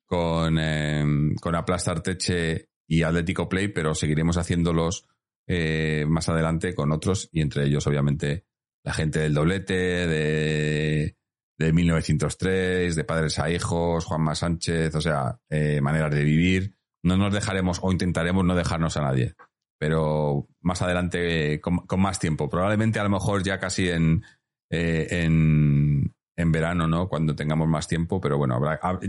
[0.06, 1.04] con, eh,
[1.42, 5.08] con Aplastarteche y Atlético Play, pero seguiremos haciéndolos
[5.48, 8.46] eh, más adelante con otros y entre ellos, obviamente,
[8.84, 11.16] la gente del doblete, de,
[11.58, 15.40] de 1903, de padres a hijos, Juanma Sánchez, o sea,
[15.82, 16.76] maneras de vivir.
[17.04, 19.36] No nos dejaremos o intentaremos no dejarnos a nadie
[19.80, 22.50] pero más adelante con, más tiempo.
[22.50, 24.24] Probablemente a lo mejor ya casi en,
[24.70, 27.08] eh, en, en, verano, ¿no?
[27.08, 28.60] Cuando tengamos más tiempo, pero bueno,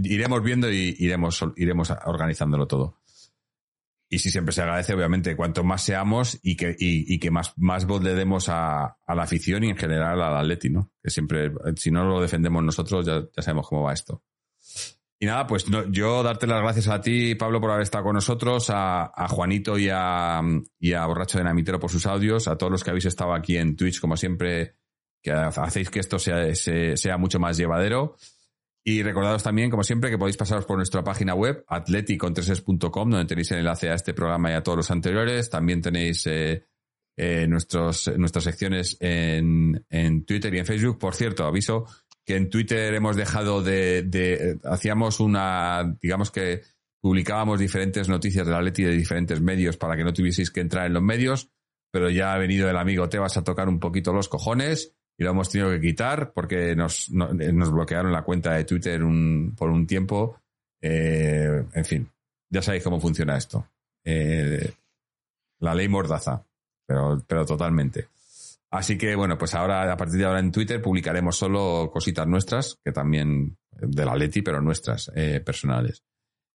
[0.04, 3.00] iremos viendo y iremos, iremos organizándolo todo.
[4.08, 7.52] Y sí, siempre se agradece, obviamente, cuanto más seamos y que, y, y que más,
[7.56, 10.92] más voz le demos a, a, la afición y en general al Atleti, ¿no?
[11.02, 14.24] Que siempre, si no lo defendemos nosotros, ya, ya sabemos cómo va esto.
[15.22, 18.68] Y nada, pues yo darte las gracias a ti, Pablo, por haber estado con nosotros,
[18.70, 20.40] a, Juanito y a,
[20.78, 23.58] y a Borracho de Namitero por sus audios, a todos los que habéis estado aquí
[23.58, 24.76] en Twitch, como siempre,
[25.22, 28.16] que hacéis que esto sea, sea mucho más llevadero.
[28.82, 33.50] Y recordados también, como siempre, que podéis pasaros por nuestra página web, atleticontreses.com, donde tenéis
[33.50, 35.50] el enlace a este programa y a todos los anteriores.
[35.50, 36.64] También tenéis eh,
[37.14, 40.98] eh, nuestros, nuestras secciones en, en Twitter y en Facebook.
[40.98, 41.84] Por cierto, aviso
[42.24, 46.62] que en Twitter hemos dejado de, hacíamos una, digamos que
[47.00, 50.86] publicábamos diferentes noticias de la Leti de diferentes medios para que no tuvieseis que entrar
[50.86, 51.50] en los medios,
[51.90, 55.30] pero ya ha venido el amigo Tebas a tocar un poquito los cojones y lo
[55.30, 59.86] hemos tenido que quitar porque nos, nos bloquearon la cuenta de Twitter un, por un
[59.86, 60.38] tiempo.
[60.80, 62.08] Eh, en fin,
[62.48, 63.66] ya sabéis cómo funciona esto.
[64.04, 64.72] Eh,
[65.58, 66.42] la ley mordaza,
[66.86, 68.08] pero, pero totalmente.
[68.70, 72.78] Así que bueno, pues ahora, a partir de ahora en Twitter publicaremos solo cositas nuestras,
[72.84, 76.04] que también de la Leti, pero nuestras, eh, personales.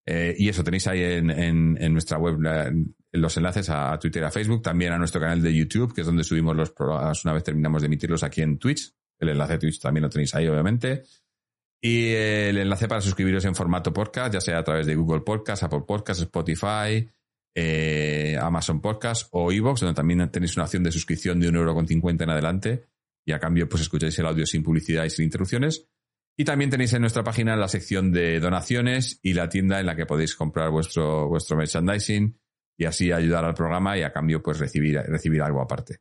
[0.08, 2.38] Eh, y eso tenéis ahí en, nuestra web
[3.12, 6.08] los enlaces a, Twitter y a Facebook, también a nuestro canal de YouTube, que es
[6.08, 8.94] donde subimos los programas una vez terminamos de emitirlos aquí en Twitch.
[9.20, 11.04] El enlace de Twitch también lo tenéis ahí, obviamente.
[11.82, 15.64] Y el enlace para suscribiros en formato podcast, ya sea a través de Google Podcast,
[15.64, 17.08] Apple Podcast, Spotify,
[17.56, 22.30] eh, Amazon Podcast o Evox, donde también tenéis una opción de suscripción de 1,50€ en
[22.30, 22.86] adelante
[23.26, 25.88] y a cambio pues escucháis el audio sin publicidad y sin interrupciones.
[26.38, 29.96] Y también tenéis en nuestra página la sección de donaciones y la tienda en la
[29.96, 32.38] que podéis comprar vuestro, vuestro merchandising
[32.78, 36.00] y así ayudar al programa y a cambio pues recibir, recibir algo aparte.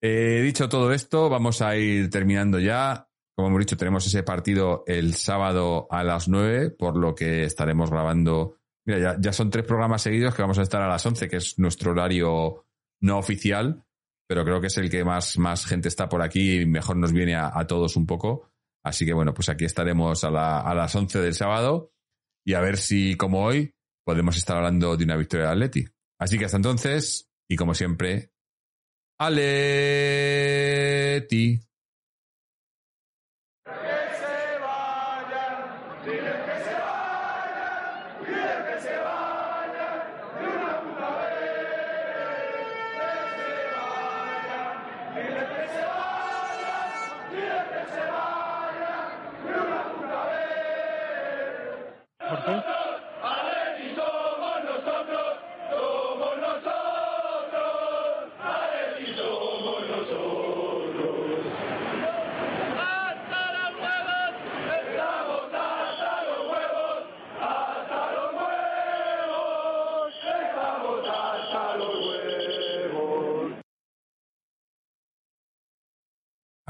[0.00, 3.08] Eh, dicho todo esto, vamos a ir terminando ya.
[3.34, 7.90] Como hemos dicho, tenemos ese partido el sábado a las 9, por lo que estaremos
[7.90, 11.36] grabando Mira, ya, son tres programas seguidos que vamos a estar a las 11, que
[11.36, 12.66] es nuestro horario
[13.00, 13.84] no oficial,
[14.28, 17.12] pero creo que es el que más, más gente está por aquí y mejor nos
[17.12, 18.50] viene a, todos un poco.
[18.84, 21.92] Así que bueno, pues aquí estaremos a, la, a las 11 del sábado
[22.44, 23.72] y a ver si, como hoy,
[24.04, 25.84] podemos estar hablando de una victoria de Atleti.
[26.18, 28.32] Así que hasta entonces, y como siempre,
[29.18, 29.52] Aleti.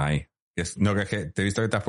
[0.07, 0.27] Ahí.
[0.57, 1.85] Es- no, que, que te he visto que te has